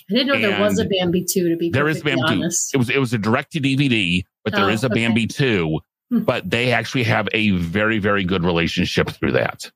I 0.10 0.14
didn't 0.16 0.28
know 0.28 0.40
there 0.50 0.60
was 0.60 0.80
a 0.80 0.86
Bambi 0.86 1.24
2, 1.24 1.50
to 1.50 1.56
be 1.58 1.70
There 1.70 1.88
is 1.88 2.02
Bambi 2.04 2.22
2. 2.22 2.28
honest. 2.28 2.74
It 2.74 2.78
was 2.78 2.90
it 2.90 2.98
was 3.00 3.14
a 3.14 3.18
direct 3.18 3.52
to 3.54 3.60
DVD, 3.60 4.24
but 4.44 4.54
there 4.54 4.66
Oh, 4.66 4.70
is 4.70 4.84
a 4.84 4.88
okay. 4.88 4.96
Bambi 5.08 5.28
2, 5.28 5.80
Hmm. 6.12 6.20
but 6.24 6.50
they 6.50 6.72
actually 6.72 7.04
have 7.04 7.28
a 7.34 7.52
very, 7.52 8.00
very 8.00 8.24
good 8.24 8.44
relationship 8.44 9.10
through 9.12 9.34
that. 9.34 9.72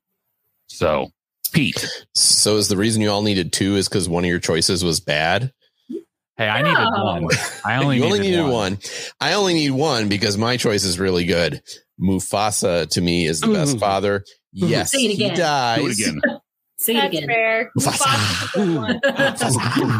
So, 0.67 1.11
Pete, 1.51 1.87
so 2.15 2.57
is 2.57 2.67
the 2.67 2.77
reason 2.77 3.01
you 3.03 3.09
all 3.11 3.21
needed 3.21 3.53
two 3.53 3.75
is 3.75 3.87
because 3.87 4.09
one 4.09 4.23
of 4.23 4.29
your 4.29 4.39
choices 4.39 4.83
was 4.83 4.99
bad? 4.99 5.51
Hey, 6.35 6.49
I 6.49 6.63
needed 6.63 6.79
one. 6.79 7.27
I 7.63 7.75
only 7.83 7.97
you 7.97 8.01
needed, 8.01 8.13
only 8.15 8.19
needed 8.27 8.41
one. 8.41 8.51
one. 8.51 8.77
I 9.21 9.33
only 9.33 9.53
need 9.53 9.69
one 9.71 10.09
because 10.09 10.35
my 10.35 10.57
choice 10.57 10.83
is 10.83 10.99
really 10.99 11.25
good. 11.25 11.61
Mufasa 12.01 12.89
to 12.89 13.01
me 13.01 13.25
is 13.25 13.41
the 13.41 13.47
best 13.47 13.75
Ooh. 13.75 13.79
father. 13.79 14.23
Yes, 14.51 14.91
Say 14.91 15.05
it 15.05 15.11
he 15.17 15.29
dies. 15.29 15.79
do 15.79 15.87
it 15.87 15.93
again. 15.99 16.21
Say 16.77 16.93
it 16.93 17.01
That's 17.01 17.15
again. 17.15 17.27
fair. 17.27 17.71
Mufasa. 17.77 18.97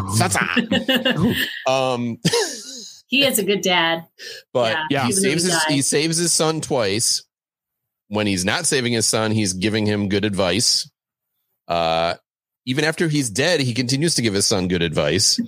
Mufasa. 0.06 1.36
um, 1.66 2.18
he 3.06 3.24
is 3.24 3.38
a 3.38 3.44
good 3.44 3.62
dad. 3.62 4.04
but 4.52 4.76
Yeah. 4.90 5.06
he 5.06 5.12
saves 5.12 5.44
his 5.44 5.62
he 5.64 5.82
saves 5.82 6.16
his 6.16 6.32
son 6.32 6.60
twice. 6.60 7.24
When 8.08 8.26
he's 8.26 8.44
not 8.44 8.66
saving 8.66 8.92
his 8.92 9.06
son, 9.06 9.30
he's 9.32 9.54
giving 9.54 9.86
him 9.86 10.08
good 10.08 10.24
advice. 10.24 10.88
Uh, 11.66 12.14
even 12.66 12.84
after 12.84 13.08
he's 13.08 13.30
dead, 13.30 13.60
he 13.60 13.72
continues 13.74 14.14
to 14.16 14.22
give 14.22 14.34
his 14.34 14.46
son 14.46 14.68
good 14.68 14.82
advice. 14.82 15.40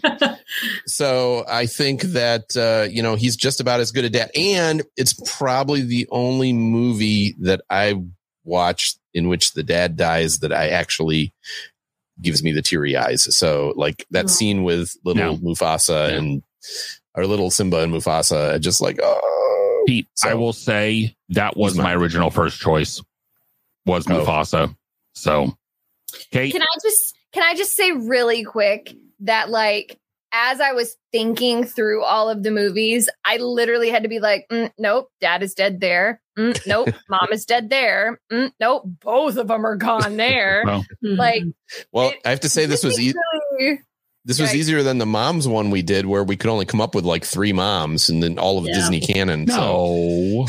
So 0.87 1.45
I 1.49 1.67
think 1.67 2.03
that 2.03 2.57
uh, 2.57 2.89
you 2.91 3.03
know 3.03 3.15
he's 3.15 3.37
just 3.37 3.61
about 3.61 3.81
as 3.81 3.93
good 3.93 4.05
a 4.05 4.11
dad, 4.11 4.31
and 4.37 4.83
it's 4.97 5.15
probably 5.37 5.83
the 5.83 6.07
only 6.11 6.53
movie 6.53 7.35
that 7.41 7.63
I 7.71 8.03
watched 8.45 8.99
in 9.13 9.29
which 9.29 9.53
the 9.55 9.63
dad 9.63 9.97
dies 9.97 10.39
that 10.41 10.53
I 10.53 10.69
actually 10.69 11.33
gives 12.21 12.43
me 12.43 12.53
the 12.53 12.63
teary 12.63 12.97
eyes. 12.97 13.35
So 13.37 13.73
like 13.77 14.07
that 14.11 14.31
scene 14.31 14.63
with 14.63 14.95
little 15.05 15.37
No. 15.37 15.37
Mufasa 15.37 16.11
Yeah. 16.11 16.17
and 16.17 16.43
our 17.15 17.27
little 17.27 17.51
Simba 17.51 17.81
and 17.81 17.93
Mufasa, 17.93 18.61
just 18.61 18.81
like 18.81 18.99
oh, 19.03 19.85
Pete, 19.87 20.07
I 20.25 20.35
will 20.35 20.53
say 20.53 21.15
that 21.31 21.57
was 21.57 21.75
He's 21.75 21.83
my 21.83 21.95
original 21.95 22.31
first 22.31 22.61
choice 22.61 23.03
was 23.85 24.07
Oh. 24.09 24.25
Mufasa. 24.25 24.75
So, 25.15 25.57
Kate, 26.31 26.53
Can 26.53 26.63
I 26.63 26.67
just 26.83 27.15
can 27.33 27.43
I 27.43 27.55
just 27.55 27.73
say 27.77 27.91
really 27.93 28.45
quick 28.45 28.95
that 29.21 29.51
like 29.51 29.99
as 30.33 30.61
I 30.61 30.73
was 30.73 30.97
thinking 31.13 31.65
through 31.65 32.03
all 32.05 32.29
of 32.29 32.43
the 32.43 32.51
movies, 32.51 33.09
I 33.25 33.39
literally 33.39 33.91
had 33.91 34.03
to 34.03 34.09
be 34.09 34.19
like, 34.21 34.47
mm, 34.51 34.71
nope, 34.79 35.09
dad 35.21 35.43
is 35.43 35.55
dead 35.55 35.81
there. 35.81 36.21
Mm, 36.39 36.59
nope, 36.67 36.89
mom 37.09 37.29
is 37.33 37.45
dead 37.47 37.71
there. 37.71 38.21
Mm, 38.31 38.53
nope, 38.61 38.83
both 39.03 39.37
of 39.37 39.49
them 39.49 39.65
are 39.65 39.77
gone 39.77 40.17
there. 40.19 40.63
Well, 40.67 40.85
like 41.03 41.43
well, 41.93 42.11
It- 42.11 42.19
I 42.25 42.31
have 42.31 42.41
to 42.41 42.49
say 42.49 42.67
this 42.67 42.85
was 42.85 42.99
e- 43.01 43.15
really- 43.59 43.81
this 44.25 44.41
was 44.41 44.49
Right. 44.49 44.57
easier 44.57 44.83
than 44.83 44.99
the 44.99 45.07
moms 45.07 45.47
one 45.47 45.71
we 45.71 45.83
did, 45.83 46.05
where 46.05 46.25
we 46.25 46.37
could 46.37 46.51
only 46.51 46.67
come 46.67 46.81
up 46.81 46.97
with 46.97 47.05
like 47.05 47.25
three 47.25 47.53
moms 47.53 48.09
and 48.09 48.21
then 48.21 48.41
all 48.41 48.59
of 48.59 48.67
Yeah. 48.67 48.75
Disney 48.75 49.01
canon. 49.01 49.47
So 49.47 50.47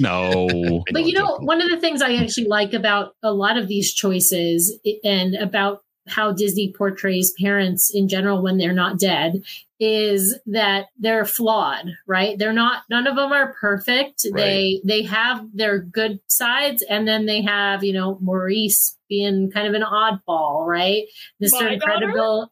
no, 0.00 0.48
no. 0.48 0.82
But 0.92 1.04
you 1.06 1.12
know, 1.12 1.36
one 1.38 1.62
of 1.62 1.70
the 1.70 1.78
things 1.78 2.02
I 2.02 2.14
actually 2.16 2.48
like 2.48 2.72
about 2.72 3.14
a 3.22 3.32
lot 3.32 3.56
of 3.56 3.68
these 3.68 3.94
choices 3.94 4.76
and 5.04 5.36
about 5.36 5.82
how 6.08 6.32
Disney 6.32 6.72
portrays 6.72 7.32
parents 7.40 7.90
in 7.94 8.08
general 8.08 8.42
when 8.42 8.58
they're 8.58 8.72
not 8.72 8.98
dead 8.98 9.42
is 9.78 10.38
that 10.46 10.86
they're 10.98 11.24
flawed, 11.24 11.86
right? 12.06 12.38
They're 12.38 12.52
not 12.52 12.84
none 12.88 13.06
of 13.06 13.16
them 13.16 13.32
are 13.32 13.54
perfect. 13.54 14.24
They 14.32 14.80
they 14.84 15.02
have 15.02 15.44
their 15.52 15.80
good 15.80 16.20
sides 16.28 16.82
and 16.88 17.06
then 17.06 17.26
they 17.26 17.42
have, 17.42 17.82
you 17.82 17.92
know, 17.92 18.18
Maurice 18.20 18.96
being 19.08 19.50
kind 19.50 19.66
of 19.66 19.74
an 19.74 19.82
oddball, 19.82 20.66
right? 20.66 21.04
Mr. 21.42 21.62
My? 21.62 21.72
Incredible 21.72 22.48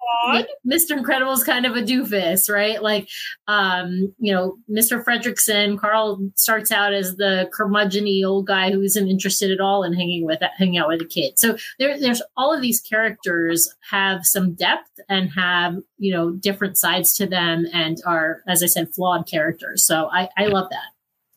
Mr. 0.66 0.96
Incredible 0.96 1.32
is 1.32 1.44
kind 1.44 1.66
of 1.66 1.76
a 1.76 1.82
doofus, 1.82 2.53
right? 2.53 2.82
Like, 2.82 3.09
um, 3.48 4.14
you 4.18 4.32
know, 4.32 4.57
Mr. 4.70 5.03
Fredricksen, 5.03 5.78
Carl 5.78 6.30
starts 6.34 6.70
out 6.70 6.92
as 6.92 7.16
the 7.16 7.51
curmudgeony 7.59 8.24
old 8.24 8.46
guy 8.46 8.70
who 8.70 8.82
isn't 8.82 9.09
interested 9.09 9.51
at 9.51 9.61
all 9.61 9.82
in 9.82 9.92
hanging 9.92 10.26
with 10.26 10.40
hanging 10.57 10.78
out 10.78 10.88
with 10.88 11.01
a 11.01 11.07
kid. 11.07 11.38
So 11.38 11.57
there, 11.78 11.98
there's 11.98 12.22
all 12.36 12.55
of 12.55 12.62
these 12.62 12.80
characters 12.80 13.68
have 13.90 14.26
some 14.26 14.55
depth 14.55 15.01
and 15.09 15.30
have 15.30 15.76
you 15.98 16.14
know 16.14 16.30
different 16.30 16.78
sides 16.78 17.14
to 17.14 17.26
them 17.26 17.66
and 17.72 17.98
are, 18.07 18.42
as 18.46 18.62
I 18.62 18.66
said, 18.66 18.94
flawed 18.94 19.26
characters. 19.26 19.84
So 19.86 20.09
I, 20.12 20.28
I 20.36 20.46
love 20.46 20.68
that. 20.70 20.90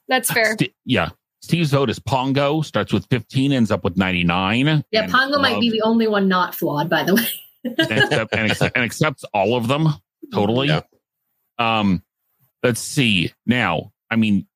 That's 0.07 0.31
fair. 0.31 0.55
St- 0.57 0.73
yeah. 0.85 1.09
Steve's 1.43 1.71
vote 1.71 1.89
is 1.89 1.99
Pongo, 1.99 2.61
starts 2.61 2.93
with 2.93 3.05
15, 3.09 3.51
ends 3.51 3.69
up 3.69 3.83
with 3.83 3.97
99. 3.97 4.81
Yeah, 4.91 5.07
Pongo 5.07 5.39
might 5.39 5.59
be 5.59 5.69
the 5.69 5.81
only 5.81 6.07
one 6.07 6.29
not 6.29 6.55
flawed, 6.55 6.89
by 6.89 7.03
the 7.03 7.15
way. 7.15 7.27
and, 7.65 7.79
accept, 7.81 8.33
and, 8.33 8.49
accept- 8.49 8.75
and 8.77 8.85
accepts 8.85 9.25
all 9.33 9.57
of 9.57 9.67
them 9.67 9.89
totally. 10.31 10.69
Yeah. 10.69 10.81
Um, 11.59 12.01
let's 12.63 12.79
see. 12.79 13.33
Now, 13.45 13.91
I 14.09 14.15
mean, 14.15 14.47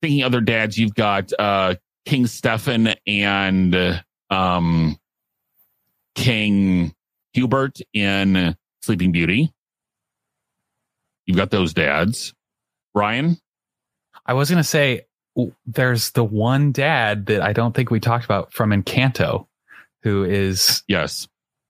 thinking 0.00 0.22
other 0.22 0.40
dads, 0.40 0.78
you've 0.78 0.94
got 0.94 1.32
uh 1.36 1.74
King 2.04 2.28
Stefan 2.28 2.94
and 3.08 4.04
um 4.30 4.96
King 6.14 6.94
Hubert 7.32 7.80
in 7.92 8.56
Sleeping 8.82 9.10
Beauty. 9.10 9.52
You've 11.26 11.36
got 11.36 11.50
those 11.50 11.74
dads. 11.74 12.34
Ryan, 12.94 13.36
I 14.24 14.34
was 14.34 14.48
going 14.48 14.58
to 14.62 14.64
say 14.64 14.92
w- 14.94 15.02
there's 15.66 16.10
the 16.12 16.24
one 16.24 16.72
dad 16.72 17.26
that 17.26 17.42
I 17.42 17.52
don't 17.52 17.74
think 17.74 17.90
we 17.90 18.00
talked 18.00 18.24
about 18.24 18.52
from 18.52 18.70
Encanto 18.70 19.46
who 20.02 20.24
is, 20.24 20.82
yes, 20.88 21.26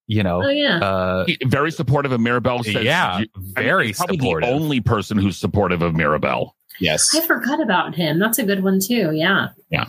you 0.07 0.23
know, 0.23 0.43
Oh 0.45 0.49
yeah, 0.49 0.79
uh, 0.79 1.25
He- 1.27 1.39
very 1.47 1.71
supportive 1.73 2.13
of 2.13 2.21
Mirabel. 2.21 2.63
Says, 2.63 2.85
yeah, 2.85 3.13
I 3.15 3.19
mean, 3.21 3.29
very 3.37 3.93
probably 3.93 4.19
supportive. 4.19 4.49
the 4.49 4.55
only 4.55 4.81
person 4.81 5.17
who's 5.19 5.37
supportive 5.37 5.83
of 5.83 5.95
Mirabel. 5.95 6.55
yes, 6.79 7.15
I 7.15 7.21
forgot 7.27 7.61
about 7.63 7.95
him. 7.95 8.19
That's 8.19 8.39
a 8.39 8.45
good 8.45 8.63
one 8.63 8.79
too. 8.81 9.11
Yeah. 9.13 9.49
Yeah. 9.71 9.89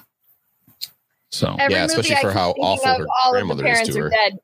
So 1.29 1.55
Every 1.59 1.75
Yeah, 1.75 1.83
especially 1.85 2.15
for 2.15 2.31
how 2.31 2.53
thinking 2.53 2.63
awful 2.63 2.87
of, 2.89 2.97
her 2.99 3.05
all 3.23 3.35
of 3.35 3.47
the 3.47 3.55
grandmother 3.55 3.67
is 3.67 3.73
parents 3.89 3.93
to 3.95 4.01
are 4.01 4.09
dead. 4.09 4.39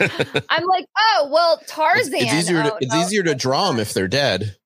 I'm 0.48 0.64
like, 0.66 0.86
oh 0.98 1.28
well, 1.32 1.60
Tarzan. 1.66 2.14
it's 2.14 2.32
easier 2.32 2.62
to 2.62 2.74
Oh, 2.74 2.78
it's 2.80 2.92
no, 2.94 3.00
easier 3.00 3.22
to 3.24 3.34
draw 3.34 3.68
them 3.70 3.80
if 3.80 3.94
they're 3.94 4.06
dead. 4.08 4.56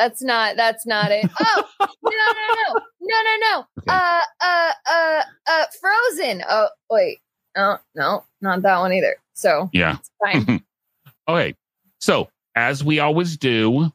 That's 0.00 0.22
not. 0.22 0.56
That's 0.56 0.86
not 0.86 1.10
it. 1.12 1.28
Oh 1.40 1.64
no 2.02 2.10
no 2.10 2.46
no 2.56 2.80
no 3.02 3.22
no 3.22 3.36
no. 3.40 3.66
Okay. 3.78 3.88
Uh 3.88 4.20
uh 4.42 4.72
uh 4.90 5.22
uh. 5.50 5.64
Frozen. 5.80 6.42
Oh 6.48 6.68
wait. 6.90 7.18
no, 7.56 7.76
no, 7.94 8.24
not 8.40 8.62
that 8.62 8.78
one 8.78 8.92
either. 8.94 9.16
So 9.34 9.68
Yeah. 9.72 9.98
fine. 10.24 10.64
Okay. 11.28 11.54
So, 12.00 12.28
as 12.56 12.82
we 12.82 12.98
always 12.98 13.36
do, 13.36 13.92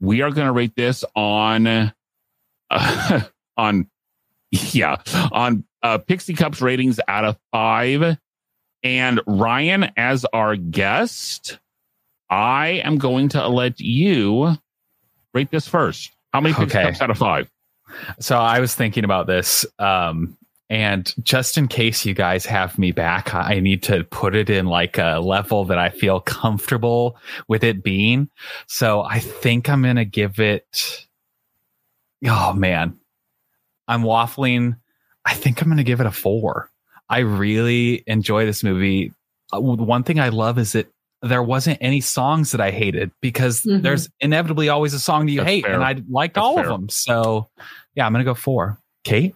we 0.00 0.20
are 0.22 0.30
going 0.30 0.46
to 0.46 0.52
rate 0.52 0.74
this 0.76 1.04
on, 1.16 1.66
uh, 1.66 1.90
on, 3.56 3.88
yeah, 4.52 4.96
on 5.32 5.64
uh, 5.82 5.98
Pixie 5.98 6.34
Cups 6.34 6.60
ratings 6.60 7.00
out 7.08 7.24
of 7.24 7.36
five. 7.50 8.18
And 8.84 9.20
Ryan, 9.26 9.90
as 9.96 10.24
our 10.32 10.54
guest, 10.54 11.58
I 12.30 12.82
am 12.84 12.98
going 12.98 13.30
to 13.30 13.48
let 13.48 13.80
you 13.80 14.56
rate 15.36 15.50
this 15.50 15.68
first. 15.68 16.10
How 16.32 16.40
many 16.40 16.54
Okay. 16.54 16.82
Cups 16.84 17.00
out 17.00 17.10
of 17.10 17.18
five? 17.18 17.50
So 18.18 18.36
I 18.38 18.58
was 18.60 18.74
thinking 18.74 19.04
about 19.04 19.26
this. 19.26 19.64
Um, 19.78 20.36
and 20.68 21.14
just 21.22 21.56
in 21.56 21.68
case 21.68 22.04
you 22.04 22.14
guys 22.14 22.44
have 22.46 22.76
me 22.78 22.90
back, 22.90 23.32
I 23.32 23.60
need 23.60 23.84
to 23.84 24.02
put 24.04 24.34
it 24.34 24.50
in 24.50 24.66
like 24.66 24.98
a 24.98 25.20
level 25.20 25.64
that 25.66 25.78
I 25.78 25.90
feel 25.90 26.18
comfortable 26.20 27.16
with 27.46 27.62
it 27.62 27.84
being. 27.84 28.28
So 28.66 29.02
I 29.02 29.20
think 29.20 29.68
I'm 29.68 29.82
going 29.82 29.96
to 29.96 30.04
give 30.04 30.40
it. 30.40 31.06
Oh, 32.26 32.52
man. 32.52 32.98
I'm 33.86 34.02
waffling. 34.02 34.76
I 35.24 35.34
think 35.34 35.62
I'm 35.62 35.68
going 35.68 35.76
to 35.76 35.84
give 35.84 36.00
it 36.00 36.06
a 36.06 36.10
four. 36.10 36.70
I 37.08 37.20
really 37.20 38.02
enjoy 38.08 38.46
this 38.46 38.64
movie. 38.64 39.12
Uh, 39.52 39.60
One 39.60 40.02
thing 40.02 40.18
I 40.18 40.30
love 40.30 40.58
is 40.58 40.72
that 40.72 40.92
there 41.22 41.42
wasn't 41.42 41.78
any 41.80 42.00
songs 42.00 42.52
that 42.52 42.60
I 42.60 42.70
hated 42.70 43.10
because 43.20 43.62
Mhm. 43.62 43.82
there's 43.82 44.08
inevitably 44.20 44.68
always 44.68 44.94
a 44.94 45.00
song 45.00 45.26
that 45.26 45.32
you 45.32 45.40
That's 45.40 45.50
hate, 45.50 45.64
fair. 45.64 45.74
and 45.74 45.82
I 45.82 46.02
liked 46.08 46.34
That's 46.34 46.44
all 46.44 46.56
fair. 46.56 46.64
of 46.64 46.70
them. 46.70 46.88
So, 46.88 47.48
yeah, 47.94 48.06
I'm 48.06 48.12
gonna 48.12 48.24
go 48.24 48.34
four. 48.34 48.78
Kate, 49.04 49.34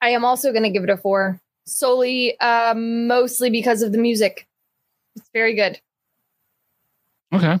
I 0.00 0.10
am 0.10 0.24
also 0.24 0.50
going 0.52 0.62
to 0.64 0.70
give 0.70 0.84
it 0.84 0.90
a 0.90 0.96
four, 0.96 1.40
solely, 1.66 2.38
uh, 2.40 2.74
mostly 2.76 3.50
because 3.50 3.82
of 3.82 3.92
the 3.92 3.98
music. 3.98 4.46
It's 5.16 5.28
very 5.32 5.54
good. 5.54 5.80
Okay. 7.32 7.58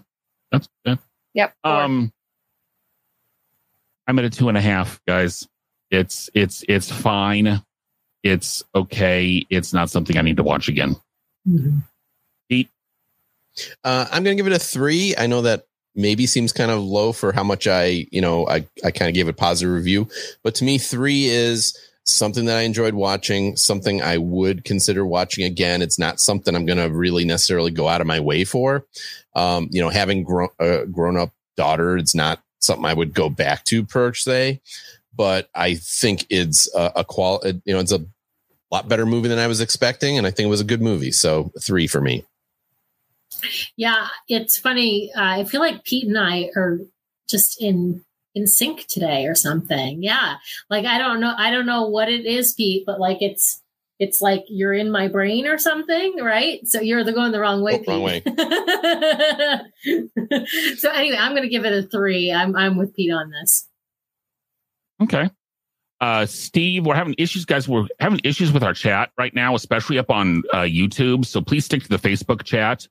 That's 0.52 0.68
good. 0.84 0.98
Yep. 1.34 1.54
four. 1.62 1.72
Um, 1.72 2.12
I'm 4.06 4.18
at 4.18 4.24
a 4.24 4.30
two 4.30 4.48
and 4.48 4.56
a 4.56 4.60
half, 4.60 5.00
guys. 5.06 5.46
It's 5.90 6.30
it's 6.34 6.64
it's 6.68 6.90
fine. 6.90 7.62
It's 8.22 8.62
okay. 8.74 9.44
It's 9.50 9.72
not 9.72 9.90
something 9.90 10.16
I 10.16 10.22
need 10.22 10.36
to 10.38 10.42
watch 10.42 10.68
again. 10.68 10.96
Mhm. 11.48 11.82
Uh, 13.84 14.06
I'm 14.10 14.24
going 14.24 14.36
to 14.36 14.42
give 14.42 14.50
it 14.50 14.56
a 14.56 14.58
three. 14.58 15.14
I 15.16 15.26
know 15.26 15.42
that 15.42 15.64
maybe 15.94 16.26
seems 16.26 16.52
kind 16.52 16.70
of 16.70 16.80
low 16.80 17.12
for 17.12 17.32
how 17.32 17.42
much 17.42 17.66
I, 17.66 18.06
you 18.12 18.20
know, 18.20 18.46
I, 18.46 18.66
I 18.84 18.90
kind 18.90 19.08
of 19.08 19.14
gave 19.14 19.28
a 19.28 19.32
positive 19.32 19.74
review, 19.74 20.08
but 20.44 20.54
to 20.56 20.64
me, 20.64 20.78
three 20.78 21.26
is 21.26 21.76
something 22.04 22.46
that 22.46 22.56
I 22.56 22.62
enjoyed 22.62 22.94
watching, 22.94 23.56
something 23.56 24.00
I 24.00 24.16
would 24.16 24.64
consider 24.64 25.04
watching 25.04 25.44
again. 25.44 25.82
It's 25.82 25.98
not 25.98 26.20
something 26.20 26.54
I'm 26.54 26.64
going 26.64 26.78
to 26.78 26.88
really 26.88 27.24
necessarily 27.24 27.70
go 27.70 27.88
out 27.88 28.00
of 28.00 28.06
my 28.06 28.20
way 28.20 28.44
for. 28.44 28.86
Um, 29.34 29.68
you 29.70 29.82
know, 29.82 29.90
having 29.90 30.24
grown, 30.24 30.48
uh, 30.58 30.84
grown 30.84 31.16
up 31.16 31.32
daughter, 31.56 31.96
it's 31.98 32.14
not 32.14 32.40
something 32.60 32.86
I 32.86 32.94
would 32.94 33.12
go 33.12 33.28
back 33.28 33.64
to 33.64 33.84
per 33.84 34.14
se, 34.14 34.60
but 35.14 35.50
I 35.54 35.74
think 35.74 36.26
it's 36.30 36.72
a, 36.74 36.92
a 36.96 37.04
qual, 37.04 37.40
you 37.44 37.74
know, 37.74 37.80
it's 37.80 37.92
a 37.92 38.06
lot 38.70 38.88
better 38.88 39.04
movie 39.04 39.28
than 39.28 39.38
I 39.38 39.46
was 39.46 39.60
expecting. 39.60 40.16
And 40.16 40.26
I 40.26 40.30
think 40.30 40.46
it 40.46 40.50
was 40.50 40.60
a 40.60 40.64
good 40.64 40.82
movie. 40.82 41.12
So 41.12 41.52
three 41.60 41.86
for 41.86 42.00
me. 42.00 42.24
Yeah, 43.76 44.08
it's 44.28 44.58
funny. 44.58 45.10
Uh, 45.14 45.22
I 45.22 45.44
feel 45.44 45.60
like 45.60 45.84
Pete 45.84 46.06
and 46.06 46.18
I 46.18 46.50
are 46.56 46.80
just 47.28 47.60
in 47.60 48.04
in 48.34 48.46
sync 48.46 48.86
today 48.86 49.26
or 49.26 49.34
something. 49.34 50.02
Yeah, 50.02 50.36
like 50.70 50.84
I 50.84 50.98
don't 50.98 51.20
know, 51.20 51.34
I 51.36 51.50
don't 51.50 51.66
know 51.66 51.86
what 51.86 52.08
it 52.08 52.26
is, 52.26 52.54
Pete, 52.54 52.84
but 52.86 53.00
like 53.00 53.18
it's 53.20 53.62
it's 53.98 54.20
like 54.20 54.44
you're 54.48 54.74
in 54.74 54.90
my 54.90 55.08
brain 55.08 55.46
or 55.46 55.58
something, 55.58 56.16
right? 56.22 56.60
So 56.66 56.80
you're 56.80 57.02
the 57.04 57.12
going 57.12 57.32
the 57.32 57.40
wrong 57.40 57.62
way. 57.62 57.82
Oh, 57.88 58.00
wrong 58.00 58.20
Pete. 59.82 60.78
so 60.78 60.90
anyway, 60.90 61.16
I'm 61.18 61.32
going 61.32 61.42
to 61.42 61.48
give 61.48 61.64
it 61.64 61.72
a 61.72 61.82
three. 61.82 62.32
I'm 62.32 62.54
I'm 62.54 62.76
with 62.76 62.94
Pete 62.94 63.12
on 63.12 63.30
this. 63.30 63.66
Okay. 65.02 65.30
Uh, 66.00 66.26
Steve, 66.26 66.86
we're 66.86 66.94
having 66.94 67.16
issues, 67.18 67.44
guys. 67.44 67.68
We're 67.68 67.88
having 67.98 68.20
issues 68.22 68.52
with 68.52 68.62
our 68.62 68.72
chat 68.72 69.10
right 69.18 69.34
now, 69.34 69.56
especially 69.56 69.98
up 69.98 70.10
on 70.10 70.44
uh, 70.52 70.58
YouTube. 70.58 71.26
So 71.26 71.40
please 71.40 71.64
stick 71.64 71.82
to 71.82 71.88
the 71.88 71.98
Facebook 71.98 72.44
chat. 72.44 72.86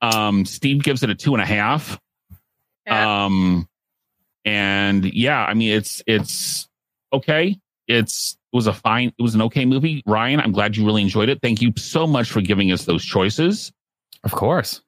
Um, 0.00 0.44
Steve 0.44 0.82
gives 0.82 1.02
it 1.02 1.10
a 1.10 1.14
two 1.14 1.34
and 1.34 1.42
a 1.42 1.46
half. 1.46 1.98
Yeah. 2.86 3.24
Um, 3.24 3.68
and 4.44 5.04
yeah, 5.04 5.44
I 5.44 5.54
mean, 5.54 5.72
it's 5.72 6.02
it's 6.06 6.68
okay. 7.12 7.58
It's 7.88 8.36
it 8.52 8.56
was 8.56 8.66
a 8.66 8.72
fine, 8.72 9.12
it 9.18 9.22
was 9.22 9.34
an 9.34 9.42
okay 9.42 9.64
movie. 9.64 10.02
Ryan, 10.06 10.40
I'm 10.40 10.52
glad 10.52 10.76
you 10.76 10.86
really 10.86 11.02
enjoyed 11.02 11.28
it. 11.28 11.40
Thank 11.42 11.60
you 11.62 11.72
so 11.76 12.06
much 12.06 12.30
for 12.30 12.40
giving 12.40 12.72
us 12.72 12.84
those 12.84 13.04
choices. 13.04 13.72
of 14.22 14.32
course. 14.32 14.82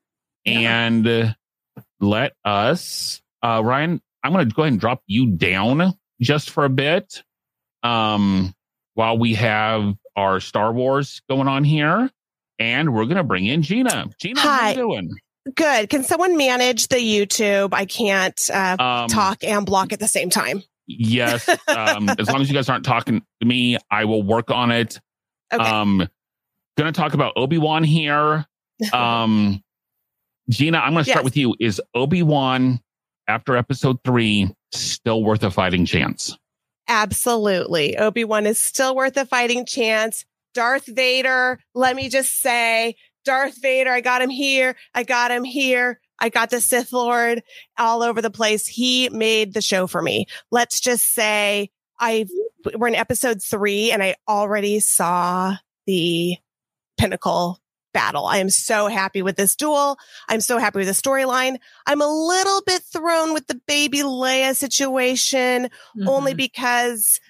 And 0.47 1.07
uh, 1.07 1.33
let 2.01 2.33
us, 2.45 3.21
uh, 3.43 3.61
Ryan, 3.63 4.01
I'm 4.23 4.33
going 4.33 4.49
to 4.49 4.55
go 4.55 4.63
ahead 4.63 4.73
and 4.73 4.81
drop 4.81 5.03
you 5.07 5.27
down 5.27 5.93
just 6.21 6.51
for 6.51 6.65
a 6.65 6.71
bit. 6.71 7.23
Um, 7.83 8.55
while 8.95 9.19
we 9.19 9.35
have 9.35 9.95
our 10.17 10.41
Star 10.41 10.73
Wars 10.73 11.21
going 11.29 11.47
on 11.47 11.65
here, 11.65 12.11
and 12.59 12.93
we're 12.95 13.05
going 13.05 13.17
to 13.17 13.25
bring 13.25 13.47
in 13.47 13.63
Gina. 13.63 14.07
Gina, 14.21 14.41
how 14.41 14.49
Hi. 14.59 14.71
you 14.71 14.77
doing? 14.77 15.11
Good. 15.55 15.89
Can 15.91 16.05
someone 16.05 16.37
manage 16.37 16.89
the 16.89 16.97
YouTube? 16.97 17.71
I 17.73 17.85
can't 17.87 18.39
uh, 18.53 18.77
Um, 18.79 19.09
talk 19.09 19.43
and 19.45 19.65
block 19.65 19.93
at 19.93 20.01
the 20.01 20.09
same 20.09 20.29
time. 20.31 20.63
Yes. 20.87 21.49
Um, 21.69 22.09
as 22.19 22.29
long 22.29 22.41
as 22.43 22.49
you 22.49 22.55
guys 22.55 22.69
aren't 22.69 22.85
talking 22.85 23.23
to 23.41 23.47
me, 23.47 23.79
I 23.91 24.05
will 24.05 24.23
work 24.23 24.51
on 24.51 24.71
it. 24.71 25.01
Okay. 25.53 25.63
Um, 25.65 25.99
going 26.77 26.93
to 26.93 26.99
talk 27.01 27.15
about 27.15 27.33
Obi 27.37 27.59
Wan 27.59 27.85
here. 27.85 28.45
Um, 28.93 29.63
Gina, 30.49 30.79
I'm 30.79 30.93
going 30.93 31.05
to 31.05 31.11
start 31.11 31.23
Yes. 31.23 31.25
with 31.25 31.37
you. 31.37 31.57
Is 31.59 31.81
Obi 31.95 32.23
Wan 32.23 32.81
after 33.27 33.57
Episode 33.57 33.99
three 34.05 34.55
still 34.73 35.25
worth 35.25 35.43
a 35.43 35.51
fighting 35.51 35.85
chance? 35.85 36.39
Absolutely. 36.87 37.97
Obi 37.99 38.25
Wan 38.25 38.47
is 38.47 38.61
still 38.63 38.95
worth 38.97 39.17
a 39.17 39.27
fighting 39.27 39.67
chance. 39.67 40.25
Darth 40.55 40.87
Vader, 40.87 41.59
let 41.75 41.97
me 41.97 42.09
just 42.09 42.41
say, 42.41 42.97
Darth 43.25 43.61
Vader, 43.61 43.91
I 43.91 44.01
got 44.01 44.23
him 44.23 44.31
here. 44.31 44.77
I 44.95 45.03
got 45.03 45.31
him 45.31 45.45
here. 45.45 46.01
I 46.19 46.31
got 46.31 46.51
the 46.51 46.61
Sith 46.61 46.93
Lord 46.93 47.43
all 47.79 48.03
over 48.03 48.21
the 48.21 48.31
place. 48.31 48.67
He 48.67 49.09
made 49.11 49.55
the 49.55 49.61
show 49.63 49.87
for 49.87 50.03
me. 50.03 50.27
Let's 50.51 50.81
just 50.81 51.13
say 51.15 51.71
I 52.01 52.27
we're 52.77 52.89
in 52.89 52.95
episode 52.95 53.41
three 53.43 53.93
and 53.93 54.03
I 54.03 54.17
already 54.27 54.81
saw 54.81 55.55
the 55.87 56.37
pinnacle 56.97 57.61
battle. 57.95 58.27
I 58.27 58.39
am 58.39 58.51
so 58.51 58.89
happy 58.89 59.23
with 59.23 59.37
this 59.37 59.55
duel. 59.57 59.97
I'm 60.29 60.41
so 60.41 60.59
happy 60.59 60.79
with 60.79 60.89
the 60.89 60.93
storyline. 60.93 61.59
I'm 61.87 62.01
a 62.03 62.07
little 62.07 62.63
bit 62.67 62.83
thrown 62.83 63.33
with 63.33 63.47
the 63.47 63.61
baby 63.67 63.99
Leia 64.01 64.55
situation 64.57 65.69
only 66.07 66.35
Mhm. 66.35 66.37
because 66.37 67.21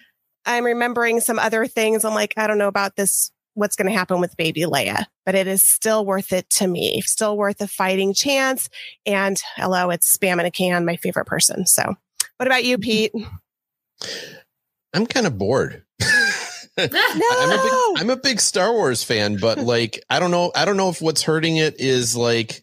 I'm 0.48 0.64
remembering 0.64 1.20
some 1.20 1.38
other 1.38 1.66
things. 1.66 2.04
I'm 2.04 2.14
like, 2.14 2.32
I 2.38 2.46
don't 2.46 2.56
know 2.56 2.68
about 2.68 2.96
this, 2.96 3.30
what's 3.52 3.76
going 3.76 3.86
to 3.86 3.96
happen 3.96 4.18
with 4.18 4.36
baby 4.38 4.62
Leia, 4.62 5.04
but 5.26 5.34
it 5.34 5.46
is 5.46 5.62
still 5.62 6.06
worth 6.06 6.32
it 6.32 6.48
to 6.50 6.66
me. 6.66 7.02
Still 7.02 7.36
worth 7.36 7.60
a 7.60 7.68
fighting 7.68 8.14
chance. 8.14 8.70
And 9.04 9.38
hello, 9.56 9.90
it's 9.90 10.16
Spam 10.16 10.40
in 10.40 10.46
a 10.46 10.50
Can, 10.50 10.86
my 10.86 10.96
favorite 10.96 11.26
person. 11.26 11.66
So 11.66 11.94
what 12.38 12.46
about 12.46 12.64
you, 12.64 12.78
mm-hmm. 12.78 12.82
Pete? 12.82 13.12
I'm 14.94 15.06
kind 15.06 15.26
of 15.26 15.36
bored. 15.36 15.84
No, 16.00 16.06
I'm 16.78 17.50
a 17.50 17.62
big 17.62 18.00
I'm 18.00 18.10
a 18.10 18.16
big 18.16 18.40
Star 18.40 18.72
Wars 18.72 19.02
fan, 19.02 19.36
but 19.36 19.58
like 19.58 20.02
I 20.08 20.18
don't 20.18 20.30
know 20.30 20.50
I 20.54 20.64
don't 20.64 20.76
know 20.78 20.88
if 20.88 21.02
what's 21.02 21.22
hurting 21.22 21.56
it 21.56 21.78
is 21.78 22.16
like 22.16 22.62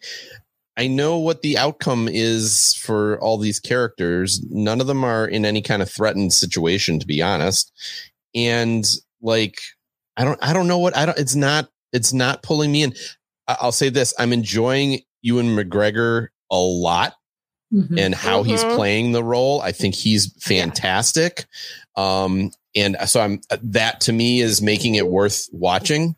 I 0.78 0.88
know 0.88 1.18
what 1.18 1.42
the 1.42 1.58
outcome 1.58 2.10
is 2.12 2.76
for 2.82 3.20
all 3.22 3.38
these 3.38 3.60
characters. 3.60 4.42
None 4.50 4.82
of 4.82 4.88
them 4.88 5.04
are 5.04 5.26
in 5.26 5.46
any 5.46 5.62
kind 5.62 5.82
of 5.82 5.90
threatened 5.90 6.34
situation, 6.34 7.00
to 7.00 7.08
be 7.08 7.22
honest. 7.22 7.72
And 8.34 8.86
like 9.22 9.60
I 10.18 10.24
don't 10.26 10.40
I 10.44 10.52
don't 10.54 10.68
know 10.68 10.80
what 10.80 10.96
I 10.98 11.06
don't 11.06 11.18
it's 11.18 11.36
not 11.36 11.70
it's 11.94 12.12
not 12.14 12.44
pulling 12.44 12.72
me 12.72 12.84
in. 12.84 12.94
I- 13.48 13.58
I'll 13.62 13.72
say 13.72 13.90
this, 13.90 14.14
I'm 14.20 14.34
enjoying 14.34 15.02
Ewan 15.22 15.56
McGregor 15.56 16.28
a 16.52 16.58
lot 16.58 17.14
Mhm. 17.74 17.98
and 18.00 18.14
how 18.14 18.44
he's 18.44 18.64
Mhm. 18.64 18.76
playing 18.76 19.12
the 19.14 19.24
role. 19.24 19.62
I 19.62 19.72
think 19.72 19.96
he's 19.96 20.32
fantastic. 20.42 21.46
Um, 21.96 22.52
and 22.76 22.98
so 23.08 23.22
I'm 23.22 23.40
that 23.64 24.02
to 24.02 24.14
me 24.14 24.42
is 24.42 24.62
making 24.62 24.96
it 24.96 25.08
worth 25.08 25.48
watching. 25.54 26.16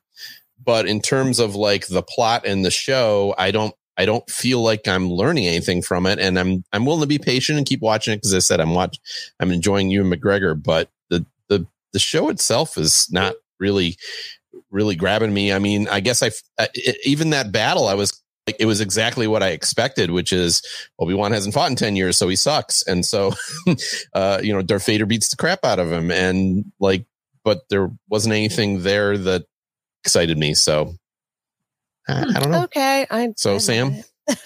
But 0.64 0.88
in 0.88 1.00
terms 1.02 1.40
of 1.40 1.56
like 1.56 1.88
the 1.88 2.02
plot 2.04 2.46
and 2.46 2.66
the 2.66 2.72
show, 2.72 3.34
I 3.38 3.52
don't 3.52 3.74
I 3.98 4.06
don't 4.06 4.30
feel 4.30 4.62
like 4.62 4.88
I'm 4.88 5.10
learning 5.10 5.48
anything 5.48 5.82
from 5.82 6.06
it. 6.06 6.20
And 6.20 6.38
I'm 6.38 6.64
I'm 6.72 6.86
willing 6.86 7.02
to 7.02 7.08
be 7.08 7.20
patient 7.20 7.58
and 7.58 7.68
keep 7.68 7.82
watching 7.82 8.14
it 8.14 8.18
because 8.18 8.34
I 8.34 8.40
said 8.40 8.60
I'm 8.60 8.74
watch 8.74 9.00
I'm 9.40 9.52
enjoying 9.52 9.90
Ewan 9.90 10.12
McGregor, 10.12 10.62
but 10.62 10.90
the 11.10 11.26
the 11.50 11.66
the 11.94 12.00
show 12.00 12.30
itself 12.30 12.78
is 12.78 13.08
not 13.12 13.36
really 13.60 13.98
really 14.70 14.96
grabbing 14.96 15.34
me. 15.34 15.52
I 15.52 15.60
mean, 15.60 15.88
I 15.88 16.00
guess 16.00 16.22
I 16.24 16.32
even 17.04 17.32
that 17.32 17.52
battle 17.52 17.88
I 17.88 17.96
was 17.96 18.22
like 18.46 18.58
it 18.60 18.66
was 18.66 18.82
exactly 18.82 19.28
what 19.28 19.44
I 19.44 19.50
expected, 19.50 20.12
which 20.12 20.32
is 20.32 20.62
Obi 21.00 21.14
Wan 21.14 21.32
hasn't 21.34 21.54
fought 21.54 21.70
in 21.70 21.76
ten 21.76 21.96
years, 21.96 22.18
so 22.18 22.28
he 22.30 22.36
sucks, 22.36 22.82
and 22.84 23.06
so 23.06 23.34
uh, 24.14 24.40
you 24.42 24.54
know 24.54 24.62
Darth 24.62 24.86
Vader 24.86 25.06
beats 25.06 25.30
the 25.30 25.36
crap 25.36 25.66
out 25.66 25.80
of 25.80 25.92
him, 25.92 26.12
and 26.12 26.72
like, 26.80 27.06
but 27.44 27.68
there 27.70 27.92
wasn't 28.10 28.34
anything 28.34 28.84
there 28.84 29.18
that 29.18 29.46
excited 30.04 30.38
me. 30.38 30.54
So 30.54 30.96
I, 32.08 32.22
I 32.36 32.40
don't 32.40 32.52
know. 32.52 32.64
Okay. 32.66 33.06
I'm, 33.10 33.34
So, 33.38 33.56
I 33.56 33.58
Sam? 33.60 33.96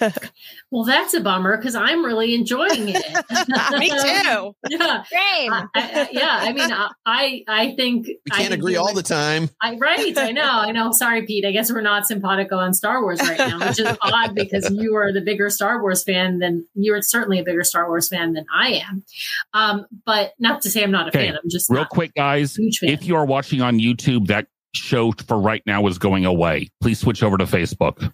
Well, 0.70 0.84
that's 0.84 1.12
a 1.12 1.20
bummer 1.20 1.56
because 1.58 1.74
I'm 1.74 2.04
really 2.04 2.34
enjoying 2.34 2.88
it. 2.88 3.02
Me 3.78 3.90
too. 3.90 4.54
yeah. 4.70 5.02
Same. 5.02 5.52
I, 5.52 5.66
I, 5.74 6.08
yeah, 6.12 6.28
I 6.40 6.52
mean, 6.52 6.72
I, 6.72 6.88
I, 7.04 7.44
I 7.48 7.74
think 7.74 8.06
We 8.06 8.16
can't 8.30 8.48
think 8.48 8.60
agree 8.60 8.76
all 8.76 8.86
would- 8.86 8.96
the 8.96 9.02
time. 9.02 9.50
I, 9.60 9.76
right, 9.76 10.16
I 10.16 10.30
know, 10.32 10.42
I 10.48 10.70
know. 10.72 10.92
Sorry, 10.92 11.26
Pete. 11.26 11.44
I 11.44 11.50
guess 11.50 11.70
we're 11.70 11.82
not 11.82 12.06
simpatico 12.06 12.56
on 12.58 12.72
Star 12.74 13.02
Wars 13.02 13.20
right 13.20 13.36
now, 13.38 13.58
which 13.68 13.80
is 13.80 13.88
odd 14.00 14.34
because 14.34 14.70
you 14.70 14.94
are 14.96 15.12
the 15.12 15.20
bigger 15.20 15.50
Star 15.50 15.82
Wars 15.82 16.04
fan 16.04 16.38
than 16.38 16.66
you're 16.74 17.02
certainly 17.02 17.38
a 17.40 17.44
bigger 17.44 17.64
Star 17.64 17.86
Wars 17.88 18.08
fan 18.08 18.32
than 18.32 18.46
I 18.54 18.82
am. 18.88 19.04
Um, 19.52 19.86
but 20.06 20.32
not 20.38 20.62
to 20.62 20.70
say 20.70 20.82
I'm 20.84 20.90
not 20.92 21.06
a 21.06 21.08
Okay, 21.08 21.26
fan. 21.26 21.36
I'm 21.42 21.50
just 21.50 21.68
Real 21.68 21.80
not 21.82 21.90
quick, 21.90 22.14
guys, 22.14 22.56
a 22.56 22.62
huge 22.62 22.78
fan. 22.78 22.90
if 22.90 23.04
you 23.04 23.16
are 23.16 23.26
watching 23.26 23.60
on 23.60 23.78
YouTube, 23.78 24.28
that 24.28 24.46
show 24.74 25.12
for 25.26 25.38
right 25.38 25.62
now 25.66 25.86
is 25.86 25.98
going 25.98 26.24
away. 26.24 26.70
Please 26.80 26.98
switch 26.98 27.22
over 27.22 27.36
to 27.36 27.44
Facebook. 27.44 28.12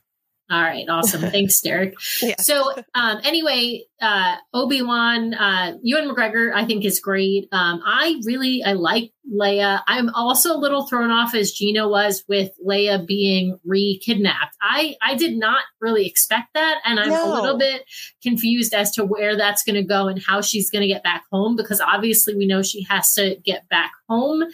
All 0.51 0.63
right, 0.63 0.87
awesome. 0.89 1.21
Thanks, 1.31 1.61
Derek. 1.61 1.95
Yeah. 2.23 2.37
So, 2.39 2.75
um, 2.95 3.21
anyway, 3.25 3.85
uh, 4.01 4.37
Obi 4.55 4.83
Wan, 4.83 5.35
uh, 5.35 5.77
Ewan 5.83 6.09
McGregor, 6.09 6.53
I 6.55 6.65
think 6.65 6.85
is 6.85 7.01
great. 7.01 7.49
Um, 7.53 7.81
I 7.85 8.21
really, 8.25 8.63
I 8.65 8.73
like 8.75 9.13
Leia. 9.31 9.83
I'm 9.87 10.09
also 10.15 10.55
a 10.55 10.59
little 10.59 10.87
thrown 10.87 11.11
off 11.11 11.35
as 11.35 11.53
Gina 11.53 11.87
was 11.89 12.25
with 12.29 12.51
Leia 12.67 13.07
being 13.07 13.59
re-kidnapped. 13.65 14.57
I, 14.63 14.95
I 15.03 15.17
did 15.17 15.37
not 15.37 15.63
really 15.81 16.07
expect 16.07 16.55
that, 16.55 16.79
and 16.85 16.99
I'm 16.99 17.11
No. 17.11 17.33
a 17.33 17.41
little 17.41 17.59
bit 17.59 17.83
confused 18.23 18.73
as 18.73 18.91
to 18.93 19.05
where 19.05 19.37
that's 19.37 19.63
going 19.63 19.77
to 19.77 19.83
go 19.83 20.09
and 20.09 20.23
how 20.27 20.41
she's 20.41 20.71
going 20.71 20.83
to 20.83 20.89
get 20.89 21.03
back 21.03 21.25
home 21.31 21.57
because 21.57 21.81
obviously 21.81 22.35
we 22.37 22.47
know 22.47 22.63
she 22.63 22.85
has 22.89 23.13
to 23.15 23.37
get 23.45 23.69
back 23.69 23.93
home 24.09 24.45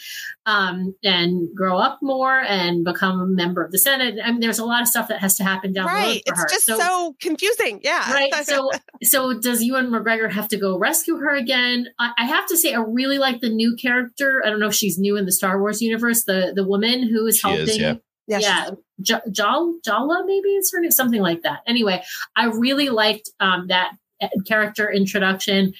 um, 0.46 0.94
and 1.04 1.48
grow 1.54 1.78
up 1.78 2.00
more 2.02 2.40
and 2.40 2.84
become 2.84 3.20
a 3.20 3.26
member 3.26 3.62
of 3.62 3.70
the 3.70 3.78
Senate. 3.78 4.16
I 4.22 4.32
mean, 4.32 4.40
there's 4.40 4.58
a 4.58 4.64
lot 4.64 4.82
of 4.82 4.88
stuff 4.88 5.08
that 5.08 5.20
has 5.20 5.36
to 5.36 5.44
happen 5.44 5.72
down 5.72 5.86
the 5.86 5.92
road 5.92 5.98
Right. 5.98 6.22
It's 6.26 6.40
her. 6.40 6.48
just 6.48 6.66
so, 6.66 7.14
confusing. 7.20 7.80
Yeah. 7.84 8.12
right. 8.12 8.32
So, 8.44 8.70
so 9.02 9.33
does 9.40 9.62
Ewan 9.62 9.86
McGregor 9.90 10.30
have 10.32 10.48
to 10.48 10.56
go 10.56 10.78
rescue 10.78 11.16
her 11.16 11.34
again? 11.34 11.88
I, 11.98 12.12
I 12.18 12.24
have 12.26 12.46
to 12.48 12.56
say, 12.56 12.74
I 12.74 12.80
really 12.80 13.18
like 13.18 13.40
the 13.40 13.48
new 13.48 13.76
character. 13.76 14.42
I 14.44 14.50
don't 14.50 14.60
know 14.60 14.68
if 14.68 14.74
she's 14.74 14.98
new 14.98 15.16
in 15.16 15.24
the 15.26 15.32
Star 15.32 15.60
Wars 15.60 15.80
universe. 15.82 16.24
The 16.24 16.52
the 16.54 16.64
woman 16.66 17.08
who 17.08 17.26
is 17.26 17.38
She 17.38 17.48
is, 17.50 17.68
helping. 17.70 17.80
yeah. 17.80 17.94
yeah. 18.26 18.38
Yeah, 18.38 18.70
J- 19.02 19.30
Jal 19.30 19.74
Jala 19.84 20.22
maybe 20.26 20.48
it's 20.50 20.72
her 20.72 20.80
name, 20.80 20.90
something 20.90 21.20
like 21.20 21.42
that. 21.42 21.60
Anyway, 21.66 22.02
I 22.34 22.46
really 22.46 22.88
liked 22.88 23.30
um, 23.40 23.66
that 23.68 23.92
uh, 24.22 24.28
character 24.46 24.90
introduction. 24.90 25.74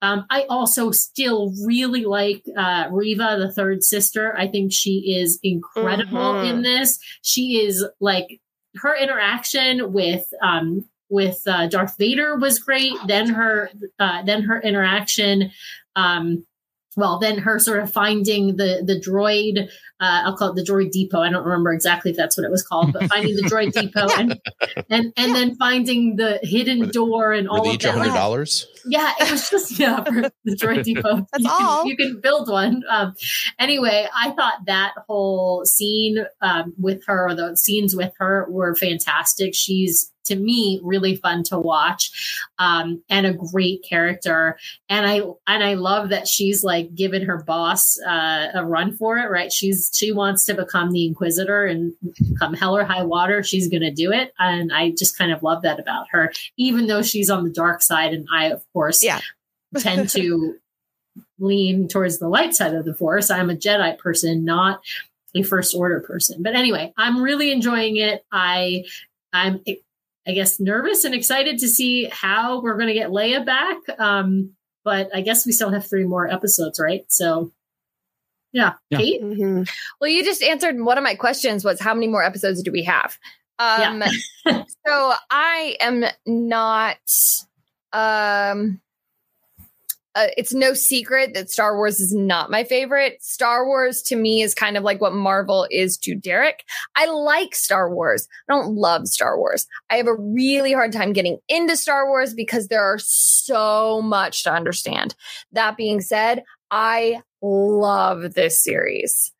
Um, 0.00 0.24
I 0.30 0.42
also 0.48 0.92
still 0.92 1.52
really 1.66 2.04
like 2.04 2.44
uh, 2.56 2.86
Reva, 2.92 3.36
the 3.40 3.52
third 3.52 3.82
sister. 3.82 4.32
I 4.38 4.46
think 4.46 4.72
she 4.72 5.16
is 5.18 5.40
incredible 5.42 6.34
Mhm. 6.34 6.50
in 6.50 6.62
this. 6.62 7.00
She 7.22 7.64
is 7.66 7.84
like 8.00 8.40
her 8.76 8.94
interaction 8.96 9.92
with 9.92 10.22
um, 10.40 10.84
with 11.08 11.40
uh, 11.46 11.66
Darth 11.66 11.96
Vader 11.98 12.36
was 12.36 12.58
great. 12.58 12.94
Then 13.06 13.28
her 13.30 13.70
uh, 13.98 14.22
then 14.22 14.42
her 14.42 14.60
interaction. 14.60 15.50
Um, 15.96 16.44
well, 16.96 17.18
then 17.18 17.38
her 17.38 17.58
sort 17.58 17.80
of 17.80 17.92
finding 17.92 18.56
the 18.56 18.82
the 18.84 19.00
droid. 19.00 19.70
Uh, 20.00 20.22
I'll 20.24 20.36
call 20.36 20.50
it 20.50 20.54
the 20.54 20.62
droid 20.62 20.90
depot. 20.90 21.20
I 21.20 21.30
don't 21.30 21.44
remember 21.44 21.72
exactly 21.72 22.10
if 22.10 22.16
that's 22.16 22.36
what 22.36 22.44
it 22.44 22.50
was 22.50 22.62
called, 22.62 22.92
but 22.92 23.08
finding 23.08 23.34
the 23.34 23.42
droid 23.42 23.72
depot 23.72 24.08
and 24.18 24.40
and 24.88 25.12
and 25.16 25.34
then 25.34 25.56
finding 25.56 26.16
the 26.16 26.38
hidden 26.42 26.90
door 26.90 27.32
and 27.32 27.48
all 27.48 27.64
they 27.64 27.70
of 27.70 27.74
each 27.74 27.82
that. 27.82 27.94
hundred 27.94 28.14
dollars? 28.14 28.66
Yeah, 28.86 29.12
it 29.20 29.30
was 29.30 29.50
just 29.50 29.78
yeah 29.78 30.04
for 30.04 30.30
the 30.44 30.56
droid 30.56 30.84
depot. 30.84 31.26
That's 31.32 31.44
you 31.44 31.50
all. 31.50 31.82
Can, 31.82 31.88
you 31.88 31.96
can 31.96 32.20
build 32.20 32.48
one. 32.48 32.82
Um, 32.88 33.14
anyway, 33.58 34.08
I 34.14 34.30
thought 34.30 34.66
that 34.66 34.94
whole 35.06 35.64
scene 35.64 36.24
um, 36.40 36.74
with 36.78 37.04
her, 37.06 37.34
the 37.34 37.56
scenes 37.56 37.96
with 37.96 38.12
her, 38.18 38.46
were 38.48 38.74
fantastic. 38.74 39.54
She's 39.54 40.12
to 40.28 40.36
me 40.36 40.80
really 40.82 41.16
fun 41.16 41.42
to 41.42 41.58
watch, 41.58 42.40
um, 42.58 43.02
and 43.08 43.26
a 43.26 43.32
great 43.32 43.84
character. 43.88 44.58
And 44.88 45.06
I 45.06 45.22
and 45.46 45.64
I 45.64 45.74
love 45.74 46.10
that 46.10 46.28
she's 46.28 46.62
like 46.62 46.94
giving 46.94 47.22
her 47.26 47.42
boss 47.42 47.98
uh, 48.00 48.48
a 48.54 48.64
run 48.64 48.96
for 48.96 49.18
it. 49.18 49.30
Right? 49.30 49.52
She's 49.52 49.87
she 49.92 50.12
wants 50.12 50.44
to 50.46 50.54
become 50.54 50.92
the 50.92 51.06
Inquisitor 51.06 51.64
and 51.64 51.92
come 52.38 52.54
hell 52.54 52.76
or 52.76 52.84
high 52.84 53.02
water, 53.02 53.42
she's 53.42 53.68
going 53.68 53.82
to 53.82 53.90
do 53.92 54.12
it. 54.12 54.32
And 54.38 54.72
I 54.72 54.90
just 54.90 55.16
kind 55.16 55.32
of 55.32 55.42
love 55.42 55.62
that 55.62 55.80
about 55.80 56.06
her, 56.10 56.32
even 56.56 56.86
though 56.86 57.02
she's 57.02 57.30
on 57.30 57.44
the 57.44 57.50
dark 57.50 57.82
side. 57.82 58.12
And 58.12 58.26
I, 58.32 58.46
of 58.46 58.64
course, 58.72 59.02
Yeah. 59.02 59.20
tend 59.78 60.08
to 60.10 60.56
lean 61.38 61.88
towards 61.88 62.18
the 62.18 62.28
light 62.28 62.54
side 62.54 62.74
of 62.74 62.84
the 62.84 62.94
force. 62.94 63.30
I'm 63.30 63.50
a 63.50 63.54
Jedi 63.54 63.98
person, 63.98 64.44
not 64.44 64.80
a 65.34 65.42
first 65.42 65.74
order 65.74 66.00
person. 66.00 66.42
But 66.42 66.54
anyway, 66.54 66.92
I'm 66.96 67.22
really 67.22 67.52
enjoying 67.52 67.96
it. 67.96 68.24
I, 68.32 68.84
I'm, 69.32 69.62
I 70.26 70.32
guess, 70.32 70.58
nervous 70.58 71.04
and 71.04 71.14
excited 71.14 71.58
to 71.58 71.68
see 71.68 72.04
how 72.10 72.60
we're 72.60 72.76
going 72.76 72.88
to 72.88 72.94
get 72.94 73.10
Leia 73.10 73.44
back. 73.44 73.76
Um, 73.98 74.54
but 74.84 75.10
I 75.14 75.20
guess 75.20 75.44
we 75.44 75.52
still 75.52 75.70
have 75.70 75.86
three 75.86 76.04
more 76.04 76.26
episodes, 76.26 76.80
right? 76.80 77.04
So, 77.08 77.52
yeah, 78.58 78.72
Yeah. 78.90 78.98
Kate. 78.98 79.22
Mhm. 79.22 79.68
Well, 80.00 80.10
you 80.10 80.24
just 80.24 80.42
answered 80.42 80.80
one 80.80 80.98
of 80.98 81.04
my 81.04 81.14
questions 81.14 81.64
was 81.64 81.80
how 81.80 81.94
many 81.94 82.08
more 82.08 82.22
episodes 82.22 82.62
do 82.62 82.72
we 82.72 82.84
have? 82.84 83.18
Um 83.58 84.02
so 84.86 85.12
I 85.30 85.76
am 85.80 86.04
not 86.26 86.98
um 87.92 88.80
uh, 90.18 90.26
it's 90.36 90.52
no 90.52 90.74
secret 90.74 91.34
that 91.34 91.48
Star 91.48 91.76
Wars 91.76 92.00
is 92.00 92.12
not 92.12 92.50
my 92.50 92.64
favorite. 92.64 93.22
Star 93.22 93.64
Wars 93.64 94.02
to 94.02 94.16
me 94.16 94.42
is 94.42 94.52
kind 94.52 94.76
of 94.76 94.82
like 94.82 95.00
what 95.00 95.12
Marvel 95.12 95.68
is 95.70 95.96
to 95.98 96.16
Derek. 96.16 96.64
I 96.96 97.06
like 97.06 97.54
Star 97.54 97.94
Wars. 97.94 98.26
I 98.48 98.52
don't 98.52 98.74
love 98.74 99.06
Star 99.06 99.38
Wars. 99.38 99.68
I 99.90 99.96
have 99.96 100.08
a 100.08 100.16
really 100.16 100.72
hard 100.72 100.92
time 100.92 101.12
getting 101.12 101.38
into 101.48 101.76
Star 101.76 102.08
Wars 102.08 102.34
because 102.34 102.66
there 102.66 102.82
are 102.82 102.98
so 102.98 104.02
much 104.02 104.42
to 104.42 104.52
understand. 104.52 105.14
That 105.52 105.76
being 105.76 106.00
said, 106.00 106.42
I 106.70 107.20
love 107.42 108.34
this 108.34 108.62
series. 108.62 109.32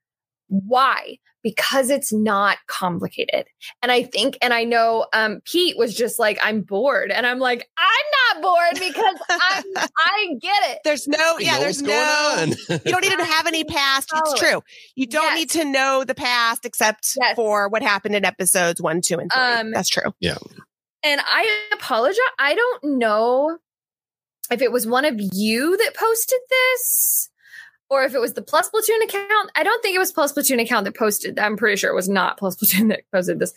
Why? 0.49 1.19
Because 1.43 1.89
it's 1.91 2.13
not 2.13 2.59
complicated. 2.67 3.47
And 3.83 3.93
I 3.93 4.03
think, 4.03 4.37
and 4.43 4.53
I 4.53 4.65
know 4.65 5.07
um, 5.13 5.41
Pete 5.45 5.77
was 5.79 5.95
just 5.95 6.19
like, 6.19 6.39
I'm 6.43 6.63
bored. 6.63 7.11
And 7.13 7.27
I'm 7.27 7.39
like, 7.39 7.69
I'm 7.79 8.41
not 8.41 8.43
bored 8.43 8.75
because 8.89 9.15
I'm, 9.31 9.65
I 9.77 10.29
get 10.41 10.71
it. 10.71 10.79
There's 10.85 11.07
no, 11.07 11.35
We 11.37 11.45
yeah, 11.45 11.55
know 11.55 11.61
there's 11.61 11.81
no, 11.83 11.89
going 11.89 12.51
on. 12.71 12.81
you 12.85 12.91
don't 12.93 13.03
need 13.03 13.17
to 13.17 13.25
have 13.25 13.47
any 13.47 13.65
past. 13.65 14.11
It's 14.15 14.41
true. 14.41 14.63
You 14.97 15.07
don't 15.07 15.23
Yes. 15.23 15.37
need 15.39 15.51
to 15.51 15.65
know 15.65 16.05
the 16.05 16.15
past 16.15 16.65
except 16.65 17.13
Yes. 17.21 17.37
for 17.37 17.69
what 17.69 17.83
happened 17.83 18.15
in 18.17 18.25
episodes 18.25 18.81
one, 18.83 19.01
two, 19.01 19.19
and 19.19 19.31
three. 19.33 19.41
Um, 19.43 19.71
That's 19.71 19.89
true. 19.89 20.13
Yeah. 20.21 20.39
And 21.05 21.21
I 21.25 21.69
apologize. 21.73 22.19
I 22.41 22.55
don't 22.57 22.99
know 22.99 23.59
if 24.51 24.63
it 24.63 24.73
was 24.73 24.87
one 24.87 25.05
of 25.05 25.17
you 25.19 25.77
that 25.77 25.95
posted 25.95 26.41
this 26.49 27.31
or 27.91 28.05
if 28.05 28.15
it 28.15 28.21
was 28.21 28.35
the 28.35 28.43
Plus 28.43 28.69
Platoon 28.69 29.03
account. 29.03 29.51
I 29.55 29.63
don't 29.63 29.83
think 29.83 29.97
it 29.97 30.01
was 30.01 30.13
Plus 30.13 30.33
Platoon 30.33 30.61
account 30.61 30.85
that 30.85 30.97
posted. 30.97 31.39
I'm 31.39 31.57
pretty 31.57 31.77
sure 31.77 31.91
it 31.91 31.97
was 31.97 32.09
not 32.09 32.39
Plus 32.39 32.57
Platoon 32.57 32.89
that 32.89 33.03
posted 33.13 33.39
this. 33.39 33.53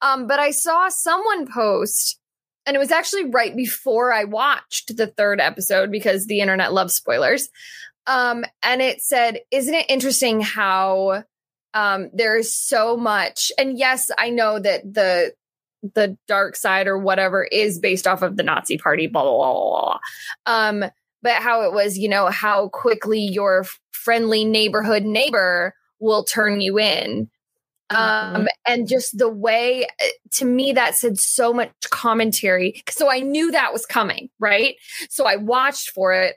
Um, 0.00 0.26
but 0.26 0.38
I 0.38 0.50
saw 0.50 0.88
someone 0.88 1.46
post, 1.46 2.18
and 2.66 2.76
it 2.76 2.78
was 2.78 2.90
actually 2.90 3.26
right 3.26 3.54
before 3.54 4.12
I 4.12 4.24
watched 4.24 4.96
the 4.96 5.06
third 5.06 5.40
episode 5.40 5.90
because 5.90 6.26
the 6.26 6.40
internet 6.40 6.72
loves 6.72 6.94
spoilers. 6.94 7.48
Um, 8.06 8.44
and 8.62 8.82
it 8.82 9.00
said, 9.00 9.40
"Isn't 9.50 9.74
it 9.74 9.86
interesting 9.88 10.40
how 10.40 11.24
um, 11.72 12.10
there's 12.12 12.54
so 12.54 12.96
much?" 12.96 13.50
And 13.58 13.78
yes, 13.78 14.10
I 14.18 14.30
know 14.30 14.58
that 14.58 14.82
the 14.92 15.32
the 15.94 16.16
dark 16.26 16.56
side 16.56 16.86
or 16.86 16.98
whatever 16.98 17.44
is 17.44 17.78
based 17.78 18.06
off 18.06 18.22
of 18.22 18.36
the 18.36 18.42
Nazi 18.42 18.78
party, 18.78 19.06
blah, 19.06 19.22
blah, 19.22 19.32
blah, 19.32 19.52
blah. 19.52 19.98
Um, 20.46 20.84
but 21.22 21.42
how 21.42 21.62
it 21.62 21.72
was, 21.72 21.98
you 21.98 22.08
know, 22.08 22.26
how 22.26 22.68
quickly 22.68 23.20
your 23.20 23.66
friendly 23.92 24.44
neighborhood 24.44 25.04
neighbor 25.04 25.74
will 25.98 26.24
turn 26.24 26.60
you 26.60 26.78
in. 26.78 27.30
Um, 27.90 28.48
and 28.66 28.88
just 28.88 29.18
the 29.18 29.28
way 29.28 29.86
to 30.32 30.44
me 30.44 30.72
that 30.72 30.94
said 30.96 31.18
so 31.18 31.52
much 31.52 31.70
commentary. 31.90 32.82
So 32.88 33.10
I 33.10 33.20
knew 33.20 33.52
that 33.52 33.72
was 33.72 33.86
coming, 33.86 34.30
right? 34.40 34.76
So 35.10 35.26
I 35.26 35.36
watched 35.36 35.90
for 35.90 36.12
it 36.12 36.36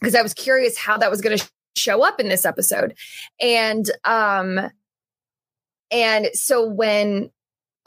because 0.00 0.14
I 0.14 0.22
was 0.22 0.34
curious 0.34 0.78
how 0.78 0.96
that 0.98 1.10
was 1.10 1.20
going 1.20 1.36
to 1.36 1.50
show 1.76 2.02
up 2.02 2.20
in 2.20 2.28
this 2.28 2.44
episode. 2.44 2.96
And 3.40 3.90
um 4.04 4.70
and 5.90 6.28
so 6.34 6.66
when 6.66 7.30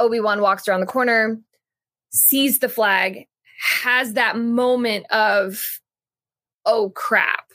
Obi-Wan 0.02 0.41
walks 0.41 0.68
around 0.68 0.82
the 0.82 0.86
corner, 0.88 1.39
sees 2.12 2.60
the 2.60 2.70
flag, 2.70 3.28
has 3.86 4.14
that 4.14 4.38
moment 4.38 5.06
of, 5.12 5.80
oh 6.66 6.89
crap, 6.89 7.45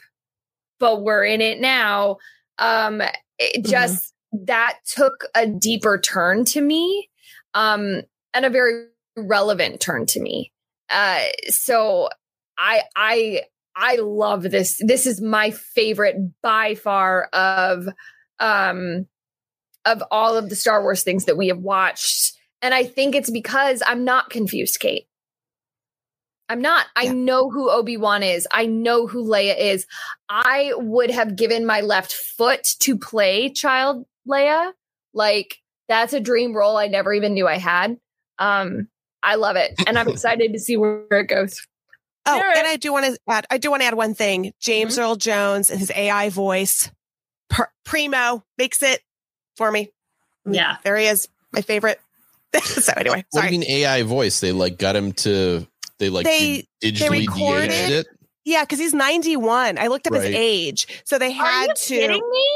but 0.79 1.03
we're 1.03 1.25
in 1.25 1.41
it 1.41 1.61
now. 1.61 2.19
Um, 2.59 3.03
it 3.39 3.65
just 3.65 4.15
that 4.47 4.79
took 4.87 5.25
a 5.35 5.47
deeper 5.47 5.99
turn 5.99 6.45
to 6.47 6.61
me, 6.61 7.11
um, 7.55 8.03
and 8.33 8.45
a 8.45 8.51
very 8.51 8.87
relevant 9.17 9.81
turn 9.81 10.07
to 10.07 10.21
me. 10.21 10.53
Uh, 10.89 11.25
so 11.49 12.09
I, 12.57 12.83
I, 12.95 13.43
I 13.75 13.97
love 13.97 14.43
this. 14.43 14.81
This 14.81 15.07
is 15.07 15.21
my 15.21 15.51
favorite 15.51 16.17
by 16.43 16.77
far 16.77 17.25
of, 17.33 17.89
um, 18.39 19.07
of 19.85 20.03
all 20.11 20.37
of 20.37 20.49
the 20.49 20.57
Star 20.57 20.83
Wars 20.83 21.03
things 21.03 21.25
that 21.25 21.37
we 21.37 21.49
have 21.49 21.59
watched. 21.59 22.36
And 22.67 22.75
I 22.75 22.83
think 22.83 23.15
it's 23.15 23.31
because 23.31 23.81
I'm 23.87 24.05
not 24.05 24.29
confused, 24.29 24.81
Kate. 24.81 25.07
I'm 26.49 26.61
not. 26.61 26.87
I 26.97 27.07
know 27.13 27.49
who 27.49 27.71
Obi 27.71 27.97
Wan 27.97 28.25
is. 28.25 28.49
I 28.51 28.67
know 28.67 29.07
who 29.07 29.25
Leia 29.25 29.57
is. 29.57 29.87
I 30.29 30.73
would 30.75 31.13
have 31.13 31.37
given 31.37 31.65
my 31.65 31.83
left 31.83 32.13
foot 32.13 32.65
to 32.81 32.99
play 32.99 33.51
child 33.51 34.05
Leia. 34.29 34.73
Like 35.15 35.59
that's 35.87 36.13
a 36.13 36.19
dream 36.19 36.57
role 36.57 36.77
I 36.77 36.89
never 36.89 37.15
even 37.15 37.35
knew 37.35 37.47
I 37.47 37.59
had. 37.59 37.99
Um, 38.41 38.89
I 39.23 39.37
love 39.37 39.55
it, 39.55 39.81
and 39.87 39.97
I'm 39.97 40.09
excited 40.17 40.53
to 40.53 40.59
see 40.59 40.77
where 40.77 41.05
it 41.13 41.29
goes. 41.29 41.65
Oh, 42.27 42.37
Derek. 42.37 42.57
and 42.57 42.67
I 42.67 42.75
do 42.75 42.93
want 42.93 43.07
to 43.07 43.17
add. 43.29 43.47
I 43.49 43.59
do 43.59 43.71
want 43.71 43.83
to 43.83 43.87
add 43.87 43.95
one 43.95 44.15
thing. 44.15 44.53
James 44.59 44.99
Earl 44.99 45.15
Jones 45.15 45.71
and 45.71 45.79
his 45.79 45.93
AI 45.95 46.31
voice, 46.31 46.91
per, 47.49 47.69
primo, 47.85 48.43
makes 48.59 48.83
it 48.83 49.03
for 49.57 49.71
me. 49.71 49.93
Yeah. 50.45 50.79
There 50.83 50.97
he 50.97 51.07
is, 51.07 51.29
my 51.53 51.61
favorite. 51.61 52.01
so 52.65 52.93
anyway, 52.97 53.25
What 53.31 53.41
do 53.43 53.47
sorry. 53.49 53.53
you 53.55 53.59
mean 53.61 53.69
AI 53.71 54.03
voice? 54.03 54.41
They 54.41 54.53
like 54.53 54.79
got 54.79 54.97
him 54.97 55.13
to 55.13 55.67
they 55.99 56.09
like 56.11 56.25
They- 56.27 56.67
digitally 56.83 57.27
recorded- 57.27 57.69
de-aged 57.71 57.93
it. 57.93 58.07
Yeah, 58.45 58.63
because 58.63 58.79
he's 58.79 58.95
91. 58.95 59.77
I 59.79 59.89
looked 59.89 60.07
up 60.07 60.15
his 60.15 60.25
age, 60.25 60.87
so 61.05 61.19
they 61.19 61.31
Are 61.31 61.31
had 61.33 61.67
you 61.71 61.75
to. 61.75 61.95
kidding 61.95 62.31
me? 62.31 62.49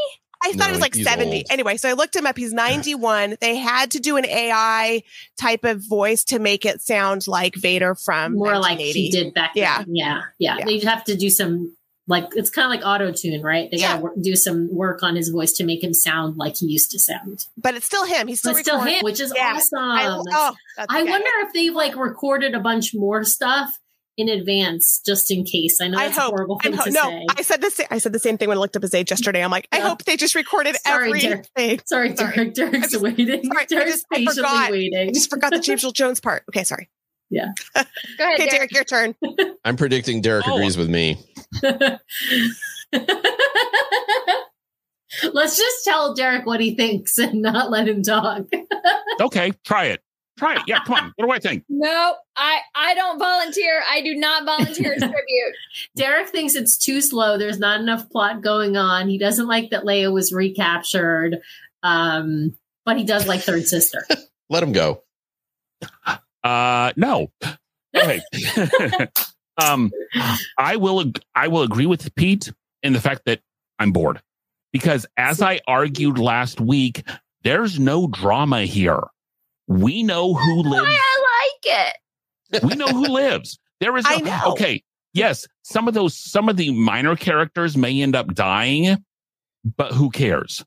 I 0.42 0.52
thought 0.52 0.58
No, 0.58 0.68
it 0.68 0.70
was 0.72 0.80
like 0.80 0.94
70. 0.94 1.36
old. 1.38 1.44
Anyway, 1.50 1.76
so 1.76 1.88
I 1.88 1.92
looked 1.94 2.14
him 2.16 2.26
up. 2.26 2.38
He's 2.38 2.52
91. 2.54 3.36
They 3.40 3.56
had 3.56 3.90
to 3.90 3.98
do 3.98 4.16
an 4.16 4.24
AI 4.24 5.02
type 5.38 5.64
of 5.64 5.82
voice 5.86 6.22
to 6.24 6.38
make 6.38 6.64
it 6.64 6.80
sound 6.80 7.26
like 7.26 7.56
Vader 7.56 7.94
from 7.96 8.34
More 8.36 8.52
like 8.58 8.78
1980. 8.78 9.00
he 9.02 9.10
did 9.10 9.34
back 9.34 9.50
Yeah. 9.56 9.78
then. 9.78 9.96
Yeah. 9.96 10.20
Yeah. 10.38 10.56
Yeah. 10.60 10.64
They'd 10.64 10.84
have 10.84 11.04
to 11.04 11.16
do 11.16 11.28
some, 11.28 11.76
like, 12.10 12.28
it's 12.34 12.50
kind 12.50 12.66
of 12.66 12.70
like 12.78 12.86
auto 12.86 13.10
tune, 13.12 13.40
right? 13.42 13.70
They 13.70 13.78
Yeah. 13.78 13.92
got 13.92 13.96
to 13.96 14.02
work, 14.02 14.14
do 14.20 14.36
some 14.36 14.68
work 14.74 15.02
on 15.02 15.16
his 15.16 15.30
voice 15.30 15.52
to 15.54 15.64
make 15.64 15.82
him 15.82 15.94
sound 15.94 16.36
like 16.36 16.56
he 16.56 16.66
used 16.66 16.90
to 16.90 16.98
sound. 16.98 17.46
But 17.56 17.74
it's 17.76 17.86
still 17.86 18.04
him. 18.04 18.26
He's 18.28 18.40
still 18.40 18.54
still 18.56 18.80
him, 18.80 19.02
which 19.02 19.20
is 19.20 19.32
Yeah. 19.34 19.54
awesome. 19.56 19.78
I, 19.78 20.06
oh, 20.08 20.54
that's 20.76 20.92
I 20.92 21.00
okay. 21.02 21.10
wonder 21.10 21.30
if 21.46 21.52
they've 21.54 21.74
like 21.74 21.96
recorded 21.96 22.54
a 22.54 22.60
bunch 22.60 22.94
more 22.94 23.24
stuff 23.24 23.78
in 24.16 24.28
advance 24.28 25.00
just 25.06 25.30
in 25.30 25.44
case. 25.44 25.80
I 25.80 25.88
know 25.88 25.96
I 25.98 26.06
that's 26.08 26.18
a 26.18 26.20
hope. 26.22 26.30
horrible 26.32 26.60
I'm 26.62 26.72
thing 26.72 26.78
ho- 26.78 26.84
to 26.84 26.90
no, 26.90 27.02
say. 27.02 27.26
I 27.38 27.42
said 27.42 27.62
the 27.62 27.70
same. 27.70 27.86
I 27.90 27.96
said 27.98 28.12
the 28.12 28.18
same 28.18 28.36
thing 28.36 28.48
when 28.48 28.58
I 28.58 28.60
looked 28.60 28.76
up 28.76 28.82
his 28.82 28.92
age 28.92 29.10
yesterday. 29.10 29.42
I'm 29.42 29.50
like, 29.50 29.66
I 29.72 29.78
hope 29.80 30.04
they 30.04 30.16
just 30.18 30.34
recorded 30.34 30.76
Sorry, 30.84 31.18
Derek. 31.20 31.46
everything. 31.56 31.80
Sorry, 31.86 32.14
Sorry. 32.16 32.34
Derek. 32.34 32.54
Derek's 32.54 32.90
just- 32.90 33.02
waiting. 33.02 33.44
sorry, 33.44 33.62
I 33.62 33.64
Derek's 33.66 33.90
just- 33.92 34.06
I 34.12 34.16
patiently 34.16 34.34
forgot. 34.42 34.54
I 34.68 34.70
waiting. 34.72 35.14
just 35.14 35.30
forgot 35.30 35.52
the 35.52 35.60
James 35.60 35.84
Earl 35.84 35.92
Jones 35.92 36.20
part. 36.20 36.42
Okay, 36.50 36.64
sorry. 36.64 36.90
Yeah. 37.32 37.52
Go 37.74 37.80
ahead, 37.80 37.86
Okay, 38.18 38.36
Derek. 38.46 38.50
Derek, 38.50 38.72
your 38.72 38.84
turn. 38.84 39.14
I'm 39.64 39.76
predicting 39.76 40.20
Derek 40.20 40.46
Oh. 40.48 40.56
agrees 40.56 40.76
with 40.76 40.90
me. 40.90 41.16
Let's 45.32 45.56
just 45.56 45.84
tell 45.84 46.14
Derek 46.14 46.46
what 46.46 46.60
he 46.60 46.74
thinks 46.74 47.18
and 47.18 47.42
not 47.42 47.70
let 47.70 47.88
him 47.88 48.02
talk. 48.02 48.46
Okay, 49.20 49.52
try 49.66 49.84
it. 49.86 50.00
Try 50.38 50.54
it. 50.54 50.62
Yeah, 50.66 50.78
come 50.86 50.94
on. 50.94 51.12
What 51.16 51.26
do 51.26 51.30
I 51.32 51.38
think? 51.40 51.64
No, 51.68 52.14
I 52.36 52.60
I 52.74 52.94
don't 52.94 53.18
volunteer. 53.18 53.82
I 53.86 54.00
do 54.00 54.14
not 54.14 54.46
volunteer 54.46 54.94
as 54.94 55.00
tribute. 55.00 55.54
Derek 55.94 56.28
thinks 56.30 56.54
it's 56.54 56.78
too 56.78 57.02
slow. 57.02 57.36
There's 57.36 57.58
not 57.58 57.80
enough 57.80 58.08
plot 58.08 58.40
going 58.40 58.78
on. 58.78 59.10
He 59.10 59.18
doesn't 59.18 59.46
like 59.46 59.70
that 59.70 59.84
Leia 59.84 60.10
was 60.10 60.32
recaptured. 60.32 61.40
Um, 61.82 62.56
but 62.86 62.96
he 62.96 63.04
does 63.04 63.26
like 63.26 63.40
Third 63.40 63.66
Sister. 63.66 64.06
Let 64.48 64.62
him 64.62 64.72
go. 64.72 65.02
Uh, 66.42 66.92
no. 66.96 67.30
Okay. 67.94 68.20
Um, 69.64 69.90
I 70.58 70.76
will. 70.76 71.12
I 71.34 71.48
will 71.48 71.62
agree 71.62 71.86
with 71.86 72.14
Pete 72.14 72.52
in 72.82 72.92
the 72.92 73.00
fact 73.00 73.22
that 73.26 73.40
I'm 73.78 73.92
bored 73.92 74.20
because, 74.72 75.06
as 75.16 75.42
I 75.42 75.60
argued 75.66 76.18
last 76.18 76.60
week, 76.60 77.02
there's 77.42 77.78
no 77.78 78.06
drama 78.06 78.62
here. 78.62 79.02
We 79.66 80.02
know 80.02 80.34
who 80.34 80.62
lives. 80.62 80.82
Why 80.82 80.98
I 81.00 81.50
like 81.62 82.62
it. 82.62 82.64
We 82.64 82.74
know 82.74 82.88
who 82.88 83.06
lives. 83.06 83.58
There 83.80 83.96
is. 83.96 84.04
Okay. 84.46 84.82
Yes, 85.12 85.46
some 85.62 85.88
of 85.88 85.94
those, 85.94 86.16
some 86.16 86.48
of 86.48 86.56
the 86.56 86.70
minor 86.70 87.16
characters 87.16 87.76
may 87.76 88.00
end 88.00 88.14
up 88.14 88.32
dying, 88.32 89.04
but 89.76 89.92
who 89.92 90.08
cares? 90.10 90.64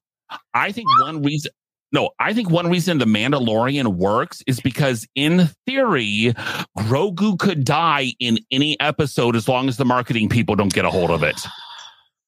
I 0.54 0.74
think 0.74 0.90
one 1.00 1.22
reason. 1.22 1.52
No, 1.94 2.10
I 2.20 2.34
think 2.34 2.50
one 2.50 2.70
reason 2.72 2.98
the 2.98 3.06
Mandalorian 3.06 3.96
works 3.96 4.42
is 4.48 4.60
because 4.60 5.08
in 5.14 5.48
theory, 5.68 6.34
Grogu 6.78 7.38
could 7.38 7.64
die 7.64 8.14
in 8.20 8.40
any 8.52 8.80
episode 8.80 9.36
as 9.36 9.48
long 9.48 9.70
as 9.70 9.78
the 9.78 9.86
marketing 9.86 10.28
people 10.28 10.56
don't 10.56 10.74
get 10.74 10.86
a 10.86 10.90
hold 10.90 11.12
of 11.12 11.22
it. 11.22 11.40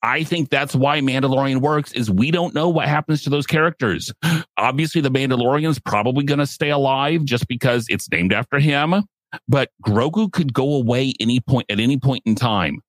I 0.04 0.24
think 0.24 0.52
that's 0.52 0.76
why 0.76 1.02
Mandalorian 1.02 1.62
works 1.62 1.92
is 1.94 2.12
we 2.12 2.30
don't 2.30 2.54
know 2.54 2.70
what 2.70 2.88
happens 2.88 3.24
to 3.24 3.32
those 3.32 3.48
characters. 3.48 4.14
Obviously, 4.56 5.02
the 5.02 5.10
Mandalorian's 5.10 5.80
probably 5.80 6.24
going 6.26 6.38
to 6.38 6.46
stay 6.46 6.70
alive 6.70 7.26
just 7.26 7.48
because 7.48 7.88
it's 7.90 8.08
named 8.12 8.32
after 8.32 8.60
him, 8.60 9.04
but 9.48 9.72
Grogu 9.84 10.32
could 10.32 10.54
go 10.54 10.76
away 10.76 11.14
any 11.20 11.40
point 11.40 11.66
at 11.72 11.80
any 11.80 11.98
point 11.98 12.22
in 12.28 12.36
time. 12.36 12.82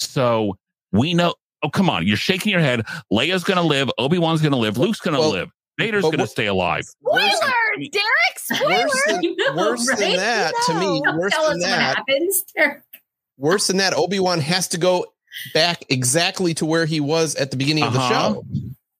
So 0.00 0.56
we 0.90 1.14
know. 1.14 1.34
Oh, 1.62 1.68
come 1.70 1.88
on. 1.88 2.08
You're 2.08 2.16
shaking 2.16 2.50
your 2.50 2.60
head. 2.60 2.82
Leia's 3.12 3.44
going 3.44 3.56
to 3.56 3.62
live. 3.62 3.88
Obi-Wan's 3.96 4.42
going 4.42 4.52
to 4.52 4.58
live. 4.58 4.76
Luke's 4.76 5.00
going 5.00 5.14
to 5.14 5.20
Well, 5.20 5.30
live. 5.30 5.50
Vader's 5.78 6.02
going 6.02 6.18
to 6.18 6.26
stay 6.26 6.46
alive. 6.46 6.84
Spoiler, 6.84 7.30
mean- 7.78 7.90
Derek. 7.90 8.04
Spoiler. 8.38 8.84
Worse 8.84 9.04
than, 9.06 9.16
I 9.16 9.20
know, 9.54 9.56
worse 9.56 9.86
than 9.86 9.98
right? 9.98 10.16
that, 10.16 10.52
to 10.66 10.74
me, 10.74 11.00
Don't 11.04 11.18
worse 11.18 11.32
tell 11.32 11.48
than 11.50 11.56
us 11.58 11.62
what 11.62 11.68
that, 11.70 11.96
happens. 11.96 12.44
Worse 13.38 13.66
than 13.66 13.78
that, 13.78 13.94
Obi 13.94 14.20
Wan 14.20 14.40
has 14.40 14.68
to 14.68 14.78
go 14.78 15.06
back 15.52 15.84
exactly 15.88 16.54
to 16.54 16.66
where 16.66 16.86
he 16.86 17.00
was 17.00 17.34
at 17.34 17.50
the 17.50 17.56
beginning 17.56 17.82
of 17.84 17.92
the 17.92 17.98
Uh-huh. 17.98 18.34
show. 18.34 18.44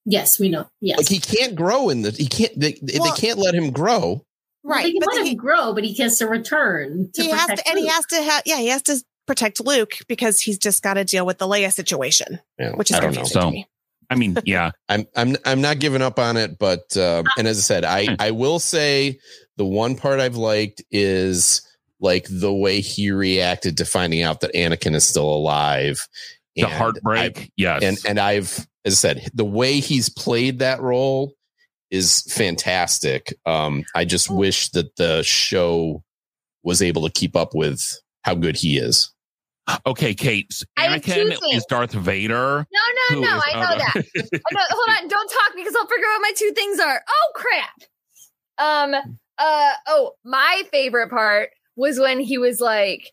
Yes, 0.07 0.39
we 0.41 0.49
know. 0.49 0.66
Yes. 0.81 0.99
Like 0.99 1.09
he 1.09 1.18
can't 1.20 1.55
grow 1.55 1.89
in 1.89 2.03
the 2.03 2.11
he 2.11 2.27
can't 2.27 2.59
they, 2.59 2.72
they 2.83 2.99
can't 3.16 3.39
let 3.39 3.55
him 3.55 3.70
grow. 3.70 4.01
Well, 4.62 4.77
Right. 4.77 4.83
They 4.85 4.91
can 4.93 5.01
But 5.01 5.09
let 5.09 5.14
then 5.16 5.22
him 5.22 5.29
he, 5.29 5.35
grow, 5.35 5.72
but 5.75 5.85
he 5.85 5.95
has 6.03 6.18
to 6.18 6.27
return. 6.27 7.11
To 7.14 7.22
he 7.22 7.31
has 7.31 7.41
protect 7.47 7.66
to, 7.66 7.70
and 7.70 7.79
he 7.79 7.87
has 7.87 8.05
to 8.07 8.22
have, 8.22 8.43
yeah, 8.47 8.57
he 8.57 8.68
has 8.68 8.83
to 8.83 9.03
protect 9.27 9.64
Luke 9.64 9.93
because 10.09 10.41
he's 10.41 10.59
just 10.59 10.83
got 10.83 10.95
to 10.95 11.05
deal 11.05 11.25
with 11.25 11.39
the 11.39 11.47
Leia 11.47 11.72
situation, 11.72 12.41
Yeah, 12.59 12.72
which 12.72 12.91
is 12.91 12.97
I 12.97 13.01
don't 13.01 13.11
know. 13.14 13.20
confusing 13.22 13.41
So- 13.43 13.47
to 13.49 13.53
me. 13.53 13.68
I 14.11 14.14
mean, 14.16 14.36
yeah. 14.44 14.70
I'm 14.88 15.07
I'm 15.16 15.36
I'm 15.44 15.61
not 15.61 15.78
giving 15.78 16.02
up 16.02 16.18
on 16.18 16.36
it, 16.36 16.59
but 16.59 16.96
um, 16.96 17.26
and 17.38 17.46
as 17.48 17.59
I 17.59 17.62
said, 17.62 17.84
I 17.84 18.16
I 18.18 18.30
will 18.30 18.59
say 18.59 19.18
the 19.57 19.64
one 19.64 19.96
part 19.96 20.20
I've 20.20 20.36
liked 20.36 20.82
is 20.90 21.62
like 22.00 22.26
the 22.28 22.52
way 22.52 22.80
he 22.80 23.11
reacted 23.11 23.76
to 23.78 23.84
finding 23.84 24.22
out 24.22 24.40
that 24.40 24.52
Anakin 24.55 24.94
is 24.94 25.05
still 25.07 25.32
alive. 25.32 26.07
The 26.57 26.64
And 26.64 26.72
heartbreak. 26.72 27.38
I- 27.38 27.48
yes. 27.57 27.82
and 27.82 27.98
and 28.07 28.18
I've 28.20 28.66
as 28.84 28.92
I 28.92 28.96
said, 28.96 29.28
the 29.32 29.44
way 29.44 29.80
he's 29.80 30.09
played 30.09 30.59
that 30.59 30.80
role 30.80 31.32
is 31.90 32.22
fantastic. 32.32 33.32
Um, 33.46 33.84
I 33.94 34.05
just 34.05 34.28
wish 34.30 34.68
that 34.70 34.96
the 34.96 35.22
show 35.22 36.02
was 36.62 36.82
able 36.82 37.02
to 37.07 37.12
keep 37.12 37.36
up 37.36 37.55
with 37.55 37.80
how 38.22 38.34
good 38.34 38.57
he 38.57 38.76
is. 38.78 39.14
Okay, 39.87 40.15
Kate. 40.15 40.62
Anakin 40.79 41.37
is 41.53 41.65
Darth 41.67 41.93
Vader. 41.93 42.67
No, 42.73 42.81
no, 43.11 43.21
no. 43.21 43.37
is- 43.37 43.43
I 43.47 43.61
know 43.61 43.69
oh, 43.73 43.79
that. 43.79 43.95
I 44.17 44.55
know, 44.55 44.61
hold 44.71 44.99
on, 44.99 45.09
don't 45.09 45.29
talk 45.29 45.53
because 45.57 45.75
I'll 45.77 45.87
figure 45.87 46.07
out 46.07 46.21
what 46.21 46.23
my 46.23 46.33
two 46.37 46.53
things 46.53 46.81
are. 46.81 47.03
Oh 47.09 47.33
crap. 47.35 47.75
Um 48.59 48.95
uh 49.39 49.73
oh, 49.89 50.12
my 50.25 50.62
favorite 50.71 51.11
part 51.11 51.51
was 51.77 51.99
when 51.99 52.21
he 52.21 52.39
was 52.39 52.61
like, 52.61 53.12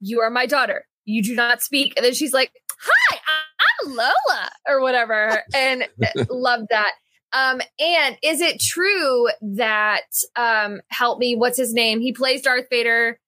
You 0.00 0.20
are 0.20 0.30
my 0.30 0.46
daughter. 0.46 0.86
You 1.04 1.22
do 1.22 1.34
not 1.34 1.62
speak. 1.62 1.94
And 1.96 2.04
then 2.04 2.14
she's 2.14 2.32
like, 2.32 2.52
Hi, 2.78 3.18
I'm 3.28 3.94
Lola 3.94 4.50
or 4.68 4.80
whatever. 4.80 5.42
And 5.54 5.84
uh, 6.02 6.24
loved 6.30 6.68
that. 6.70 6.92
Um, 7.32 7.60
and 7.78 8.16
is 8.22 8.40
it 8.40 8.60
true 8.60 9.28
that 9.42 10.06
um 10.36 10.80
help 10.88 11.18
me, 11.18 11.36
what's 11.36 11.58
his 11.58 11.74
name? 11.74 12.00
He 12.00 12.12
plays 12.12 12.42
Darth 12.42 12.66
Vader. 12.70 13.18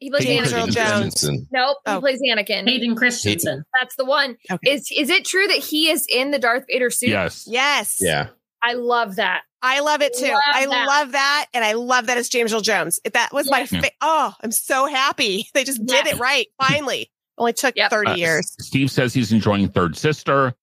He 0.00 0.10
plays 0.10 0.24
James 0.24 0.52
Anakin. 0.52 0.58
Earl 0.60 0.66
Jones. 0.68 1.24
Nope, 1.52 1.78
he 1.86 1.92
Oh. 1.92 2.00
plays 2.00 2.20
Anakin. 2.20 2.68
Hayden 2.68 2.94
Christensen. 2.96 3.64
That's 3.80 3.96
the 3.96 4.04
one. 4.04 4.36
Okay. 4.50 4.72
Is 4.72 4.88
is 4.96 5.08
it 5.10 5.24
true 5.24 5.46
that 5.46 5.58
he 5.58 5.90
is 5.90 6.06
in 6.12 6.30
the 6.30 6.38
Darth 6.38 6.64
Vader 6.68 6.90
suit? 6.90 7.08
yes. 7.10 7.44
Yes. 7.46 7.96
Yeah. 8.00 8.28
I 8.62 8.74
love 8.74 9.16
that. 9.16 9.42
I 9.62 9.80
love 9.80 10.02
it 10.02 10.14
too. 10.16 10.26
Love 10.26 10.40
I 10.52 10.66
that. 10.66 10.86
love 10.86 11.12
that. 11.12 11.46
And 11.54 11.64
I 11.64 11.72
love 11.72 12.06
that 12.06 12.18
it's 12.18 12.28
James 12.28 12.52
Earl 12.52 12.60
Jones. 12.60 12.98
That 13.12 13.32
was 13.32 13.50
my, 13.50 13.60
Yeah. 13.70 13.80
fa- 13.80 13.90
oh, 14.00 14.32
I'm 14.42 14.52
so 14.52 14.86
happy. 14.86 15.48
They 15.54 15.64
just 15.64 15.84
did 15.84 16.06
it 16.06 16.18
right. 16.18 16.46
Finally. 16.60 17.10
Only 17.38 17.52
took 17.52 17.76
Yep. 17.76 17.90
30 17.90 18.10
Uh, 18.12 18.14
years. 18.16 18.54
Steve 18.60 18.90
says 18.90 19.12
he's 19.14 19.30
enjoying 19.32 19.68
Third 19.68 19.96
Sister. 19.96 20.54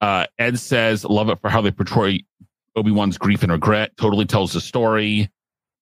Uh, 0.00 0.26
Ed 0.38 0.58
says, 0.58 1.04
love 1.04 1.28
it 1.28 1.40
for 1.40 1.48
how 1.50 1.60
they 1.60 1.70
portray 1.70 2.24
Obi 2.76 2.90
Wan's 2.90 3.18
grief 3.18 3.42
and 3.42 3.50
regret. 3.52 3.96
Totally 3.96 4.24
tells 4.24 4.52
the 4.52 4.60
story. 4.60 5.30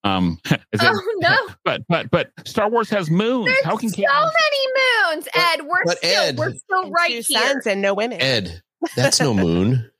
Um, 0.06 0.38
as 0.50 0.58
Ed- 0.80 0.92
Oh 0.92 1.14
no, 1.18 1.36
but 1.64 1.82
but 1.88 2.10
but 2.10 2.30
Star 2.44 2.68
Wars 2.70 2.88
has 2.90 3.10
moons. 3.10 3.46
there's 3.46 3.64
how 3.64 3.76
can 3.76 3.88
so 3.90 3.96
Kate- 3.96 4.06
many 4.08 5.14
moons, 5.16 5.28
Ed. 5.34 5.60
We're 5.66 5.84
but 5.84 5.98
still 5.98 6.22
Ed- 6.22 6.38
we're 6.38 6.54
still 6.54 6.90
right 6.90 7.08
two 7.10 7.22
here. 7.26 7.40
sons 7.48 7.66
and 7.66 7.82
no 7.82 7.94
women. 7.94 8.20
Ed, 8.20 8.62
that's 8.96 9.20
no 9.20 9.34
moon. 9.34 9.90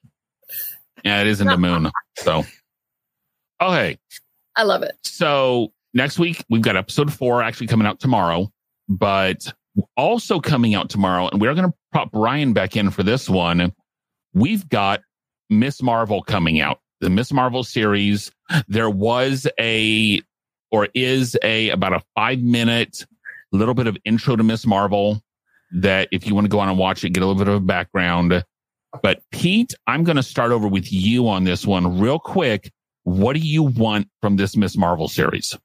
Yeah, 1.05 1.21
it 1.21 1.27
isn't 1.29 1.49
a 1.49 1.57
moon. 1.57 1.91
So, 2.19 2.45
okay. 3.61 3.99
I 4.57 4.63
love 4.63 4.83
it. 4.83 4.97
So 5.05 5.73
next 5.95 6.19
week 6.19 6.45
we've 6.49 6.63
got 6.63 6.77
episode 6.77 7.13
four 7.13 7.43
actually 7.43 7.67
coming 7.69 7.87
out 7.87 8.01
tomorrow, 8.01 8.51
but 8.89 9.53
also 9.97 10.41
coming 10.41 10.75
out 10.75 10.89
tomorrow, 10.89 11.29
and 11.29 11.41
we're 11.41 11.55
going 11.55 11.69
to 11.71 11.75
pop 11.93 12.09
Ryan 12.13 12.53
back 12.55 12.77
in 12.77 12.91
for 12.91 13.03
this 13.03 13.29
one. 13.29 13.73
We've 14.35 14.69
got 14.69 15.01
Miss 15.51 15.83
Marvel 15.83 16.23
coming 16.23 16.61
out. 16.61 16.81
The 17.01 17.11
Miss 17.11 17.33
Marvel 17.33 17.65
series. 17.65 18.31
There 18.69 18.91
was 18.91 19.47
a, 19.59 20.21
or 20.71 20.89
is 20.95 21.37
a, 21.43 21.71
about 21.71 21.93
a 21.93 22.03
five 22.15 22.41
minute 22.41 23.07
little 23.53 23.75
bit 23.75 23.87
of 23.87 23.97
intro 24.05 24.37
to 24.37 24.43
Miss 24.43 24.67
Marvel 24.67 25.23
that 25.73 26.09
if 26.13 26.27
you 26.27 26.35
want 26.35 26.45
to 26.45 26.49
go 26.49 26.61
on 26.61 26.69
and 26.69 26.79
watch 26.79 27.05
it, 27.05 27.11
get 27.11 27.23
a 27.23 27.27
little 27.27 27.39
bit 27.39 27.49
of 27.49 27.55
a 27.55 27.65
background. 27.65 28.45
But 29.03 29.21
Pete, 29.31 29.75
I'm 29.87 30.05
going 30.05 30.17
to 30.17 30.23
start 30.23 30.53
over 30.53 30.69
with 30.69 30.93
you 30.93 31.29
on 31.29 31.45
this 31.45 31.67
one 31.67 31.99
real 31.99 32.19
quick. 32.19 32.73
What 33.03 33.35
do 33.35 33.41
you 33.41 33.63
want 33.63 34.09
from 34.21 34.37
this 34.37 34.57
Miss 34.57 34.77
Marvel 34.77 35.09
series? 35.09 35.57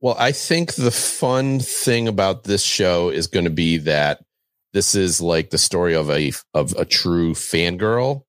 Well, 0.00 0.16
I 0.18 0.32
think 0.32 0.74
the 0.74 0.90
fun 0.90 1.60
thing 1.60 2.08
about 2.08 2.44
this 2.44 2.62
show 2.62 3.08
is 3.08 3.26
going 3.26 3.44
to 3.44 3.50
be 3.50 3.78
that 3.78 4.22
this 4.72 4.94
is 4.94 5.22
like 5.22 5.50
the 5.50 5.58
story 5.58 5.94
of 5.94 6.10
a 6.10 6.32
of 6.52 6.74
a 6.76 6.84
true 6.84 7.32
fangirl 7.32 8.24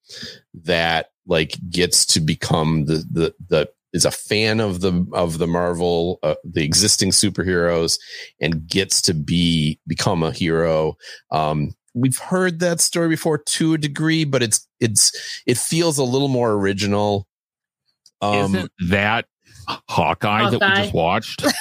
that 0.63 1.09
like 1.27 1.57
gets 1.69 2.05
to 2.07 2.19
become 2.19 2.85
the 2.85 3.05
the 3.11 3.35
the 3.49 3.69
is 3.93 4.05
a 4.05 4.11
fan 4.11 4.59
of 4.59 4.81
the 4.81 5.05
of 5.13 5.37
the 5.37 5.47
Marvel 5.47 6.19
uh, 6.23 6.35
the 6.43 6.63
existing 6.63 7.11
superheroes 7.11 7.99
and 8.41 8.67
gets 8.67 9.01
to 9.03 9.13
be 9.13 9.79
become 9.87 10.23
a 10.23 10.31
hero. 10.31 10.97
Um, 11.31 11.73
we've 11.93 12.17
heard 12.17 12.59
that 12.59 12.81
story 12.81 13.09
before 13.09 13.37
to 13.37 13.73
a 13.73 13.77
degree, 13.77 14.23
but 14.23 14.43
it's 14.43 14.67
it's 14.79 15.41
it 15.45 15.57
feels 15.57 15.97
a 15.97 16.03
little 16.03 16.27
more 16.27 16.53
original. 16.53 17.27
Um, 18.21 18.55
Isn't 18.55 18.71
that 18.89 19.25
Hawkeye, 19.67 20.43
Hawkeye. 20.43 20.49
that 20.49 20.61
we 20.61 20.81
just 20.81 20.93
watched? 20.93 21.45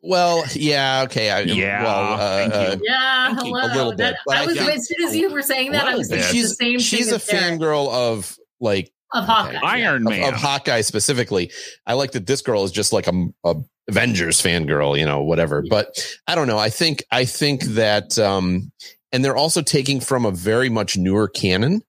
Well, 0.00 0.44
yeah, 0.54 1.02
okay. 1.06 1.30
I, 1.30 1.40
yeah, 1.40 1.82
well, 1.82 2.12
uh, 2.14 2.54
uh, 2.54 2.76
yeah, 2.82 3.34
hello. 3.34 3.60
A 3.60 3.66
little 3.74 3.90
bit. 3.90 4.14
That, 4.26 4.38
I 4.38 4.46
was 4.46 4.56
as 4.56 4.86
soon 4.86 5.06
as 5.08 5.16
you 5.16 5.28
were 5.30 5.42
saying 5.42 5.72
that, 5.72 5.86
I 5.86 5.96
was 5.96 6.08
thinking 6.08 6.30
she's, 6.30 6.50
the 6.50 6.54
same. 6.54 6.78
She's 6.78 7.10
a 7.10 7.18
fangirl 7.18 7.90
of 7.92 8.38
like 8.60 8.92
of 9.12 9.24
Hawkeye, 9.24 9.58
Iron 9.62 10.04
Man, 10.04 10.28
of, 10.28 10.34
of, 10.34 10.40
Hawkeye 10.40 10.82
specifically. 10.82 11.50
I 11.86 11.94
like 11.94 12.12
that 12.12 12.26
this 12.26 12.42
girl 12.42 12.64
is 12.64 12.72
just 12.72 12.92
like 12.92 13.06
a, 13.06 13.26
a 13.44 13.56
Avengers 13.88 14.40
fangirl, 14.40 14.98
you 14.98 15.06
know, 15.06 15.22
whatever. 15.22 15.62
Yeah. 15.64 15.70
But 15.70 16.18
I 16.26 16.34
don't 16.34 16.46
know. 16.46 16.58
I 16.58 16.68
think 16.70 17.02
I 17.10 17.24
think 17.24 17.62
that, 17.62 18.18
um, 18.18 18.70
and 19.12 19.24
they're 19.24 19.36
also 19.36 19.62
taking 19.62 20.00
from 20.00 20.26
a 20.26 20.30
very 20.30 20.68
much 20.68 20.96
newer 20.98 21.26
canon. 21.26 21.82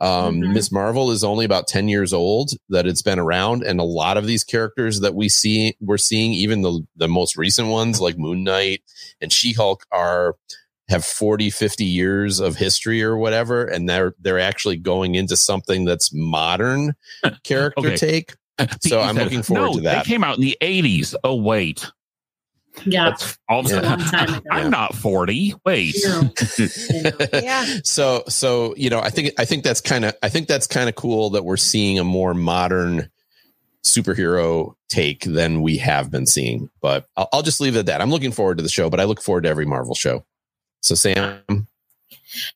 Um, 0.00 0.40
mm-hmm. 0.40 0.52
Miss 0.52 0.70
Marvel 0.70 1.10
is 1.10 1.24
only 1.24 1.44
about 1.44 1.66
10 1.66 1.88
years 1.88 2.12
old 2.12 2.50
that 2.68 2.86
it's 2.86 3.02
been 3.02 3.18
around. 3.18 3.64
And 3.64 3.80
a 3.80 3.84
lot 3.84 4.16
of 4.16 4.26
these 4.26 4.44
characters 4.44 5.00
that 5.00 5.14
we 5.14 5.28
see, 5.28 5.74
we're 5.80 5.98
seeing 5.98 6.32
even 6.34 6.62
the, 6.62 6.86
the 6.96 7.08
most 7.08 7.36
recent 7.36 7.68
ones 7.68 8.00
like 8.00 8.16
Moon 8.16 8.44
Knight 8.44 8.82
and 9.20 9.32
She-Hulk 9.32 9.86
are, 9.90 10.36
have 10.88 11.04
40, 11.04 11.50
50 11.50 11.84
years 11.84 12.40
of 12.40 12.56
history 12.56 13.02
or 13.02 13.16
whatever. 13.16 13.64
And 13.64 13.88
they're, 13.88 14.14
they're 14.18 14.38
actually 14.38 14.76
going 14.76 15.14
into 15.14 15.36
something 15.36 15.84
that's 15.84 16.12
modern 16.12 16.94
character 17.44 17.88
okay. 17.88 17.96
take. 17.96 18.34
So 18.80 19.00
I'm 19.00 19.14
looking 19.14 19.42
forward 19.44 19.66
no, 19.66 19.74
to 19.74 19.80
that. 19.82 20.04
They 20.04 20.10
came 20.10 20.24
out 20.24 20.36
in 20.36 20.42
the 20.42 20.58
80s. 20.60 21.14
Oh, 21.22 21.36
wait. 21.36 21.92
Yeah. 22.84 23.16
All 23.48 23.62
yeah. 23.64 24.40
I'm 24.50 24.70
not 24.70 24.96
40. 24.96 25.54
Wait. 25.64 25.94
yeah. 27.32 27.64
So 27.84 28.24
so 28.28 28.74
you 28.76 28.90
know, 28.90 29.00
I 29.00 29.10
think 29.10 29.32
I 29.38 29.44
think 29.44 29.64
that's 29.64 29.80
kind 29.80 30.04
of 30.04 30.14
I 30.22 30.28
think 30.28 30.48
that's 30.48 30.66
kind 30.66 30.88
of 30.88 30.94
cool 30.94 31.30
that 31.30 31.44
we're 31.44 31.56
seeing 31.56 31.98
a 31.98 32.04
more 32.04 32.34
modern 32.34 33.10
superhero 33.84 34.74
take 34.88 35.24
than 35.24 35.62
we 35.62 35.78
have 35.78 36.10
been 36.10 36.26
seeing. 36.26 36.70
But 36.80 37.06
I'll, 37.16 37.28
I'll 37.32 37.42
just 37.42 37.60
leave 37.60 37.76
it 37.76 37.80
at 37.80 37.86
that. 37.86 38.00
I'm 38.00 38.10
looking 38.10 38.32
forward 38.32 38.58
to 38.58 38.62
the 38.62 38.68
show, 38.68 38.90
but 38.90 39.00
I 39.00 39.04
look 39.04 39.22
forward 39.22 39.44
to 39.44 39.48
every 39.48 39.66
Marvel 39.66 39.94
show. 39.94 40.24
So 40.82 40.94
Sam, 40.94 41.66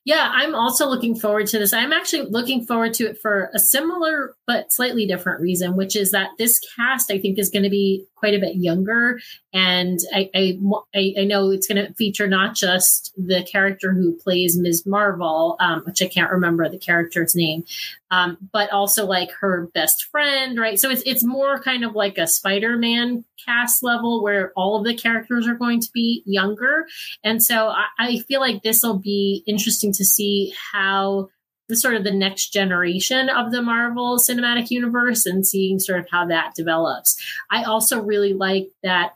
yeah, 0.05 0.31
I'm 0.33 0.55
also 0.55 0.87
looking 0.87 1.15
forward 1.15 1.47
to 1.47 1.59
this. 1.59 1.73
I'm 1.73 1.93
actually 1.93 2.23
looking 2.29 2.65
forward 2.65 2.93
to 2.95 3.05
it 3.05 3.17
for 3.21 3.49
a 3.53 3.59
similar 3.59 4.35
but 4.47 4.71
slightly 4.71 5.05
different 5.05 5.41
reason, 5.41 5.75
which 5.75 5.95
is 5.95 6.11
that 6.11 6.29
this 6.37 6.59
cast 6.75 7.11
I 7.11 7.17
think 7.19 7.39
is 7.39 7.49
going 7.49 7.63
to 7.63 7.69
be 7.69 8.05
quite 8.23 8.35
a 8.35 8.39
bit 8.39 8.55
younger, 8.55 9.19
and 9.51 9.99
I 10.13 10.29
I, 10.33 11.13
I 11.19 11.23
know 11.25 11.51
it's 11.51 11.67
going 11.67 11.85
to 11.85 11.93
feature 11.95 12.25
not 12.25 12.55
just 12.55 13.11
the 13.17 13.43
character 13.43 13.91
who 13.91 14.15
plays 14.15 14.57
Ms. 14.57 14.85
Marvel, 14.85 15.57
um, 15.59 15.81
which 15.85 16.01
I 16.01 16.07
can't 16.07 16.31
remember 16.31 16.69
the 16.69 16.77
character's 16.77 17.35
name, 17.35 17.65
um, 18.11 18.37
but 18.53 18.71
also 18.71 19.05
like 19.05 19.31
her 19.41 19.67
best 19.73 20.05
friend, 20.05 20.57
right? 20.57 20.79
So 20.79 20.89
it's 20.89 21.03
it's 21.05 21.25
more 21.25 21.59
kind 21.59 21.83
of 21.83 21.95
like 21.95 22.17
a 22.17 22.25
Spider-Man 22.25 23.25
cast 23.45 23.83
level 23.83 24.23
where 24.23 24.53
all 24.55 24.77
of 24.77 24.85
the 24.85 24.95
characters 24.95 25.45
are 25.45 25.55
going 25.55 25.81
to 25.81 25.89
be 25.93 26.23
younger, 26.25 26.85
and 27.25 27.43
so 27.43 27.67
I, 27.67 27.87
I 27.99 28.17
feel 28.19 28.39
like 28.39 28.63
this 28.63 28.83
will 28.83 28.99
be 28.99 29.43
interesting 29.45 29.91
to 29.91 30.05
see 30.05 30.53
how 30.71 31.27
sort 31.71 31.95
of 31.95 32.03
the 32.03 32.11
next 32.11 32.49
generation 32.49 33.29
of 33.29 33.51
the 33.51 33.61
Marvel 33.61 34.17
Cinematic 34.17 34.69
Universe 34.69 35.25
and 35.25 35.45
seeing 35.45 35.79
sort 35.79 35.99
of 35.99 36.07
how 36.11 36.27
that 36.27 36.53
develops. 36.55 37.21
I 37.49 37.63
also 37.63 38.01
really 38.01 38.33
like 38.33 38.67
that. 38.83 39.13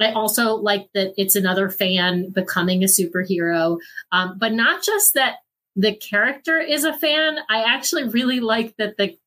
I 0.00 0.12
also 0.12 0.54
like 0.54 0.88
that 0.94 1.12
it's 1.18 1.36
another 1.36 1.68
fan 1.68 2.30
becoming 2.30 2.82
a 2.82 2.86
superhero, 2.86 3.78
um, 4.12 4.36
but 4.38 4.52
not 4.52 4.82
just 4.82 5.14
that 5.14 5.36
the 5.76 5.94
character 5.94 6.58
is 6.58 6.84
a 6.84 6.96
fan. 6.96 7.38
I 7.50 7.64
actually 7.64 8.08
really 8.08 8.40
like 8.40 8.74
that 8.78 8.96
the 8.96 9.18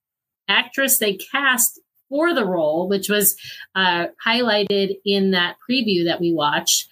actress 0.47 0.97
they 0.97 1.13
cast 1.31 1.79
for 2.09 2.33
the 2.33 2.45
role, 2.45 2.89
which 2.89 3.09
was 3.09 3.35
uh, 3.75 4.07
highlighted 4.25 4.95
in 5.05 5.31
that 5.31 5.57
preview 5.69 6.05
that 6.05 6.19
we 6.19 6.33
watched, 6.33 6.87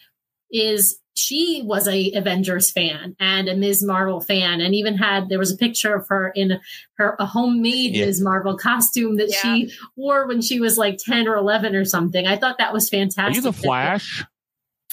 is 0.52 1.00
she 1.16 1.62
was 1.66 1.88
a 1.88 2.12
Avengers 2.14 2.72
fan 2.72 3.16
and 3.20 3.50
a 3.50 3.56
Ms. 3.56 3.84
Marvel 3.84 4.22
fan, 4.22 4.62
and 4.62 4.74
even 4.74 4.98
had 4.98 5.30
there 5.30 5.40
was 5.40 5.52
a 5.52 5.58
picture 5.58 5.96
of 5.96 6.08
her 6.08 6.32
in 6.36 6.60
her 6.98 7.16
a 7.20 7.26
homemade 7.26 7.96
yeah. 7.96 8.06
Ms. 8.06 8.22
Marvel 8.22 8.58
costume 8.58 9.18
that 9.18 9.30
yeah. 9.30 9.38
she 9.42 9.74
wore 9.96 10.28
when 10.28 10.42
she 10.42 10.60
was 10.60 10.78
like 10.78 10.98
ten 10.98 11.28
or 11.28 11.36
eleven 11.36 11.76
or 11.76 11.86
something. 11.86 12.26
I 12.26 12.38
thought 12.38 12.58
that 12.60 12.74
was 12.74 12.90
fantastic. 12.90 13.34
Are 13.34 13.36
you 13.36 13.42
the 13.42 13.54
Flash? 13.54 14.24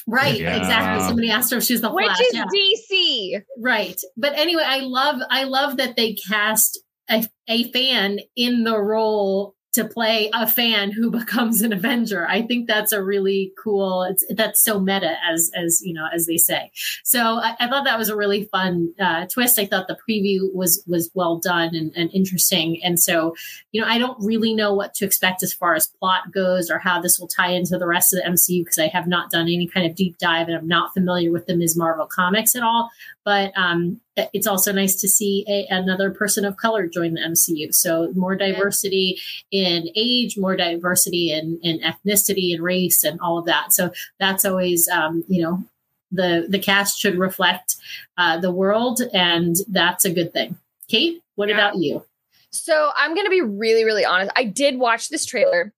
Right, 0.07 0.41
yeah. 0.41 0.57
exactly. 0.57 1.07
Somebody 1.07 1.31
asked 1.31 1.51
her 1.51 1.59
if 1.59 1.65
she's 1.65 1.83
the 1.83 1.93
Which 1.93 2.07
Flash. 2.07 2.19
Which 2.19 2.29
is 2.29 2.35
yeah. 2.35 3.35
DC. 3.39 3.43
Right. 3.59 4.01
But 4.17 4.39
anyway, 4.39 4.65
I 4.65 4.81
love 4.81 5.21
I 5.31 5.45
love 5.45 5.77
that 5.77 5.97
they 5.97 6.15
cast 6.15 6.81
a, 7.11 7.27
a 7.49 7.71
fan 7.73 8.21
in 8.35 8.65
the 8.65 8.79
role 8.79 9.55
to 9.73 9.85
play 9.85 10.31
a 10.35 10.47
fan 10.47 10.91
who 10.91 11.11
becomes 11.19 11.63
an 11.63 11.73
Avenger. 11.73 12.27
I 12.29 12.43
think 12.43 12.67
that's 12.67 12.93
a 12.93 13.03
really 13.03 13.53
cool. 13.63 14.03
It's 14.05 14.25
that's 14.35 14.63
so 14.63 14.81
meta, 14.81 15.17
as 15.29 15.51
as 15.55 15.81
you 15.83 15.95
know, 15.95 16.07
as 16.13 16.27
they 16.27 16.37
say. 16.37 16.71
So 17.05 17.39
I, 17.39 17.57
I 17.61 17.69
thought 17.69 17.85
that 17.85 17.99
was 17.99 18.09
a 18.09 18.17
really 18.17 18.45
fun 18.45 18.93
uh, 19.01 19.27
twist. 19.27 19.59
I 19.59 19.67
thought 19.67 19.89
the 19.89 19.99
preview 20.09 20.53
was 20.55 20.83
was 20.87 21.11
well 21.15 21.39
done 21.39 21.75
and, 21.75 21.93
and 21.97 22.11
interesting. 22.13 22.81
And 22.83 22.99
so, 22.99 23.35
you 23.73 23.81
know, 23.81 23.87
I 23.87 23.99
don't 23.99 24.19
really 24.25 24.55
know 24.55 24.75
what 24.75 24.95
to 24.95 25.05
expect 25.05 25.43
as 25.43 25.53
far 25.53 25.75
as 25.75 25.87
plot 25.87 26.33
goes 26.33 26.71
or 26.71 26.79
how 26.79 27.01
this 27.01 27.19
will 27.19 27.29
tie 27.29 27.51
into 27.51 27.79
the 27.79 27.87
rest 27.87 28.13
of 28.13 28.21
the 28.23 28.31
MCU 28.31 28.65
because 28.65 28.79
I 28.79 28.89
have 28.89 29.07
not 29.07 29.31
done 29.31 29.49
any 29.49 29.67
kind 29.67 29.87
of 29.87 29.95
deep 29.95 30.19
dive 30.19 30.49
and 30.49 30.57
I'm 30.57 30.69
not 30.69 30.95
familiar 30.95 31.31
with 31.31 31.47
the 31.47 31.57
Ms. 31.57 31.77
Marvel 31.77 32.07
comics 32.07 32.55
at 32.55 32.63
all. 32.63 32.91
But 33.29 33.53
um, 33.59 34.01
it's 34.17 34.47
also 34.47 34.73
nice 34.73 34.99
to 35.03 35.07
see 35.07 35.45
a, 35.47 35.67
another 35.69 36.11
person 36.11 36.47
of 36.47 36.57
color 36.57 36.87
join 36.87 37.13
the 37.13 37.21
MCU. 37.21 37.75
So 37.75 38.11
more 38.15 38.35
diversity 38.35 39.21
in 39.51 39.91
age, 39.95 40.39
more 40.39 40.57
diversity 40.57 41.31
in, 41.31 41.61
in 41.63 41.79
ethnicity 41.81 42.55
and 42.55 42.63
race 42.63 43.05
and 43.05 43.21
all 43.21 43.37
of 43.37 43.45
that. 43.45 43.75
So 43.75 43.91
that's 44.19 44.47
always, 44.47 44.89
um, 44.89 45.25
you 45.29 45.43
know, 45.43 45.63
the 46.11 46.47
the 46.49 46.59
cast 46.59 46.99
should 46.99 47.19
reflect 47.19 47.77
uh, 48.17 48.39
the 48.39 48.51
world, 48.51 49.03
and 49.13 49.57
that's 49.69 50.07
a 50.07 50.11
good 50.11 50.33
thing. 50.33 50.57
Kate, 50.89 51.21
what 51.35 51.51
yeah. 51.51 51.57
about 51.57 51.77
you? 51.77 52.03
So 52.49 52.93
I'm 52.97 53.15
going 53.15 53.27
to 53.27 53.31
be 53.31 53.43
really, 53.43 53.85
really 53.85 54.07
honest. 54.07 54.33
I 54.37 54.45
did 54.45 54.79
watch 54.79 55.11
this 55.11 55.27
trailer. 55.27 55.75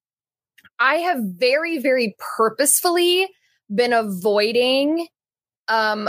I 0.78 0.98
have 0.98 1.18
very, 1.20 1.78
very 1.78 2.14
purposefully 2.36 3.26
been 3.68 3.92
avoiding 3.92 5.08
um 5.66 6.08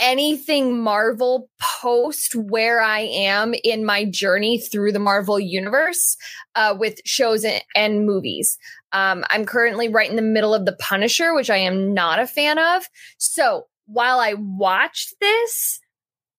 anything 0.00 0.82
Marvel 0.82 1.48
post 1.60 2.34
where 2.34 2.80
I 2.80 3.00
am 3.00 3.54
in 3.62 3.84
my 3.84 4.04
journey 4.04 4.58
through 4.58 4.92
the 4.92 4.98
Marvel 4.98 5.38
universe 5.38 6.16
uh, 6.54 6.74
with 6.78 7.00
shows 7.04 7.44
and, 7.44 7.62
and 7.76 8.06
movies. 8.06 8.58
Um, 8.92 9.24
I'm 9.30 9.44
currently 9.44 9.88
right 9.88 10.10
in 10.10 10.16
the 10.16 10.22
middle 10.22 10.54
of 10.54 10.64
The 10.64 10.76
Punisher, 10.76 11.34
which 11.34 11.50
I 11.50 11.58
am 11.58 11.94
not 11.94 12.18
a 12.18 12.26
fan 12.26 12.58
of. 12.58 12.84
So 13.18 13.66
while 13.86 14.18
I 14.18 14.34
watched 14.34 15.14
this, 15.20 15.80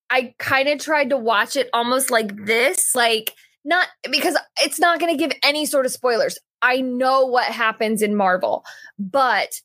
I 0.10 0.34
kind 0.40 0.68
of 0.68 0.80
tried 0.80 1.12
to 1.12 1.18
watch 1.18 1.56
it 1.56 1.70
almost 1.74 2.12
like 2.12 2.46
this, 2.46 2.94
like 2.96 3.34
not 3.64 3.88
because 4.12 4.36
it's 4.62 4.80
not 4.80 5.00
going 5.00 5.16
to 5.16 5.18
give 5.18 5.38
any 5.44 5.66
sort 5.66 5.86
of 5.86 5.92
spoilers. 5.92 6.38
I 6.62 6.82
know 6.82 7.26
what 7.26 7.46
happens 7.46 8.02
in 8.02 8.16
Marvel, 8.16 8.64
but 9.00 9.62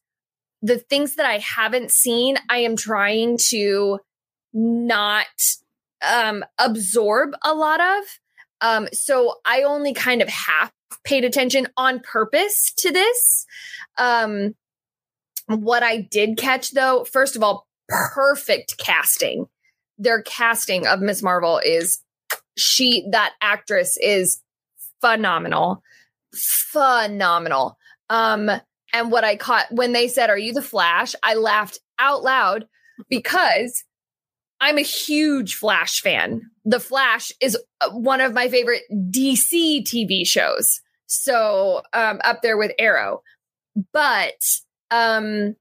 the 0.67 0.79
things 0.79 1.15
that 1.15 1.27
I 1.27 1.39
haven't 1.39 1.93
seen, 1.93 2.37
I 2.51 2.59
am 2.59 2.77
trying 2.77 3.39
to 3.51 4.01
not 4.53 5.27
um, 6.07 6.45
absorb 6.59 7.35
a 7.45 7.55
lot 7.55 7.81
of. 7.81 8.05
Um, 8.61 8.89
so 8.93 9.35
I 9.45 9.63
only 9.63 9.95
kind 9.95 10.23
of 10.23 10.29
half 10.29 10.73
paid 11.05 11.25
attention 11.25 11.69
on 11.77 12.01
purpose 12.01 12.73
to 12.79 12.91
this. 12.91 13.47
Um, 13.97 14.57
what 15.47 15.85
I 15.85 15.99
did 15.99 16.37
catch 16.37 16.73
though, 16.73 17.05
first 17.05 17.37
of 17.37 17.45
all, 17.45 17.69
perfect 17.89 18.77
casting. 18.79 19.47
Their 19.99 20.21
casting 20.23 20.87
of 20.87 21.01
Miss 21.01 21.23
Marvel 21.23 21.61
is 21.65 22.01
she, 22.57 23.07
that 23.13 23.35
actress 23.41 23.97
is 24.01 24.43
phenomenal. 25.01 25.83
Phenomenal. 26.35 27.79
Um, 28.11 28.51
and 28.93 29.11
what 29.11 29.25
I 29.25 29.37
caught 29.37 29.67
when 29.71 29.93
they 29.93 30.09
said, 30.09 30.31
Are 30.31 30.39
you 30.39 30.53
the 30.53 30.63
Flash? 30.63 31.15
I 31.23 31.35
laughed 31.35 31.79
out 31.99 32.23
loud 32.23 32.67
because 33.09 33.85
I'm 34.61 34.79
a 34.79 34.83
huge 34.83 35.55
Flash 35.55 36.01
fan. 36.01 36.43
The 36.65 36.81
Flash 36.81 37.31
is 37.41 37.59
uh, 37.81 37.91
one 37.91 38.21
of 38.21 38.33
my 38.33 38.49
favorite 38.49 38.83
DC 38.93 39.83
TV 39.83 40.27
shows. 40.27 40.81
So 41.07 41.83
um, 41.93 42.21
up 42.25 42.43
there 42.43 42.57
with 42.57 42.73
Arrow. 42.79 43.23
But 43.93 44.41
um, 44.91 45.57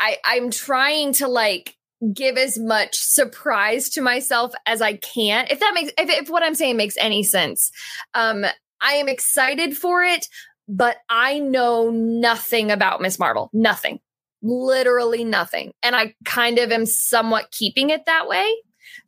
I, 0.00 0.16
I'm 0.24 0.50
trying 0.50 1.12
to 1.14 1.28
like 1.28 1.76
give 2.12 2.36
as 2.36 2.58
much 2.58 2.96
surprise 2.96 3.88
to 3.90 4.02
myself 4.02 4.52
as 4.66 4.82
I 4.82 4.94
can. 4.94 5.46
If 5.50 5.60
that 5.60 5.72
makes, 5.74 5.92
if, 5.98 6.08
if 6.08 6.30
what 6.30 6.42
I'm 6.42 6.54
saying 6.54 6.76
makes 6.76 6.96
any 6.98 7.22
sense. 7.22 7.70
Um, 8.14 8.44
I 8.80 8.94
am 8.94 9.08
excited 9.08 9.76
for 9.76 10.02
it, 10.02 10.26
but 10.68 10.96
I 11.08 11.38
know 11.38 11.90
nothing 11.90 12.70
about 12.70 13.00
Ms. 13.00 13.18
Marvel. 13.18 13.50
Nothing. 13.52 14.00
Literally 14.42 15.24
nothing. 15.24 15.72
And 15.82 15.96
I 15.96 16.14
kind 16.24 16.58
of 16.58 16.70
am 16.70 16.86
somewhat 16.86 17.50
keeping 17.50 17.90
it 17.90 18.06
that 18.06 18.28
way. 18.28 18.50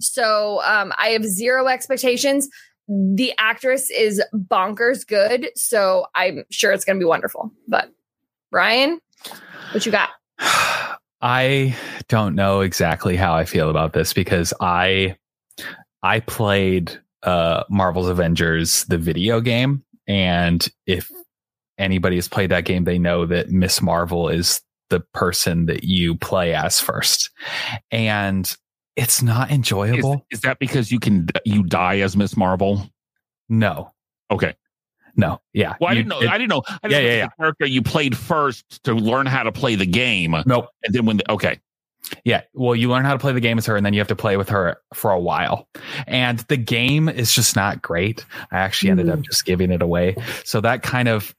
So 0.01 0.61
um, 0.65 0.93
I 0.99 1.09
have 1.09 1.25
zero 1.25 1.67
expectations. 1.69 2.49
The 2.89 3.33
actress 3.39 3.91
is 3.91 4.23
bonkers 4.35 5.07
good. 5.07 5.51
So 5.55 6.07
I'm 6.15 6.45
sure 6.51 6.73
it's 6.73 6.85
going 6.85 6.97
to 6.99 7.03
be 7.03 7.09
wonderful. 7.09 7.53
But 7.69 7.91
Ryan, 8.53 9.01
what 9.73 9.85
you 9.87 9.93
got? 9.93 10.11
I 11.21 11.75
don't 12.09 12.35
know 12.35 12.61
exactly 12.61 13.17
how 13.17 13.35
I 13.35 13.45
feel 13.47 13.71
about 13.71 13.93
this 13.93 14.13
because 14.13 14.53
I 14.61 15.17
I 16.03 16.21
played 16.21 17.01
uh 17.23 17.65
Marvel's 17.71 18.09
Avengers 18.09 18.85
the 18.85 18.99
video 18.99 19.41
game 19.41 19.83
and 20.07 20.69
if 20.87 21.11
anybody 21.79 22.17
has 22.17 22.29
played 22.29 22.51
that 22.51 22.65
game 22.65 22.85
they 22.85 22.99
know 22.99 23.27
that 23.27 23.51
Ms. 23.51 23.83
Marvel 23.83 24.29
is 24.29 24.61
the 24.91 25.01
person 25.13 25.67
that 25.67 25.85
you 25.85 26.15
play 26.17 26.55
as 26.55 26.81
first. 26.81 27.31
And 27.91 28.55
it's 28.97 29.21
not 29.23 29.51
enjoyable. 29.51 30.25
is 30.31 30.41
that 30.43 30.59
because 30.59 30.91
you 30.93 30.99
can 31.01 31.27
you 31.45 31.63
die 31.65 31.99
as 31.99 32.17
Ms. 32.17 32.37
Marvel? 32.37 32.89
no. 33.49 33.93
Okay. 34.31 34.55
No. 35.19 35.41
Yeah. 35.55 35.75
Well, 35.81 35.91
I 35.91 35.93
You- 35.93 36.03
didn't 36.03 36.09
know. 36.11 36.21
it- 36.21 36.29
I 36.29 36.37
didn't 36.39 36.51
know. 36.51 36.63
I 36.69 36.89
didn't 36.89 36.91
Yeah, 36.93 36.99
know 36.99 37.05
yeah, 37.05 37.11
the 37.13 37.17
yeah. 37.19 37.29
character 37.39 37.67
you 37.67 37.81
played 37.83 38.17
first 38.17 38.83
to 38.85 38.93
learn 38.95 39.27
how 39.27 39.45
to 39.45 39.53
play 39.53 39.75
the 39.75 39.87
game, 39.87 40.37
nope. 40.47 40.69
and 40.85 40.95
then 40.95 41.07
when 41.07 41.17
the, 41.19 41.31
okay, 41.33 41.59
Yeah. 42.25 42.43
Well, 42.55 42.75
you 42.75 42.89
learn 42.89 43.05
how 43.05 43.13
to 43.13 43.19
play 43.19 43.33
the 43.33 43.41
game 43.41 43.59
as 43.59 43.67
her, 43.67 43.77
and 43.77 43.85
then 43.85 43.93
you 43.93 44.01
have 44.01 44.09
to 44.09 44.17
play 44.17 44.37
with 44.37 44.49
her 44.51 44.79
for 44.95 45.11
a 45.11 45.21
while. 45.21 45.69
And 46.07 46.39
the 46.49 46.57
game 46.57 47.09
is 47.09 47.33
just 47.33 47.57
not 47.57 47.83
great. 47.83 48.25
I 48.53 48.59
actually 48.59 48.91
ended 48.91 49.09
up 49.09 49.21
mm. 49.21 49.25
just 49.25 49.45
giving 49.45 49.71
it 49.71 49.83
away. 49.83 50.17
So 50.45 50.61
that 50.61 50.83
kind 50.83 51.09
of 51.09 51.35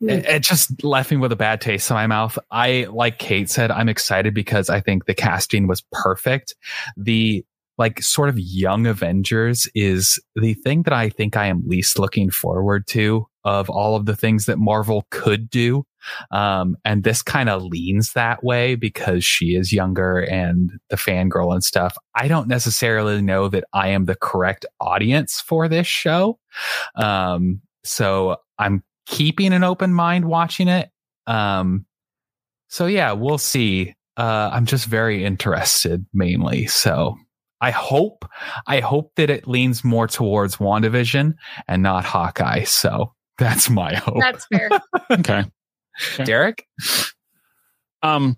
it, 0.00 0.24
it 0.26 0.42
just 0.42 0.82
left 0.84 1.10
me 1.10 1.16
with 1.16 1.32
a 1.32 1.36
bad 1.36 1.60
taste 1.60 1.90
in 1.90 1.94
my 1.94 2.06
mouth. 2.06 2.38
I, 2.50 2.86
like 2.90 3.18
Kate 3.18 3.50
said, 3.50 3.70
I'm 3.70 3.88
excited 3.88 4.34
because 4.34 4.70
I 4.70 4.80
think 4.80 5.06
the 5.06 5.14
casting 5.14 5.66
was 5.66 5.82
perfect. 5.92 6.54
The 6.96 7.44
like 7.76 8.00
sort 8.02 8.28
of 8.28 8.38
young 8.38 8.86
Avengers 8.86 9.68
is 9.74 10.20
the 10.36 10.54
thing 10.54 10.82
that 10.82 10.92
I 10.92 11.08
think 11.08 11.36
I 11.36 11.46
am 11.46 11.66
least 11.66 11.98
looking 11.98 12.30
forward 12.30 12.86
to 12.88 13.26
of 13.44 13.68
all 13.68 13.96
of 13.96 14.06
the 14.06 14.16
things 14.16 14.46
that 14.46 14.58
Marvel 14.58 15.06
could 15.10 15.50
do. 15.50 15.84
Um, 16.30 16.76
and 16.84 17.04
this 17.04 17.22
kind 17.22 17.48
of 17.48 17.64
leans 17.64 18.12
that 18.12 18.42
way 18.42 18.74
because 18.74 19.24
she 19.24 19.56
is 19.56 19.72
younger 19.72 20.18
and 20.18 20.70
the 20.90 20.96
fangirl 20.96 21.52
and 21.52 21.64
stuff. 21.64 21.96
I 22.14 22.28
don't 22.28 22.48
necessarily 22.48 23.22
know 23.22 23.48
that 23.48 23.64
I 23.72 23.88
am 23.88 24.04
the 24.04 24.16
correct 24.16 24.66
audience 24.80 25.40
for 25.40 25.68
this 25.68 25.86
show. 25.86 26.38
Um, 26.94 27.60
so 27.84 28.36
I'm 28.58 28.82
keeping 29.06 29.52
an 29.52 29.64
open 29.64 29.92
mind 29.92 30.24
watching 30.24 30.68
it. 30.68 30.90
Um, 31.26 31.86
so 32.68 32.86
yeah, 32.86 33.12
we'll 33.12 33.38
see. 33.38 33.94
Uh, 34.16 34.50
I'm 34.52 34.66
just 34.66 34.86
very 34.86 35.24
interested 35.24 36.04
mainly. 36.12 36.66
So 36.66 37.16
I 37.60 37.70
hope, 37.70 38.24
I 38.66 38.80
hope 38.80 39.12
that 39.16 39.30
it 39.30 39.48
leans 39.48 39.84
more 39.84 40.06
towards 40.06 40.56
WandaVision 40.56 41.34
and 41.66 41.82
not 41.82 42.04
Hawkeye. 42.04 42.64
So 42.64 43.14
that's 43.38 43.70
my 43.70 43.94
hope. 43.94 44.20
That's 44.20 44.46
fair. 44.46 44.70
okay. 45.10 45.44
Derek? 46.24 46.66
Um, 48.02 48.36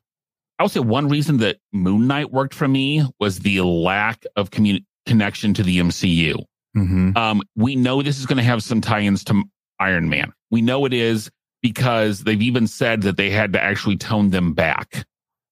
I 0.58 0.62
would 0.62 0.72
say 0.72 0.80
one 0.80 1.08
reason 1.08 1.38
that 1.38 1.58
Moon 1.72 2.06
Knight 2.06 2.30
worked 2.32 2.54
for 2.54 2.66
me 2.68 3.04
was 3.20 3.40
the 3.40 3.60
lack 3.62 4.24
of 4.36 4.50
commu- 4.50 4.84
connection 5.04 5.54
to 5.54 5.62
the 5.62 5.78
MCU. 5.78 6.36
Mm-hmm. 6.76 7.16
Um, 7.16 7.42
we 7.56 7.76
know 7.76 8.02
this 8.02 8.18
is 8.18 8.26
going 8.26 8.38
to 8.38 8.42
have 8.44 8.62
some 8.62 8.80
tie-ins 8.80 9.24
to 9.24 9.42
Iron 9.80 10.08
Man. 10.08 10.32
We 10.50 10.62
know 10.62 10.84
it 10.84 10.92
is 10.92 11.30
because 11.62 12.24
they've 12.24 12.40
even 12.42 12.66
said 12.66 13.02
that 13.02 13.16
they 13.16 13.30
had 13.30 13.52
to 13.54 13.62
actually 13.62 13.96
tone 13.96 14.30
them 14.30 14.52
back. 14.54 15.06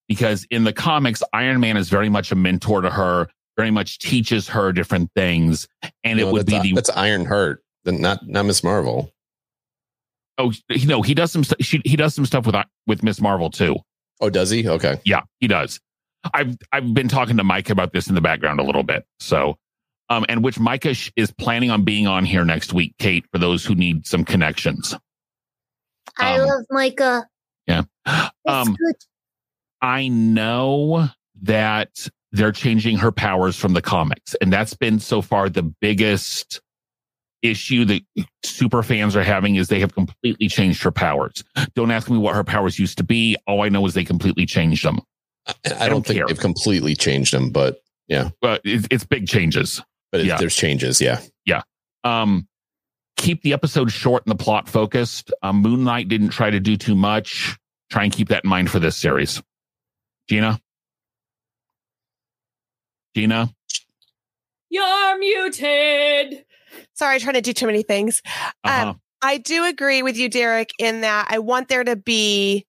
Because 0.06 0.46
in 0.50 0.64
the 0.64 0.72
comics, 0.72 1.22
Iron 1.32 1.60
Man 1.60 1.76
is 1.76 1.88
very 1.88 2.10
much 2.10 2.30
a 2.30 2.34
mentor 2.34 2.82
to 2.82 2.90
her, 2.90 3.28
very 3.56 3.70
much 3.70 3.98
teaches 3.98 4.48
her 4.48 4.70
different 4.70 5.10
things, 5.16 5.66
and 6.02 6.20
it 6.20 6.24
No, 6.24 6.32
would 6.32 6.46
be 6.46 6.52
that's, 6.52 6.62
the 6.64 6.72
that's 6.74 6.90
Iron 6.90 7.24
Heart, 7.24 7.62
not 7.86 8.26
not 8.28 8.44
Ms. 8.44 8.62
Marvel. 8.62 9.13
Oh 10.38 10.52
you 10.68 10.86
know 10.86 11.02
he 11.02 11.14
does 11.14 11.30
some 11.32 11.44
she, 11.60 11.80
he 11.84 11.96
does 11.96 12.14
some 12.14 12.26
stuff 12.26 12.46
with 12.46 12.56
with 12.86 13.02
Ms. 13.02 13.20
Marvel 13.20 13.50
too. 13.50 13.76
Oh, 14.20 14.30
does 14.30 14.50
he? 14.50 14.68
Okay. 14.68 15.00
Yeah, 15.04 15.22
he 15.40 15.48
does. 15.48 15.80
I've 16.32 16.56
I've 16.72 16.94
been 16.94 17.08
talking 17.08 17.36
to 17.36 17.44
Mike 17.44 17.70
about 17.70 17.92
this 17.92 18.08
in 18.08 18.14
the 18.14 18.20
background 18.20 18.58
a 18.60 18.62
little 18.62 18.82
bit. 18.84 19.04
So, 19.20 19.58
um, 20.08 20.24
and 20.28 20.42
which 20.42 20.58
Micah 20.58 20.94
sh- 20.94 21.10
is 21.16 21.30
planning 21.32 21.70
on 21.70 21.84
being 21.84 22.06
on 22.06 22.24
here 22.24 22.44
next 22.44 22.72
week, 22.72 22.94
Kate, 22.98 23.24
for 23.32 23.38
those 23.38 23.64
who 23.64 23.74
need 23.74 24.06
some 24.06 24.24
connections. 24.24 24.96
I 26.18 26.38
Um, 26.38 26.46
love 26.48 26.64
Micah. 26.70 27.26
It's 27.66 28.28
Um, 28.46 28.74
good. 28.76 28.94
I 29.82 30.08
know 30.08 31.08
that 31.42 32.08
they're 32.32 32.52
changing 32.52 32.98
her 32.98 33.12
powers 33.12 33.56
from 33.56 33.72
the 33.74 33.82
comics, 33.82 34.34
and 34.40 34.52
that's 34.52 34.74
been 34.74 34.98
so 34.98 35.20
far 35.22 35.48
the 35.48 35.62
biggest 35.62 36.60
issue 37.44 37.84
that 37.84 38.02
super 38.42 38.82
fans 38.82 39.14
are 39.14 39.22
having 39.22 39.56
is 39.56 39.68
they 39.68 39.80
have 39.80 39.94
completely 39.94 40.48
changed 40.48 40.82
her 40.82 40.90
powers. 40.90 41.44
Don't 41.74 41.90
ask 41.90 42.08
me 42.10 42.18
what 42.18 42.34
her 42.34 42.42
powers 42.44 42.78
used 42.78 42.98
to 42.98 43.04
be. 43.04 43.36
All 43.46 43.62
I 43.62 43.68
know 43.68 43.84
is 43.86 43.94
they 43.94 44.04
completely 44.04 44.46
changed 44.46 44.84
them. 44.84 45.00
I, 45.46 45.52
I 45.64 45.68
don't 45.70 45.88
don't 45.90 46.06
think 46.06 46.16
care. 46.18 46.26
they've 46.26 46.38
completely 46.40 46.94
changed 46.96 47.32
them, 47.34 47.50
but 47.50 47.78
yeah, 48.08 48.30
But 48.40 48.62
it's, 48.64 48.86
it's 48.90 49.04
big 49.04 49.28
changes. 49.28 49.80
but 50.10 50.20
it, 50.22 50.26
Yeah. 50.26 50.38
there's 50.38 50.56
changes. 50.56 51.00
Yeah, 51.00 51.20
yeah. 51.46 51.62
um 52.02 52.48
keep 53.16 53.42
the 53.42 53.52
episode 53.52 53.92
short 53.92 54.24
and 54.26 54.30
the 54.38 54.42
plot 54.42 54.68
focused 54.68 55.32
um 55.42 55.62
moon 55.62 55.84
knight 55.84 56.08
didn't 56.08 56.30
try 56.30 56.50
to 56.50 56.58
do 56.58 56.76
too 56.76 56.96
much 56.96 57.56
try 57.90 58.02
and 58.02 58.12
keep 58.12 58.28
that 58.28 58.42
in 58.42 58.50
mind 58.50 58.68
for 58.68 58.80
this 58.80 58.96
series 58.96 59.40
gina 60.28 60.60
gina 63.14 63.48
You're 64.68 65.18
muted. 65.18 66.44
Sorry, 66.94 67.18
trying 67.20 67.34
to 67.34 67.40
do 67.40 67.52
too 67.52 67.66
many 67.66 67.82
things. 67.82 68.22
uh-huh. 68.64 68.90
Um, 68.90 69.00
I 69.22 69.38
do 69.38 69.64
agree 69.64 70.02
with 70.02 70.18
you, 70.18 70.28
Derek, 70.28 70.70
in 70.78 71.00
that 71.00 71.28
I 71.30 71.38
want 71.38 71.68
there 71.68 71.84
to 71.84 71.96
be 71.96 72.66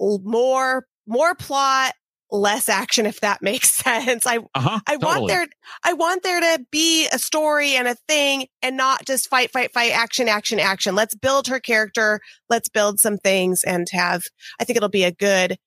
more 0.00 0.86
more 1.06 1.34
plot, 1.34 1.92
less 2.30 2.68
action, 2.68 3.04
if 3.06 3.20
that 3.20 3.42
makes 3.42 3.70
sense. 3.70 4.26
I 4.26 4.38
uh-huh 4.54 4.80
I 4.86 4.96
want 4.96 5.28
there 5.28 5.46
I 5.84 5.92
want 5.92 6.22
there 6.22 6.40
to 6.40 6.64
be 6.70 7.06
a 7.12 7.18
story 7.18 7.74
and 7.74 7.86
a 7.88 7.94
thing 8.08 8.46
and 8.62 8.76
not 8.76 9.04
just 9.06 9.28
fight, 9.28 9.50
fight, 9.50 9.72
fight, 9.72 9.92
action, 9.92 10.28
action, 10.28 10.58
action. 10.60 10.94
Let's 10.94 11.14
build 11.14 11.48
her 11.48 11.60
character. 11.60 12.20
Let's 12.48 12.68
build 12.68 13.00
some 13.00 13.18
things 13.18 13.62
and 13.64 13.86
have 13.92 14.22
I 14.60 14.64
think 14.64 14.76
it'll 14.78 14.88
be 14.88 15.04
a 15.04 15.12
good 15.12 15.58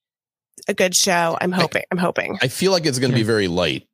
a 0.68 0.74
good 0.74 0.96
show. 0.96 1.38
I'm 1.40 1.52
hoping. 1.52 1.84
I'm 1.92 1.98
hoping. 1.98 2.38
I 2.42 2.48
feel 2.48 2.72
like 2.72 2.86
it's 2.86 3.00
going 3.00 3.12
to 3.12 3.16
be 3.18 3.24
very 3.24 3.48
light. 3.48 3.88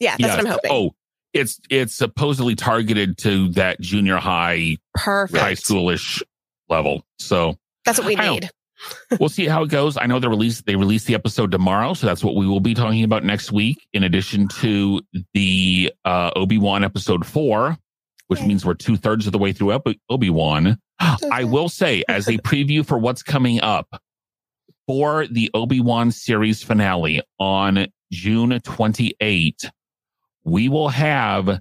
Yeah, 0.00 0.12
that's 0.12 0.20
Yes. 0.20 0.36
what 0.36 0.46
I'm 0.46 0.52
hoping. 0.52 0.70
oh 0.72 0.94
it's 1.36 1.60
it's 1.70 1.94
supposedly 1.94 2.54
targeted 2.54 3.18
to 3.18 3.48
that 3.50 3.80
junior 3.80 4.16
high 4.16 4.78
Perfect. 4.94 5.42
high 5.42 5.52
schoolish 5.54 6.22
level 6.68 7.04
so 7.18 7.56
That's 7.84 7.98
what 7.98 8.06
we 8.08 8.16
I 8.16 8.30
need. 8.30 8.50
we'll 9.20 9.28
see 9.28 9.46
how 9.46 9.62
it 9.62 9.70
goes. 9.70 9.96
I 9.96 10.06
know 10.06 10.18
they 10.18 10.28
release 10.28 10.60
they 10.62 10.76
release 10.76 11.04
the 11.04 11.14
episode 11.14 11.50
tomorrow, 11.50 11.94
so 11.94 12.06
that's 12.06 12.22
what 12.22 12.34
we 12.36 12.46
will 12.46 12.60
be 12.60 12.74
talking 12.74 13.04
about 13.04 13.24
next 13.24 13.50
week. 13.52 13.86
In 13.92 14.02
addition 14.04 14.48
to 14.60 15.00
the 15.34 15.92
uh, 16.04 16.30
Obi 16.36 16.58
Wan 16.58 16.84
episode 16.84 17.24
four, 17.24 17.78
which 18.26 18.40
Yay. 18.40 18.46
means 18.48 18.64
we're 18.66 18.74
two 18.74 18.96
thirds 18.96 19.26
of 19.26 19.32
the 19.32 19.38
way 19.38 19.52
through 19.52 19.80
Obi 20.10 20.30
Wan. 20.30 20.78
I 21.32 21.44
will 21.44 21.68
say, 21.68 22.02
as 22.08 22.28
a 22.28 22.38
preview 22.38 22.84
for 22.84 22.98
what's 22.98 23.22
coming 23.22 23.60
up 23.62 24.02
for 24.86 25.26
the 25.26 25.50
Obi 25.54 25.80
Wan 25.80 26.10
series 26.10 26.62
finale 26.62 27.22
on 27.38 27.86
June 28.12 28.60
twenty 28.62 29.14
eighth, 29.20 29.70
we 30.46 30.68
will 30.70 30.88
have 30.88 31.60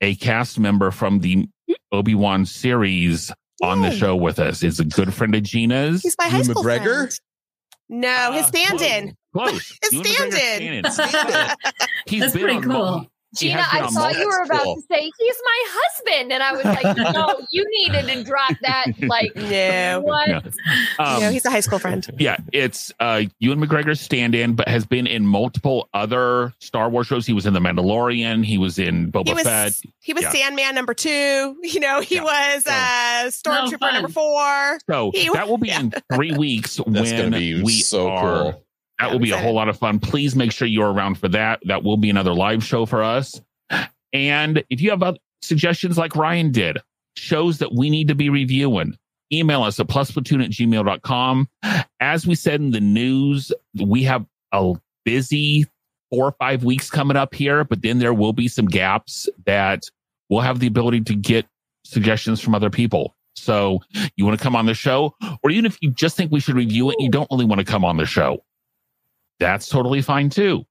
a 0.00 0.14
cast 0.16 0.58
member 0.60 0.90
from 0.90 1.20
the 1.20 1.48
Obi 1.90 2.14
Wan 2.14 2.44
series 2.46 3.32
on 3.62 3.80
the 3.80 3.90
show 3.90 4.14
with 4.14 4.38
us. 4.38 4.62
Is 4.62 4.78
a 4.78 4.84
good 4.84 5.12
friend 5.14 5.34
of 5.34 5.42
Gina's. 5.42 6.02
He's 6.02 6.14
my 6.18 6.26
high 6.26 6.32
Ewan 6.38 6.44
school 6.44 6.62
McGregor? 6.62 6.96
friend. 7.08 7.20
No, 7.88 8.32
his 8.32 8.44
Uh, 8.44 8.48
stand-in. 8.48 9.14
Close. 9.32 9.78
His 9.82 9.92
Ewan 9.92 10.04
McGregor's 10.06 10.34
stand-in. 10.36 10.90
stand-in. 10.92 11.56
He's 12.06 12.20
That's 12.20 12.32
been 12.34 12.42
pretty 12.42 12.56
on 12.58 12.68
mul- 12.68 12.98
cool. 13.00 13.06
He 13.38 13.48
Gina, 13.48 13.64
I 13.70 13.80
on 13.80 13.92
thought 13.92 14.14
you 14.16 14.26
were 14.26 14.42
about 14.42 14.64
multiple. 14.64 14.82
to 14.82 14.94
say 14.94 15.10
he's 15.18 15.36
my 15.44 15.64
husband, 15.68 16.32
and 16.32 16.42
I 16.42 16.52
was 16.52 16.64
like, 16.64 16.96
no, 17.14 17.40
you 17.50 17.64
needed 17.82 18.06
to 18.08 18.24
drop 18.24 18.52
that. 18.62 18.86
Like, 19.02 19.34
No. 19.36 20.00
what? 20.04 20.28
Yeah. 20.28 20.40
Um, 20.98 21.20
no, 21.22 21.30
he's 21.30 21.44
a 21.44 21.50
high 21.50 21.60
school 21.60 21.78
friend. 21.78 22.06
yeah, 22.18 22.36
it's 22.52 22.92
uh 23.00 23.22
Ewan 23.38 23.60
McGregor's 23.60 24.00
stand-in, 24.00 24.54
but 24.54 24.68
has 24.68 24.86
been 24.86 25.06
in 25.06 25.26
multiple 25.26 25.88
other 25.94 26.52
Star 26.60 26.88
Wars 26.88 27.06
shows. 27.06 27.26
He 27.26 27.32
was 27.32 27.46
in 27.46 27.54
The 27.54 27.60
Mandalorian. 27.60 28.44
He 28.44 28.58
was 28.58 28.78
in 28.78 29.10
Boba 29.12 29.28
He 29.28 29.34
was 29.34 29.42
Fett. 29.44 29.72
he 30.00 30.12
was 30.12 30.22
Yeah. 30.22 30.32
Sandman 30.32 30.74
number 30.74 30.94
two. 30.94 31.56
You 31.62 31.80
know, 31.80 32.00
he 32.00 32.16
Yeah. 32.16 32.22
was 32.24 32.66
uh 32.66 33.30
Stormtrooper 33.30 33.78
fun. 33.78 33.94
number 33.94 34.08
four. 34.08 34.78
So 34.88 35.10
He- 35.14 35.28
that 35.32 35.48
will 35.48 35.58
be 35.58 35.70
in 35.70 35.92
three 36.14 36.32
weeks 36.32 36.76
That's 36.76 36.88
when 36.88 37.16
gonna 37.16 37.38
be 37.38 37.62
we 37.62 37.72
so 37.80 38.08
are. 38.08 38.52
cool. 38.52 38.62
That 38.98 39.06
I'm 39.06 39.12
will 39.12 39.18
be 39.18 39.30
a 39.32 39.38
whole 39.38 39.54
lot 39.54 39.68
of 39.68 39.78
fun. 39.78 39.98
Please 39.98 40.34
make 40.34 40.52
sure 40.52 40.66
you're 40.66 40.92
around 40.92 41.18
for 41.18 41.28
that. 41.28 41.60
That 41.64 41.82
will 41.82 41.96
be 41.96 42.10
another 42.10 42.32
live 42.32 42.64
show 42.64 42.86
for 42.86 43.02
us. 43.02 43.40
And 44.12 44.64
if 44.70 44.80
you 44.80 44.90
have 44.90 45.02
other 45.02 45.18
suggestions 45.42 45.98
like 45.98 46.16
Ryan 46.16 46.50
did, 46.50 46.78
shows 47.16 47.58
that 47.58 47.74
we 47.74 47.90
need 47.90 48.08
to 48.08 48.14
be 48.14 48.30
reviewing, 48.30 48.96
email 49.32 49.62
us 49.62 49.78
at 49.80 49.88
plusplatoon 49.88 50.44
at 50.44 50.50
gmail.com. 50.50 51.48
As 52.00 52.26
we 52.26 52.34
said 52.34 52.60
in 52.60 52.70
the 52.70 52.80
news, 52.80 53.52
we 53.74 54.02
have 54.04 54.24
a 54.52 54.74
busy 55.04 55.66
four 56.10 56.26
or 56.26 56.32
five 56.38 56.64
weeks 56.64 56.88
coming 56.88 57.16
up 57.16 57.34
here, 57.34 57.64
but 57.64 57.82
then 57.82 57.98
there 57.98 58.14
will 58.14 58.32
be 58.32 58.48
some 58.48 58.66
gaps 58.66 59.28
that 59.44 59.84
we'll 60.30 60.40
have 60.40 60.60
the 60.60 60.66
ability 60.66 61.00
to 61.02 61.14
get 61.14 61.46
suggestions 61.84 62.40
from 62.40 62.54
other 62.54 62.70
people. 62.70 63.14
So 63.34 63.80
you 64.16 64.24
want 64.24 64.38
to 64.38 64.42
come 64.42 64.56
on 64.56 64.66
the 64.66 64.74
show, 64.74 65.14
or 65.42 65.50
even 65.50 65.66
if 65.66 65.76
you 65.82 65.90
just 65.90 66.16
think 66.16 66.32
we 66.32 66.40
should 66.40 66.54
review 66.54 66.90
it, 66.90 66.96
you 66.98 67.10
don't 67.10 67.30
really 67.30 67.44
want 67.44 67.58
to 67.58 67.64
come 67.64 67.84
on 67.84 67.96
the 67.96 68.06
show, 68.06 68.42
that's 69.38 69.68
totally 69.68 70.02
fine 70.02 70.30
too. 70.30 70.64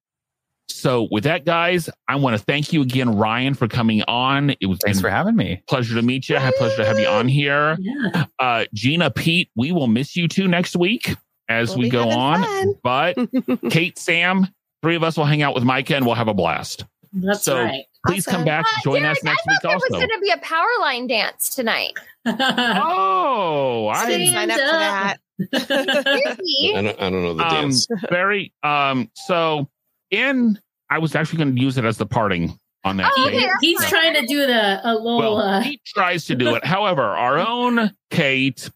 So 0.67 1.07
with 1.11 1.25
that, 1.25 1.45
guys, 1.45 1.89
I 2.07 2.15
want 2.15 2.37
to 2.37 2.43
thank 2.43 2.73
you 2.73 2.81
again, 2.81 3.15
Ryan, 3.15 3.53
for 3.53 3.67
coming 3.67 4.01
on. 4.07 4.49
It 4.59 4.65
was 4.65 4.79
Thanks 4.83 4.99
for 4.99 5.09
having 5.11 5.35
me. 5.35 5.61
pleasure 5.67 5.93
to 5.95 6.01
meet 6.01 6.27
you. 6.27 6.37
I 6.37 6.39
had 6.39 6.53
a 6.53 6.57
pleasure 6.57 6.77
to 6.77 6.85
have 6.85 6.99
you 6.99 7.07
on 7.07 7.27
here. 7.27 7.77
Yeah. 7.79 8.25
Uh, 8.39 8.65
Gina, 8.73 9.11
Pete, 9.11 9.49
we 9.55 9.71
will 9.71 9.87
miss 9.87 10.15
you 10.15 10.27
too 10.27 10.47
next 10.47 10.75
week 10.75 11.15
as 11.47 11.69
We'll 11.69 11.79
we 11.79 11.89
go 11.89 12.09
on. 12.09 12.43
fun. 12.43 12.73
But 12.83 13.69
Kate, 13.71 13.97
Sam, 13.99 14.47
three 14.81 14.95
of 14.95 15.03
us 15.03 15.17
will 15.17 15.25
hang 15.25 15.43
out 15.43 15.53
with 15.53 15.63
Micah 15.63 15.95
and 15.95 16.05
we'll 16.05 16.15
have 16.15 16.27
a 16.27 16.33
blast. 16.33 16.85
That's 17.13 17.43
So- 17.43 17.63
right. 17.63 17.83
Please 18.07 18.23
come 18.27 18.35
Awesome. 18.41 18.45
back, 18.45 18.65
Uh, 18.77 18.81
join 18.83 19.01
Derek, 19.01 19.17
us 19.17 19.23
next 19.23 19.41
I 19.47 19.51
week 19.51 19.59
thought 19.63 19.69
there 19.69 19.75
was 19.77 19.89
going 19.89 20.09
to 20.09 20.19
be 20.21 20.29
a 20.29 20.37
power 20.37 20.67
line 20.79 21.07
dance 21.07 21.55
tonight. 21.55 21.93
Oh, 22.27 23.87
I 23.87 24.03
I 24.03 24.09
didn't 24.09 24.33
sign 24.33 24.51
up 24.51 24.57
for 24.59 24.63
that. 24.65 25.17
Seriously? 25.39 26.73
I 26.75 26.81
don't, 26.81 27.01
I 27.01 27.09
don't 27.09 27.23
know 27.23 27.33
the 27.33 27.43
um, 27.43 27.49
dance. 27.49 27.87
very 28.09 28.53
um 28.63 29.09
so 29.15 29.69
in 30.11 30.59
I 30.89 30.99
was 30.99 31.15
actually 31.15 31.37
going 31.39 31.55
to 31.55 31.61
use 31.61 31.77
it 31.77 31.85
as 31.85 31.97
the 31.97 32.05
parting 32.05 32.57
on 32.83 32.97
that 32.97 33.11
Oh, 33.17 33.27
okay. 33.27 33.47
He's 33.61 33.79
fine. 33.81 33.89
trying 33.89 34.13
to 34.15 34.25
do 34.27 34.45
the 34.45 34.79
a 34.83 34.93
little. 34.93 35.17
Well, 35.17 35.37
uh, 35.39 35.61
he 35.61 35.81
tries 35.85 36.25
to 36.25 36.35
do 36.35 36.53
it. 36.55 36.63
However, 36.65 37.01
our 37.01 37.39
own 37.39 37.91
Kate, 38.11 38.69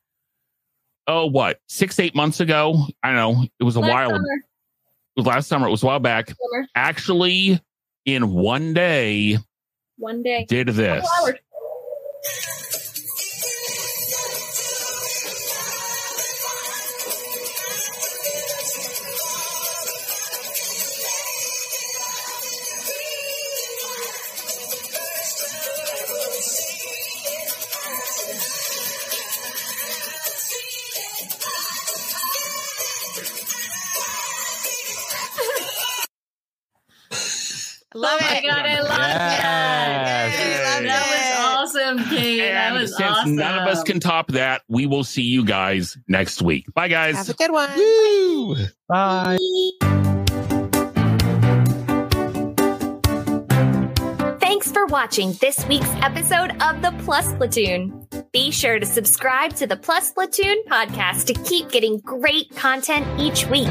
oh, 1.08 1.28
what, 1.28 1.60
six, 1.68 2.00
eight 2.00 2.16
months 2.16 2.40
ago? 2.40 2.86
I 3.04 3.14
don't 3.14 3.16
know. 3.38 3.46
It 3.60 3.64
was 3.64 3.76
a 3.76 3.80
Last 3.82 3.92
while. 3.92 4.10
summer, 4.10 4.34
It 4.34 5.20
was 5.20 5.26
last 5.28 5.48
summer. 5.48 5.68
It 5.68 5.72
was 5.72 5.84
a 5.84 5.86
while 5.86 6.00
back. 6.00 6.30
summer, 6.30 6.68
Actually, 6.76 7.62
in 8.06 8.34
one 8.34 8.74
day, 8.74 9.38
one 9.98 10.24
day. 10.24 10.46
did 10.50 10.70
this. 10.70 11.08
Awesome. 43.30 43.36
none 43.38 43.60
of 43.60 43.68
us 43.68 43.84
can 43.84 44.00
top 44.00 44.28
that, 44.30 44.62
we 44.68 44.86
will 44.86 45.04
see 45.04 45.24
you 45.24 45.46
guys 45.46 45.98
next 46.08 46.42
week. 46.42 46.66
Bye, 46.74 46.88
guys. 46.88 47.16
Have 47.16 47.30
a 47.30 47.34
good 47.34 47.52
one. 47.52 47.70
Woo! 47.76 48.56
Bye. 48.88 49.38
Thanks 54.40 54.72
for 54.72 54.86
watching 54.88 55.34
this 55.34 55.66
week's 55.68 55.90
episode 56.02 56.52
of 56.62 56.82
the 56.82 56.94
Plus 57.06 57.32
Platoon. 57.34 58.08
Be 58.32 58.52
sure 58.52 58.80
to 58.80 58.86
subscribe 58.86 59.54
to 59.56 59.68
the 59.68 59.78
Plus 59.78 60.12
Platoon 60.12 60.64
podcast 60.68 61.26
to 61.26 61.34
keep 61.34 61.72
getting 61.72 62.00
great 62.00 62.56
content 62.56 63.06
each 63.20 63.48
week. 63.48 63.68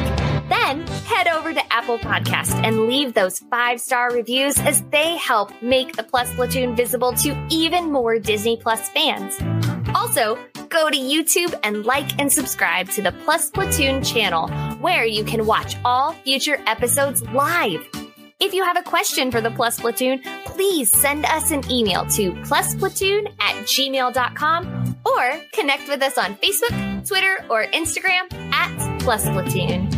Then 0.48 0.86
head 1.06 1.28
over 1.28 1.52
to 1.52 1.72
Apple 1.72 1.98
Podcast 1.98 2.54
and 2.64 2.86
leave 2.86 3.14
those 3.14 3.38
five 3.38 3.80
star 3.80 4.12
reviews 4.12 4.58
as 4.58 4.82
they 4.90 5.16
help 5.16 5.50
make 5.62 5.96
the 5.96 6.02
Plus 6.02 6.32
Platoon 6.34 6.74
visible 6.74 7.12
to 7.14 7.36
even 7.50 7.92
more 7.92 8.18
Disney 8.18 8.56
Plus 8.56 8.88
fans. 8.90 9.38
Also, 9.94 10.38
go 10.68 10.90
to 10.90 10.96
YouTube 10.96 11.54
and 11.62 11.84
like 11.84 12.18
and 12.18 12.32
subscribe 12.32 12.88
to 12.90 13.02
the 13.02 13.12
Plus 13.24 13.50
Platoon 13.50 14.02
channel, 14.02 14.48
where 14.80 15.04
you 15.04 15.24
can 15.24 15.46
watch 15.46 15.76
all 15.84 16.12
future 16.12 16.60
episodes 16.66 17.22
live. 17.30 17.86
If 18.40 18.54
you 18.54 18.62
have 18.62 18.76
a 18.76 18.82
question 18.82 19.32
for 19.32 19.40
the 19.40 19.50
Plus 19.50 19.80
Platoon, 19.80 20.22
please 20.44 20.92
send 20.92 21.24
us 21.26 21.50
an 21.50 21.68
email 21.70 22.06
to 22.06 22.32
plusplatoon 22.32 23.26
at 23.40 23.56
gmail.com 23.64 24.96
or 25.04 25.40
connect 25.52 25.88
with 25.88 26.02
us 26.02 26.16
on 26.16 26.36
Facebook, 26.36 27.06
Twitter, 27.06 27.44
or 27.50 27.64
Instagram 27.66 28.32
at 28.52 29.00
Plus 29.00 29.28
Platoon. 29.30 29.97